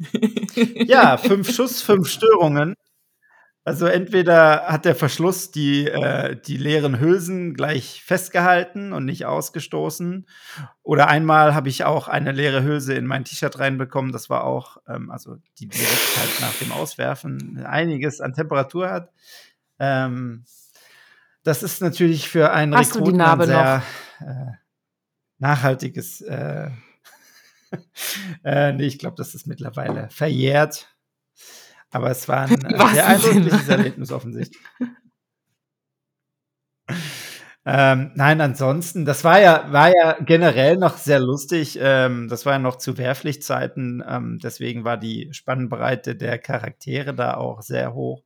ja, 0.86 1.16
fünf 1.16 1.54
Schuss, 1.54 1.82
fünf 1.82 2.08
Störungen. 2.08 2.74
Also 3.62 3.86
entweder 3.86 4.66
hat 4.68 4.86
der 4.86 4.94
Verschluss 4.94 5.50
die, 5.50 5.86
äh, 5.86 6.34
die 6.34 6.56
leeren 6.56 6.98
Hülsen 6.98 7.52
gleich 7.52 8.02
festgehalten 8.02 8.94
und 8.94 9.04
nicht 9.04 9.26
ausgestoßen. 9.26 10.26
Oder 10.82 11.08
einmal 11.08 11.54
habe 11.54 11.68
ich 11.68 11.84
auch 11.84 12.08
eine 12.08 12.32
leere 12.32 12.64
Hülse 12.64 12.94
in 12.94 13.06
mein 13.06 13.24
T-Shirt 13.24 13.58
reinbekommen. 13.58 14.12
Das 14.12 14.30
war 14.30 14.44
auch, 14.44 14.78
ähm, 14.88 15.10
also 15.10 15.36
die 15.58 15.68
direkt 15.68 16.16
halt 16.18 16.40
nach 16.40 16.54
dem 16.54 16.72
Auswerfen 16.72 17.64
einiges 17.66 18.22
an 18.22 18.32
Temperatur 18.32 18.90
hat. 18.90 19.12
Ähm, 19.78 20.44
das 21.42 21.62
ist 21.62 21.82
natürlich 21.82 22.28
für 22.28 22.52
einen 22.52 22.74
Hast 22.74 22.96
Rekruten 22.96 23.20
ein 23.20 23.42
sehr 23.42 23.82
äh, 24.20 24.52
nachhaltiges 25.38 26.22
äh, 26.22 26.70
äh, 28.44 28.72
nee, 28.72 28.86
ich 28.86 28.98
glaube, 28.98 29.16
das 29.16 29.34
ist 29.34 29.46
mittlerweile 29.46 30.08
verjährt. 30.10 30.88
Aber 31.90 32.10
es 32.10 32.28
war 32.28 32.42
ein 32.42 32.64
äh, 32.64 32.94
sehr 32.94 33.06
eindrückliches 33.06 33.68
Erlebnis 33.68 34.12
offensichtlich. 34.12 34.60
Ähm, 37.66 38.12
nein, 38.14 38.40
ansonsten, 38.40 39.04
das 39.04 39.22
war 39.22 39.38
ja, 39.38 39.70
war 39.70 39.94
ja 39.94 40.16
generell 40.20 40.76
noch 40.76 40.96
sehr 40.96 41.20
lustig. 41.20 41.78
Ähm, 41.80 42.28
das 42.28 42.46
war 42.46 42.54
ja 42.54 42.58
noch 42.58 42.76
zu 42.76 42.96
Wehrpflichtzeiten. 42.96 44.02
Ähm, 44.06 44.38
deswegen 44.42 44.84
war 44.84 44.96
die 44.96 45.28
Spannbreite 45.32 46.16
der 46.16 46.38
Charaktere 46.38 47.14
da 47.14 47.34
auch 47.34 47.60
sehr 47.60 47.92
hoch. 47.92 48.22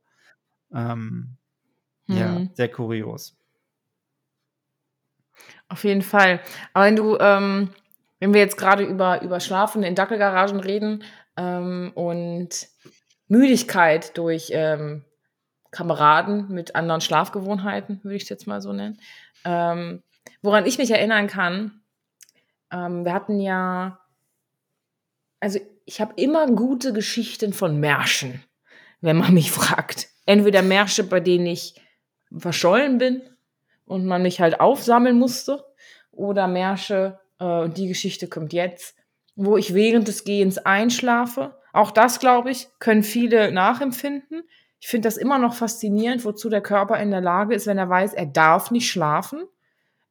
Ähm, 0.73 1.37
hm. 2.07 2.17
Ja, 2.17 2.41
sehr 2.53 2.69
kurios. 2.69 3.35
Auf 5.67 5.83
jeden 5.83 6.01
Fall. 6.01 6.39
Aber 6.73 6.85
wenn 6.85 6.95
du 6.95 7.17
ähm, 7.19 7.69
wenn 8.19 8.33
wir 8.33 8.41
jetzt 8.41 8.57
gerade 8.57 8.83
über, 8.83 9.21
über 9.21 9.39
Schlafen 9.39 9.83
in 9.83 9.95
Dackelgaragen 9.95 10.59
reden 10.59 11.03
ähm, 11.37 11.91
und 11.95 12.67
Müdigkeit 13.27 14.17
durch 14.17 14.49
ähm, 14.51 15.03
Kameraden 15.71 16.49
mit 16.49 16.75
anderen 16.75 17.01
Schlafgewohnheiten, 17.01 17.99
würde 18.03 18.15
ich 18.15 18.23
es 18.23 18.29
jetzt 18.29 18.47
mal 18.47 18.61
so 18.61 18.71
nennen. 18.71 18.99
Ähm, 19.43 20.03
woran 20.41 20.65
ich 20.65 20.77
mich 20.77 20.91
erinnern 20.91 21.27
kann, 21.27 21.81
ähm, 22.71 23.03
wir 23.03 23.13
hatten 23.13 23.39
ja, 23.39 23.99
also 25.39 25.59
ich 25.85 26.01
habe 26.01 26.13
immer 26.15 26.47
gute 26.47 26.93
Geschichten 26.93 27.53
von 27.53 27.79
Märschen, 27.79 28.43
wenn 29.01 29.17
man 29.17 29.33
mich 29.33 29.51
fragt. 29.51 30.07
Entweder 30.25 30.61
Märsche, 30.61 31.03
bei 31.03 31.19
denen 31.19 31.45
ich 31.45 31.79
verschollen 32.35 32.97
bin 32.97 33.21
und 33.85 34.05
man 34.05 34.21
mich 34.21 34.39
halt 34.39 34.59
aufsammeln 34.59 35.19
musste, 35.19 35.63
oder 36.15 36.47
Märsche, 36.47 37.19
äh, 37.39 37.69
die 37.69 37.87
Geschichte 37.87 38.27
kommt 38.27 38.53
jetzt, 38.53 38.95
wo 39.35 39.57
ich 39.57 39.73
während 39.73 40.07
des 40.07 40.23
Gehens 40.23 40.57
einschlafe. 40.57 41.55
Auch 41.73 41.91
das, 41.91 42.19
glaube 42.19 42.51
ich, 42.51 42.67
können 42.79 43.03
viele 43.03 43.51
nachempfinden. 43.51 44.43
Ich 44.79 44.87
finde 44.87 45.07
das 45.07 45.17
immer 45.17 45.39
noch 45.39 45.53
faszinierend, 45.53 46.23
wozu 46.25 46.49
der 46.49 46.61
Körper 46.61 46.99
in 46.99 47.11
der 47.11 47.21
Lage 47.21 47.55
ist, 47.55 47.67
wenn 47.67 47.77
er 47.77 47.89
weiß, 47.89 48.13
er 48.13 48.27
darf 48.27 48.71
nicht 48.71 48.89
schlafen. 48.89 49.43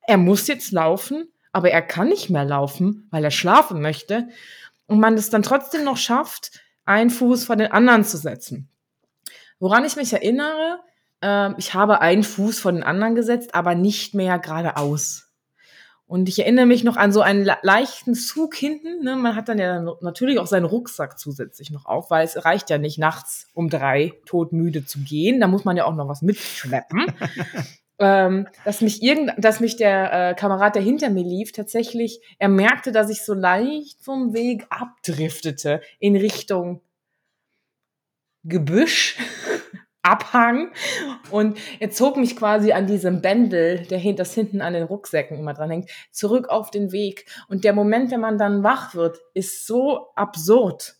Er 0.06 0.18
muss 0.18 0.46
jetzt 0.46 0.72
laufen, 0.72 1.28
aber 1.52 1.70
er 1.70 1.82
kann 1.82 2.08
nicht 2.08 2.28
mehr 2.28 2.44
laufen, 2.44 3.08
weil 3.10 3.24
er 3.24 3.30
schlafen 3.30 3.80
möchte. 3.80 4.28
Und 4.86 5.00
man 5.00 5.14
es 5.14 5.30
dann 5.30 5.42
trotzdem 5.42 5.84
noch 5.84 5.96
schafft, 5.96 6.60
einen 6.84 7.10
Fuß 7.10 7.44
vor 7.44 7.56
den 7.56 7.72
anderen 7.72 8.04
zu 8.04 8.18
setzen. 8.18 8.68
Woran 9.58 9.84
ich 9.84 9.96
mich 9.96 10.12
erinnere, 10.12 10.80
äh, 11.22 11.54
ich 11.56 11.72
habe 11.72 12.00
einen 12.00 12.24
Fuß 12.24 12.60
vor 12.60 12.72
den 12.72 12.82
anderen 12.82 13.14
gesetzt, 13.14 13.54
aber 13.54 13.74
nicht 13.74 14.14
mehr 14.14 14.38
geradeaus. 14.38 15.30
Und 16.06 16.28
ich 16.28 16.38
erinnere 16.38 16.66
mich 16.66 16.84
noch 16.84 16.96
an 16.96 17.12
so 17.12 17.22
einen 17.22 17.48
leichten 17.62 18.14
Zug 18.14 18.54
hinten. 18.54 19.02
Ne? 19.02 19.16
Man 19.16 19.34
hat 19.34 19.48
dann 19.48 19.58
ja 19.58 19.80
natürlich 20.02 20.38
auch 20.38 20.46
seinen 20.46 20.66
Rucksack 20.66 21.18
zusätzlich 21.18 21.70
noch 21.70 21.86
auf, 21.86 22.10
weil 22.10 22.24
es 22.24 22.44
reicht 22.44 22.68
ja 22.68 22.76
nicht 22.76 22.98
nachts 22.98 23.48
um 23.54 23.70
drei 23.70 24.12
todmüde 24.26 24.84
zu 24.84 25.00
gehen. 25.00 25.40
Da 25.40 25.46
muss 25.46 25.64
man 25.64 25.76
ja 25.76 25.86
auch 25.86 25.94
noch 25.94 26.08
was 26.08 26.20
mitschleppen. 26.20 27.06
ähm, 27.98 28.46
dass 28.66 28.82
mich 28.82 29.02
irgend, 29.02 29.32
dass 29.38 29.60
mich 29.60 29.76
der 29.76 30.30
äh, 30.30 30.34
Kamerad, 30.34 30.74
der 30.74 30.82
hinter 30.82 31.08
mir 31.08 31.24
lief, 31.24 31.52
tatsächlich, 31.52 32.20
er 32.38 32.48
merkte, 32.50 32.92
dass 32.92 33.08
ich 33.08 33.24
so 33.24 33.32
leicht 33.32 33.98
vom 34.02 34.34
Weg 34.34 34.66
abdriftete 34.68 35.80
in 36.00 36.16
Richtung 36.16 36.82
Gebüsch 38.42 39.16
Abhang 40.04 40.70
und 41.30 41.58
er 41.80 41.90
zog 41.90 42.16
mich 42.16 42.36
quasi 42.36 42.72
an 42.72 42.86
diesem 42.86 43.22
Bändel, 43.22 43.86
der 43.86 44.00
das 44.12 44.34
hinten 44.34 44.60
an 44.60 44.74
den 44.74 44.84
Rucksäcken 44.84 45.38
immer 45.38 45.54
dran 45.54 45.70
hängt, 45.70 45.90
zurück 46.10 46.48
auf 46.48 46.70
den 46.70 46.92
Weg. 46.92 47.26
Und 47.48 47.64
der 47.64 47.72
Moment, 47.72 48.10
wenn 48.10 48.20
man 48.20 48.38
dann 48.38 48.62
wach 48.62 48.94
wird, 48.94 49.18
ist 49.32 49.66
so 49.66 50.12
absurd, 50.14 50.96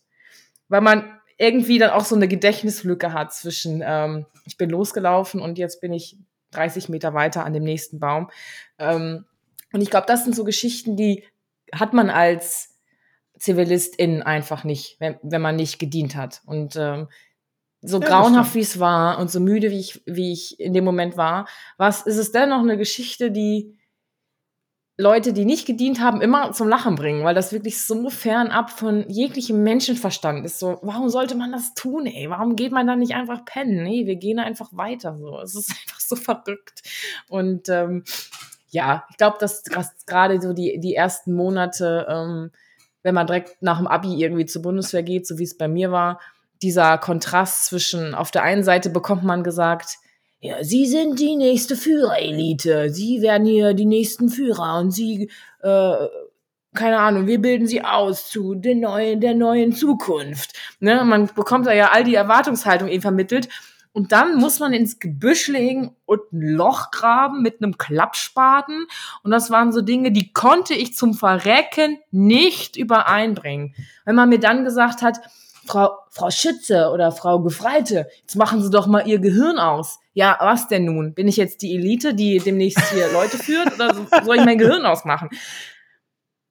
weil 0.69 0.81
man 0.81 1.19
irgendwie 1.37 1.77
dann 1.77 1.91
auch 1.91 2.05
so 2.05 2.15
eine 2.15 2.27
Gedächtnislücke 2.27 3.13
hat 3.13 3.33
zwischen, 3.33 3.83
ähm, 3.85 4.25
ich 4.45 4.57
bin 4.57 4.69
losgelaufen 4.69 5.41
und 5.41 5.57
jetzt 5.57 5.81
bin 5.81 5.93
ich 5.93 6.17
30 6.51 6.89
Meter 6.89 7.13
weiter 7.13 7.45
an 7.45 7.53
dem 7.53 7.63
nächsten 7.63 7.99
Baum. 7.99 8.29
Ähm, 8.79 9.25
und 9.73 9.81
ich 9.81 9.89
glaube, 9.89 10.07
das 10.07 10.23
sind 10.23 10.35
so 10.35 10.43
Geschichten, 10.43 10.95
die 10.95 11.23
hat 11.73 11.93
man 11.93 12.09
als 12.09 12.75
Zivilistin 13.37 14.23
einfach 14.23 14.63
nicht, 14.63 14.95
wenn, 14.99 15.17
wenn 15.21 15.41
man 15.41 15.57
nicht 15.57 15.79
gedient 15.79 16.15
hat. 16.15 16.41
Und 16.45 16.75
ähm, 16.77 17.09
so 17.85 17.99
ja, 17.99 18.07
grauenhaft 18.07 18.55
wie 18.55 18.61
es 18.61 18.79
war 18.79 19.19
und 19.19 19.31
so 19.31 19.39
müde 19.39 19.71
wie 19.71 19.79
ich, 19.79 20.01
wie 20.05 20.31
ich 20.31 20.59
in 20.59 20.73
dem 20.73 20.83
Moment 20.83 21.17
war, 21.17 21.47
was 21.77 22.01
ist 22.01 22.17
es 22.17 22.31
dennoch 22.31 22.59
eine 22.59 22.77
Geschichte, 22.77 23.31
die 23.31 23.77
Leute, 24.97 25.33
die 25.33 25.43
nicht 25.43 25.65
gedient 25.65 25.99
haben, 25.99 26.21
immer 26.21 26.53
zum 26.53 26.69
Lachen 26.69 26.95
bringen, 26.95 27.25
weil 27.25 27.35
das 27.35 27.51
wirklich 27.51 27.83
so 27.83 28.09
fernab 28.09 28.69
von 28.69 29.09
jeglichem 29.09 29.61
Menschenverstand 29.61 30.45
ist. 30.45 30.57
So, 30.57 30.79
warum 30.83 31.09
sollte 31.09 31.35
man 31.35 31.51
das 31.51 31.73
tun, 31.73 32.05
ey? 32.05 32.29
Warum 32.29 32.55
geht 32.55 32.71
man 32.71 32.87
da 32.87 32.95
nicht 32.95 33.13
einfach 33.13 33.43
pennen? 33.43 33.83
Nee, 33.83 34.05
wir 34.05 34.15
gehen 34.15 34.39
einfach 34.39 34.69
weiter. 34.71 35.17
So, 35.17 35.37
es 35.41 35.53
ist 35.53 35.69
einfach 35.81 35.99
so 35.99 36.15
verrückt. 36.15 36.81
Und 37.27 37.67
ähm, 37.67 38.05
ja, 38.69 39.05
ich 39.09 39.17
glaube, 39.17 39.37
dass 39.39 39.63
gerade 40.05 40.41
so 40.41 40.53
die, 40.53 40.79
die 40.79 40.95
ersten 40.95 41.33
Monate, 41.33 42.05
ähm, 42.09 42.51
wenn 43.03 43.15
man 43.15 43.27
direkt 43.27 43.61
nach 43.61 43.77
dem 43.77 43.87
Abi 43.87 44.15
irgendwie 44.15 44.45
zur 44.45 44.61
Bundeswehr 44.61 45.03
geht, 45.03 45.27
so 45.27 45.37
wie 45.37 45.43
es 45.43 45.57
bei 45.57 45.67
mir 45.67 45.91
war, 45.91 46.21
dieser 46.61 46.97
Kontrast 46.97 47.65
zwischen, 47.65 48.15
auf 48.15 48.31
der 48.31 48.43
einen 48.43 48.63
Seite 48.63 48.89
bekommt 48.89 49.23
man 49.23 49.43
gesagt, 49.43 49.97
ja, 50.39 50.63
Sie 50.63 50.85
sind 50.85 51.19
die 51.19 51.35
nächste 51.35 51.75
Führerelite, 51.75 52.89
Sie 52.91 53.21
werden 53.21 53.47
hier 53.47 53.73
die 53.73 53.85
nächsten 53.85 54.29
Führer 54.29 54.79
und 54.79 54.91
Sie, 54.91 55.31
äh, 55.61 55.95
keine 56.73 56.99
Ahnung, 56.99 57.25
wir 57.25 57.41
bilden 57.41 57.67
Sie 57.67 57.83
aus 57.83 58.29
zu 58.29 58.53
der 58.53 58.75
neuen, 58.75 59.21
der 59.21 59.33
neuen 59.33 59.73
Zukunft. 59.73 60.53
Ne? 60.79 61.03
Man 61.03 61.27
bekommt 61.33 61.65
da 61.65 61.73
ja 61.73 61.91
all 61.91 62.03
die 62.03 62.15
Erwartungshaltung 62.15 62.89
eben 62.89 63.01
vermittelt. 63.01 63.49
Und 63.95 64.11
dann 64.11 64.35
muss 64.35 64.59
man 64.59 64.73
ins 64.73 64.99
Gebüsch 64.99 65.47
legen 65.47 65.95
und 66.05 66.19
ein 66.33 66.41
Loch 66.41 66.91
graben 66.91 67.41
mit 67.41 67.63
einem 67.63 67.77
Klappspaten. 67.77 68.87
Und 69.23 69.31
das 69.31 69.51
waren 69.51 69.71
so 69.71 69.81
Dinge, 69.81 70.11
die 70.11 70.33
konnte 70.33 70.73
ich 70.73 70.93
zum 70.95 71.13
Verrecken 71.13 71.97
nicht 72.11 72.75
übereinbringen. 72.75 73.73
Wenn 74.03 74.15
man 74.15 74.27
mir 74.27 74.39
dann 74.41 74.65
gesagt 74.65 75.01
hat, 75.01 75.21
Frau, 75.65 75.97
Frau 76.09 76.29
Schütze 76.29 76.89
oder 76.91 77.11
Frau 77.11 77.39
Gefreite, 77.39 78.07
jetzt 78.21 78.35
machen 78.35 78.61
Sie 78.61 78.69
doch 78.69 78.87
mal 78.87 79.07
Ihr 79.07 79.19
Gehirn 79.19 79.57
aus. 79.57 79.99
Ja, 80.13 80.37
was 80.39 80.67
denn 80.67 80.85
nun? 80.85 81.13
Bin 81.13 81.27
ich 81.27 81.37
jetzt 81.37 81.61
die 81.61 81.75
Elite, 81.75 82.13
die 82.13 82.37
demnächst 82.39 82.91
hier 82.91 83.11
Leute 83.11 83.37
führt 83.37 83.73
oder 83.73 83.93
soll 84.23 84.37
ich 84.37 84.45
mein 84.45 84.57
Gehirn 84.57 84.85
ausmachen? 84.85 85.29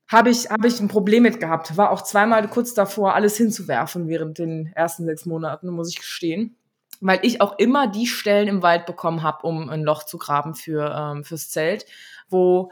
Habe 0.08 0.30
ich, 0.30 0.50
habe 0.50 0.68
ich 0.68 0.80
ein 0.80 0.88
Problem 0.88 1.22
mit 1.22 1.40
gehabt. 1.40 1.76
War 1.76 1.90
auch 1.90 2.02
zweimal 2.02 2.46
kurz 2.48 2.74
davor, 2.74 3.14
alles 3.14 3.36
hinzuwerfen 3.36 4.08
während 4.08 4.38
den 4.38 4.70
ersten 4.74 5.06
sechs 5.06 5.24
Monaten, 5.24 5.68
muss 5.70 5.90
ich 5.90 5.96
gestehen. 5.96 6.56
Weil 7.00 7.20
ich 7.22 7.40
auch 7.40 7.58
immer 7.58 7.86
die 7.88 8.06
Stellen 8.06 8.48
im 8.48 8.62
Wald 8.62 8.86
bekommen 8.86 9.22
habe, 9.22 9.46
um 9.46 9.70
ein 9.70 9.82
Loch 9.82 10.04
zu 10.04 10.18
graben 10.18 10.54
für, 10.54 10.94
ähm, 10.94 11.24
fürs 11.24 11.50
Zelt, 11.50 11.86
wo 12.28 12.70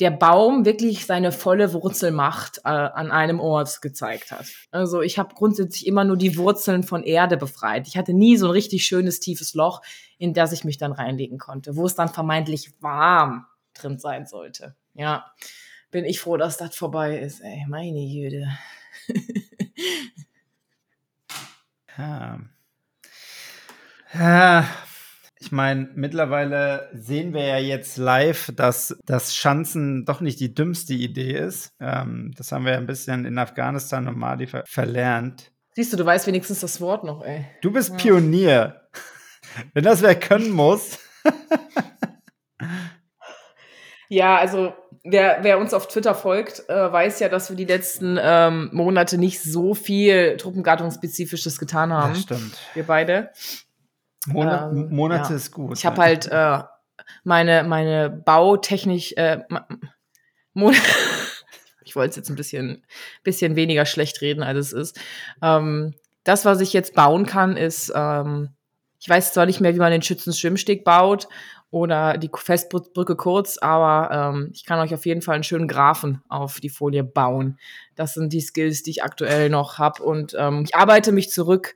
der 0.00 0.10
Baum 0.10 0.64
wirklich 0.64 1.04
seine 1.04 1.30
volle 1.30 1.72
Wurzelmacht 1.74 2.58
äh, 2.64 2.68
an 2.68 3.10
einem 3.10 3.38
Ort 3.38 3.82
gezeigt 3.82 4.32
hat. 4.32 4.46
Also 4.70 5.02
ich 5.02 5.18
habe 5.18 5.34
grundsätzlich 5.34 5.86
immer 5.86 6.04
nur 6.04 6.16
die 6.16 6.36
Wurzeln 6.36 6.82
von 6.82 7.02
Erde 7.02 7.36
befreit. 7.36 7.86
Ich 7.86 7.96
hatte 7.98 8.14
nie 8.14 8.36
so 8.36 8.46
ein 8.46 8.52
richtig 8.52 8.86
schönes 8.86 9.20
tiefes 9.20 9.54
Loch, 9.54 9.82
in 10.18 10.32
das 10.32 10.52
ich 10.52 10.64
mich 10.64 10.78
dann 10.78 10.92
reinlegen 10.92 11.38
konnte, 11.38 11.76
wo 11.76 11.84
es 11.86 11.94
dann 11.94 12.08
vermeintlich 12.08 12.72
warm 12.80 13.46
drin 13.74 13.98
sein 13.98 14.26
sollte. 14.26 14.74
Ja, 14.94 15.30
bin 15.90 16.04
ich 16.04 16.18
froh, 16.20 16.36
dass 16.36 16.56
das 16.56 16.74
vorbei 16.74 17.18
ist. 17.18 17.40
Ey, 17.40 17.66
meine 17.68 18.00
Jüde. 18.00 18.48
ja. 21.98 22.40
ja. 24.14 24.66
Ich 25.42 25.52
meine, 25.52 25.88
mittlerweile 25.94 26.90
sehen 26.92 27.32
wir 27.32 27.46
ja 27.46 27.56
jetzt 27.56 27.96
live, 27.96 28.52
dass 28.54 28.94
das 29.06 29.34
Schanzen 29.34 30.04
doch 30.04 30.20
nicht 30.20 30.38
die 30.38 30.52
dümmste 30.52 30.92
Idee 30.92 31.32
ist. 31.32 31.72
Ähm, 31.80 32.32
das 32.36 32.52
haben 32.52 32.66
wir 32.66 32.72
ja 32.72 32.78
ein 32.78 32.86
bisschen 32.86 33.24
in 33.24 33.38
Afghanistan 33.38 34.06
und 34.06 34.18
Mali 34.18 34.46
ver 34.46 34.64
verlernt. 34.66 35.50
Siehst 35.74 35.94
du, 35.94 35.96
du 35.96 36.04
weißt 36.04 36.26
wenigstens 36.26 36.60
das 36.60 36.78
Wort 36.82 37.04
noch, 37.04 37.24
ey. 37.24 37.46
Du 37.62 37.72
bist 37.72 37.88
ja. 37.88 37.96
Pionier. 37.96 38.82
Wenn 39.72 39.84
das 39.84 40.02
wer 40.02 40.14
können 40.14 40.50
muss. 40.50 40.98
ja, 44.10 44.36
also 44.36 44.74
wer, 45.04 45.38
wer 45.40 45.58
uns 45.58 45.72
auf 45.72 45.88
Twitter 45.88 46.14
folgt, 46.14 46.68
äh, 46.68 46.92
weiß 46.92 47.18
ja, 47.20 47.30
dass 47.30 47.48
wir 47.48 47.56
die 47.56 47.64
letzten 47.64 48.18
ähm, 48.20 48.68
Monate 48.72 49.16
nicht 49.16 49.40
so 49.40 49.72
viel 49.72 50.36
Truppengattungsspezifisches 50.36 51.58
getan 51.58 51.94
haben. 51.94 52.12
Das 52.12 52.22
stimmt. 52.22 52.58
Wir 52.74 52.82
beide. 52.82 53.30
Monat, 54.26 54.72
ähm, 54.72 54.88
Monate 54.90 55.30
ja. 55.30 55.36
ist 55.36 55.52
gut. 55.52 55.78
Ich 55.78 55.86
habe 55.86 56.02
halt 56.02 56.26
äh, 56.26 56.62
meine, 57.24 57.64
meine 57.64 58.10
Bautechnik, 58.10 59.16
äh, 59.16 59.42
ich 61.84 61.96
wollte 61.96 62.10
es 62.10 62.16
jetzt 62.16 62.30
ein 62.30 62.36
bisschen, 62.36 62.84
bisschen 63.22 63.56
weniger 63.56 63.86
schlecht 63.86 64.20
reden, 64.20 64.42
als 64.42 64.58
es 64.58 64.72
ist. 64.72 65.00
Ähm, 65.42 65.94
das, 66.24 66.44
was 66.44 66.60
ich 66.60 66.72
jetzt 66.72 66.94
bauen 66.94 67.26
kann, 67.26 67.56
ist, 67.56 67.92
ähm, 67.94 68.50
ich 68.98 69.08
weiß 69.08 69.32
zwar 69.32 69.46
nicht 69.46 69.60
mehr, 69.60 69.74
wie 69.74 69.78
man 69.78 69.92
den 69.92 70.02
Schützenschwimmsteg 70.02 70.84
baut 70.84 71.28
oder 71.70 72.18
die 72.18 72.30
Festbrücke 72.34 73.16
kurz, 73.16 73.56
aber 73.56 74.10
ähm, 74.12 74.50
ich 74.52 74.66
kann 74.66 74.80
euch 74.80 74.92
auf 74.92 75.06
jeden 75.06 75.22
Fall 75.22 75.36
einen 75.36 75.44
schönen 75.44 75.68
Graphen 75.68 76.20
auf 76.28 76.60
die 76.60 76.68
Folie 76.68 77.04
bauen. 77.04 77.58
Das 77.94 78.14
sind 78.14 78.32
die 78.32 78.40
Skills, 78.40 78.82
die 78.82 78.90
ich 78.90 79.04
aktuell 79.04 79.48
noch 79.48 79.78
habe 79.78 80.02
und 80.02 80.34
ähm, 80.38 80.64
ich 80.64 80.74
arbeite 80.74 81.12
mich 81.12 81.30
zurück 81.30 81.74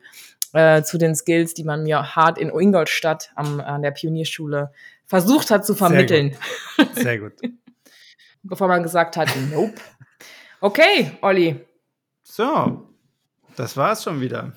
äh, 0.55 0.83
zu 0.83 0.99
den 0.99 1.15
Skills, 1.15 1.53
die 1.53 1.65
man 1.65 1.83
mir 1.83 2.17
hart 2.17 2.39
in 2.39 2.49
Ingolstadt 2.49 3.31
am, 3.35 3.61
an 3.61 3.83
der 3.83 3.91
Pionierschule 3.91 4.73
versucht 5.05 5.51
hat 5.51 5.67
zu 5.67 5.75
vermitteln. 5.75 6.37
Sehr 6.77 6.87
gut. 6.87 7.39
Sehr 7.41 7.51
gut. 7.51 7.55
Bevor 8.43 8.69
man 8.69 8.83
gesagt 8.83 9.17
hat, 9.17 9.29
nope. 9.51 9.75
Okay, 10.61 11.13
Olli. 11.23 11.61
So, 12.23 12.89
das 13.57 13.77
war's 13.77 14.03
schon 14.03 14.21
wieder. 14.21 14.53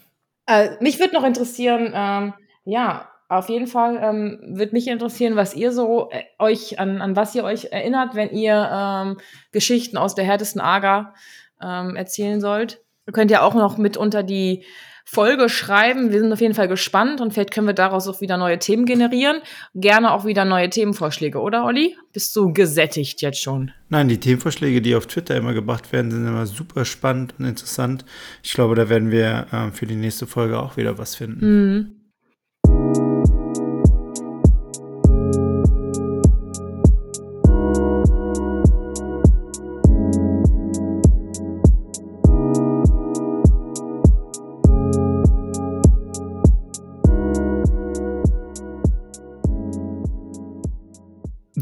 Äh, 0.46 0.72
mich 0.80 1.00
würde 1.00 1.14
noch 1.14 1.24
interessieren, 1.24 1.92
ähm, 1.94 2.34
ja, 2.64 3.10
auf 3.30 3.50
jeden 3.50 3.68
Fall 3.68 4.00
ähm, 4.02 4.40
würde 4.58 4.72
mich 4.72 4.88
interessieren, 4.88 5.36
was 5.36 5.54
ihr 5.54 5.72
so 5.74 6.10
äh, 6.12 6.24
euch 6.40 6.80
an, 6.80 7.02
an 7.02 7.16
was 7.16 7.36
ihr 7.36 7.44
euch 7.44 7.72
erinnert, 7.72 8.16
wenn 8.16 8.30
ihr 8.30 8.70
ähm, 8.72 9.18
Geschichten 9.52 9.98
aus 9.98 10.16
der 10.16 10.26
härtesten 10.26 10.62
Aga 10.62 11.14
ähm, 11.62 11.96
erzählen 11.96 12.40
sollt. 12.40 12.82
Ihr 13.06 13.14
könnt 13.14 13.32
ja 13.32 13.42
auch 13.42 13.54
noch 13.54 13.78
mit 13.78 13.98
unter 13.98 14.24
die 14.24 14.64
Folge 15.10 15.48
schreiben. 15.48 16.12
Wir 16.12 16.20
sind 16.20 16.34
auf 16.34 16.42
jeden 16.42 16.54
Fall 16.54 16.68
gespannt 16.68 17.22
und 17.22 17.34
vielleicht 17.34 17.52
können 17.52 17.66
wir 17.66 17.74
daraus 17.74 18.10
auch 18.10 18.20
wieder 18.20 18.36
neue 18.38 18.60
Themen 18.60 18.86
generieren. 18.86 19.38
Gerne 19.74 20.12
auch 20.12 20.26
wieder 20.26 20.44
neue 20.44 20.70
Themenvorschläge, 20.70 21.40
oder 21.40 21.64
Olli? 21.64 21.96
Bist 22.12 22.36
du 22.36 22.52
gesättigt 22.52 23.22
jetzt 23.22 23.42
schon? 23.42 23.72
Nein, 23.88 24.10
die 24.10 24.20
Themenvorschläge, 24.20 24.82
die 24.82 24.96
auf 24.96 25.08
Twitter 25.08 25.38
immer 25.38 25.54
gebracht 25.54 25.94
werden, 25.94 26.12
sind 26.12 26.28
immer 26.28 26.46
super 26.46 26.84
spannend 26.84 27.36
und 27.40 27.46
interessant. 27.46 28.04
Ich 28.44 28.52
glaube, 28.54 28.76
da 28.76 28.90
werden 28.90 29.10
wir 29.10 29.48
äh, 29.52 29.72
für 29.72 29.86
die 29.86 29.96
nächste 29.96 30.28
Folge 30.28 30.60
auch 30.60 30.76
wieder 30.76 30.98
was 30.98 31.16
finden. 31.16 31.46
Mhm. 31.46 31.97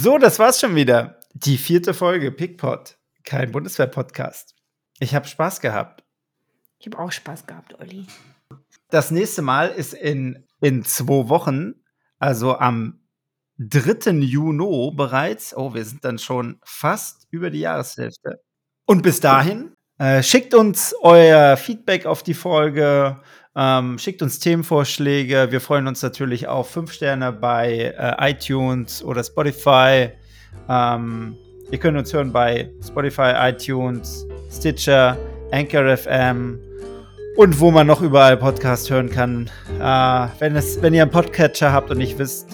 So, 0.06 0.20
das 0.20 0.38
war's 0.38 0.60
schon 0.60 0.76
wieder. 0.76 1.20
Die 1.34 1.58
vierte 1.58 1.96
Folge 1.96 2.32
Pickpot. 2.32 3.00
Kein 3.24 3.52
Bundeswehr-Podcast. 3.52 4.54
Ich 5.00 5.16
habe 5.16 5.28
Spaß 5.28 5.62
gehabt. 5.62 6.04
Ich 6.78 6.86
habe 6.86 7.00
auch 7.00 7.12
Spaß 7.12 7.48
gehabt, 7.48 7.80
Olli. 7.80 8.06
Das 8.92 9.10
nächste 9.10 9.42
Mal 9.42 9.70
ist 9.70 9.96
in, 9.96 10.46
in 10.62 10.84
zwei 10.84 11.28
Wochen, 11.28 11.84
also 12.20 12.56
am 12.56 13.00
3. 13.58 14.12
Juni 14.12 14.92
bereits. 14.96 15.58
Oh, 15.58 15.74
wir 15.74 15.84
sind 15.84 16.06
dann 16.06 16.20
schon 16.20 16.60
fast 16.64 17.26
über 17.32 17.50
die 17.50 17.62
Jahreshälfte. 17.62 18.44
Und 18.86 19.02
bis 19.02 19.22
dahin, 19.22 19.74
äh, 19.98 20.24
schickt 20.24 20.54
uns 20.54 20.94
euer 21.02 21.56
Feedback 21.56 22.06
auf 22.06 22.22
die 22.22 22.34
Folge. 22.34 23.18
Ähm, 23.56 23.98
schickt 23.98 24.22
uns 24.22 24.40
Themenvorschläge. 24.40 25.48
Wir 25.52 25.62
freuen 25.62 25.88
uns 25.88 26.02
natürlich 26.02 26.48
auf 26.48 26.70
5 26.70 26.92
Sterne 26.92 27.32
bei 27.32 27.96
äh, 27.98 28.32
iTunes 28.32 29.02
oder 29.02 29.24
Spotify. 29.24 30.10
Ähm, 30.68 31.38
ihr 31.72 31.78
könnt 31.78 31.98
uns 31.98 32.12
hören 32.14 32.34
bei 32.34 32.70
Spotify, 32.86 33.32
iTunes, 33.38 34.28
Stitcher, 34.52 35.18
Anchor 35.52 35.96
FM 35.96 36.60
und 37.38 37.60
wo 37.62 37.72
man 37.72 37.88
noch 37.88 38.02
überall 38.02 38.36
Podcast 38.36 38.90
hören 38.90 39.10
kann. 39.10 39.50
Äh, 39.80 40.28
wenn, 40.40 40.58
es, 40.58 40.82
wenn 40.82 40.94
ihr 40.94 41.04
einen 41.04 41.12
Podcatcher 41.12 41.72
habt 41.72 41.90
und 41.92 42.00
nicht 42.00 42.20
wisst, 42.20 42.50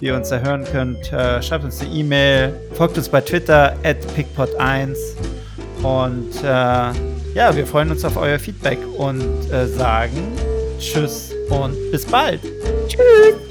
wie 0.00 0.06
ihr 0.06 0.16
uns 0.16 0.30
da 0.30 0.40
hören 0.40 0.64
könnt, 0.64 1.12
äh, 1.12 1.40
schreibt 1.40 1.62
uns 1.62 1.80
eine 1.80 1.90
E-Mail, 1.90 2.52
folgt 2.72 2.98
uns 2.98 3.08
bei 3.08 3.20
Twitter 3.20 3.76
at 3.84 3.98
pickpot1. 4.16 4.96
Und 5.82 6.34
äh, 6.42 6.46
ja, 7.34 7.54
wir 7.54 7.66
freuen 7.66 7.90
uns 7.90 8.04
auf 8.04 8.16
euer 8.16 8.38
Feedback 8.38 8.78
und 8.98 9.50
äh, 9.50 9.66
sagen 9.66 10.32
Tschüss 10.78 11.32
und 11.48 11.74
bis 11.90 12.04
bald. 12.04 12.40
Tschüss. 12.88 13.49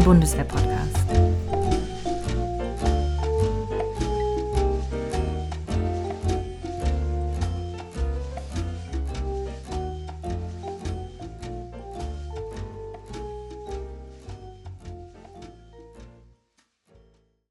Bundeswehrpodcast. 0.00 0.59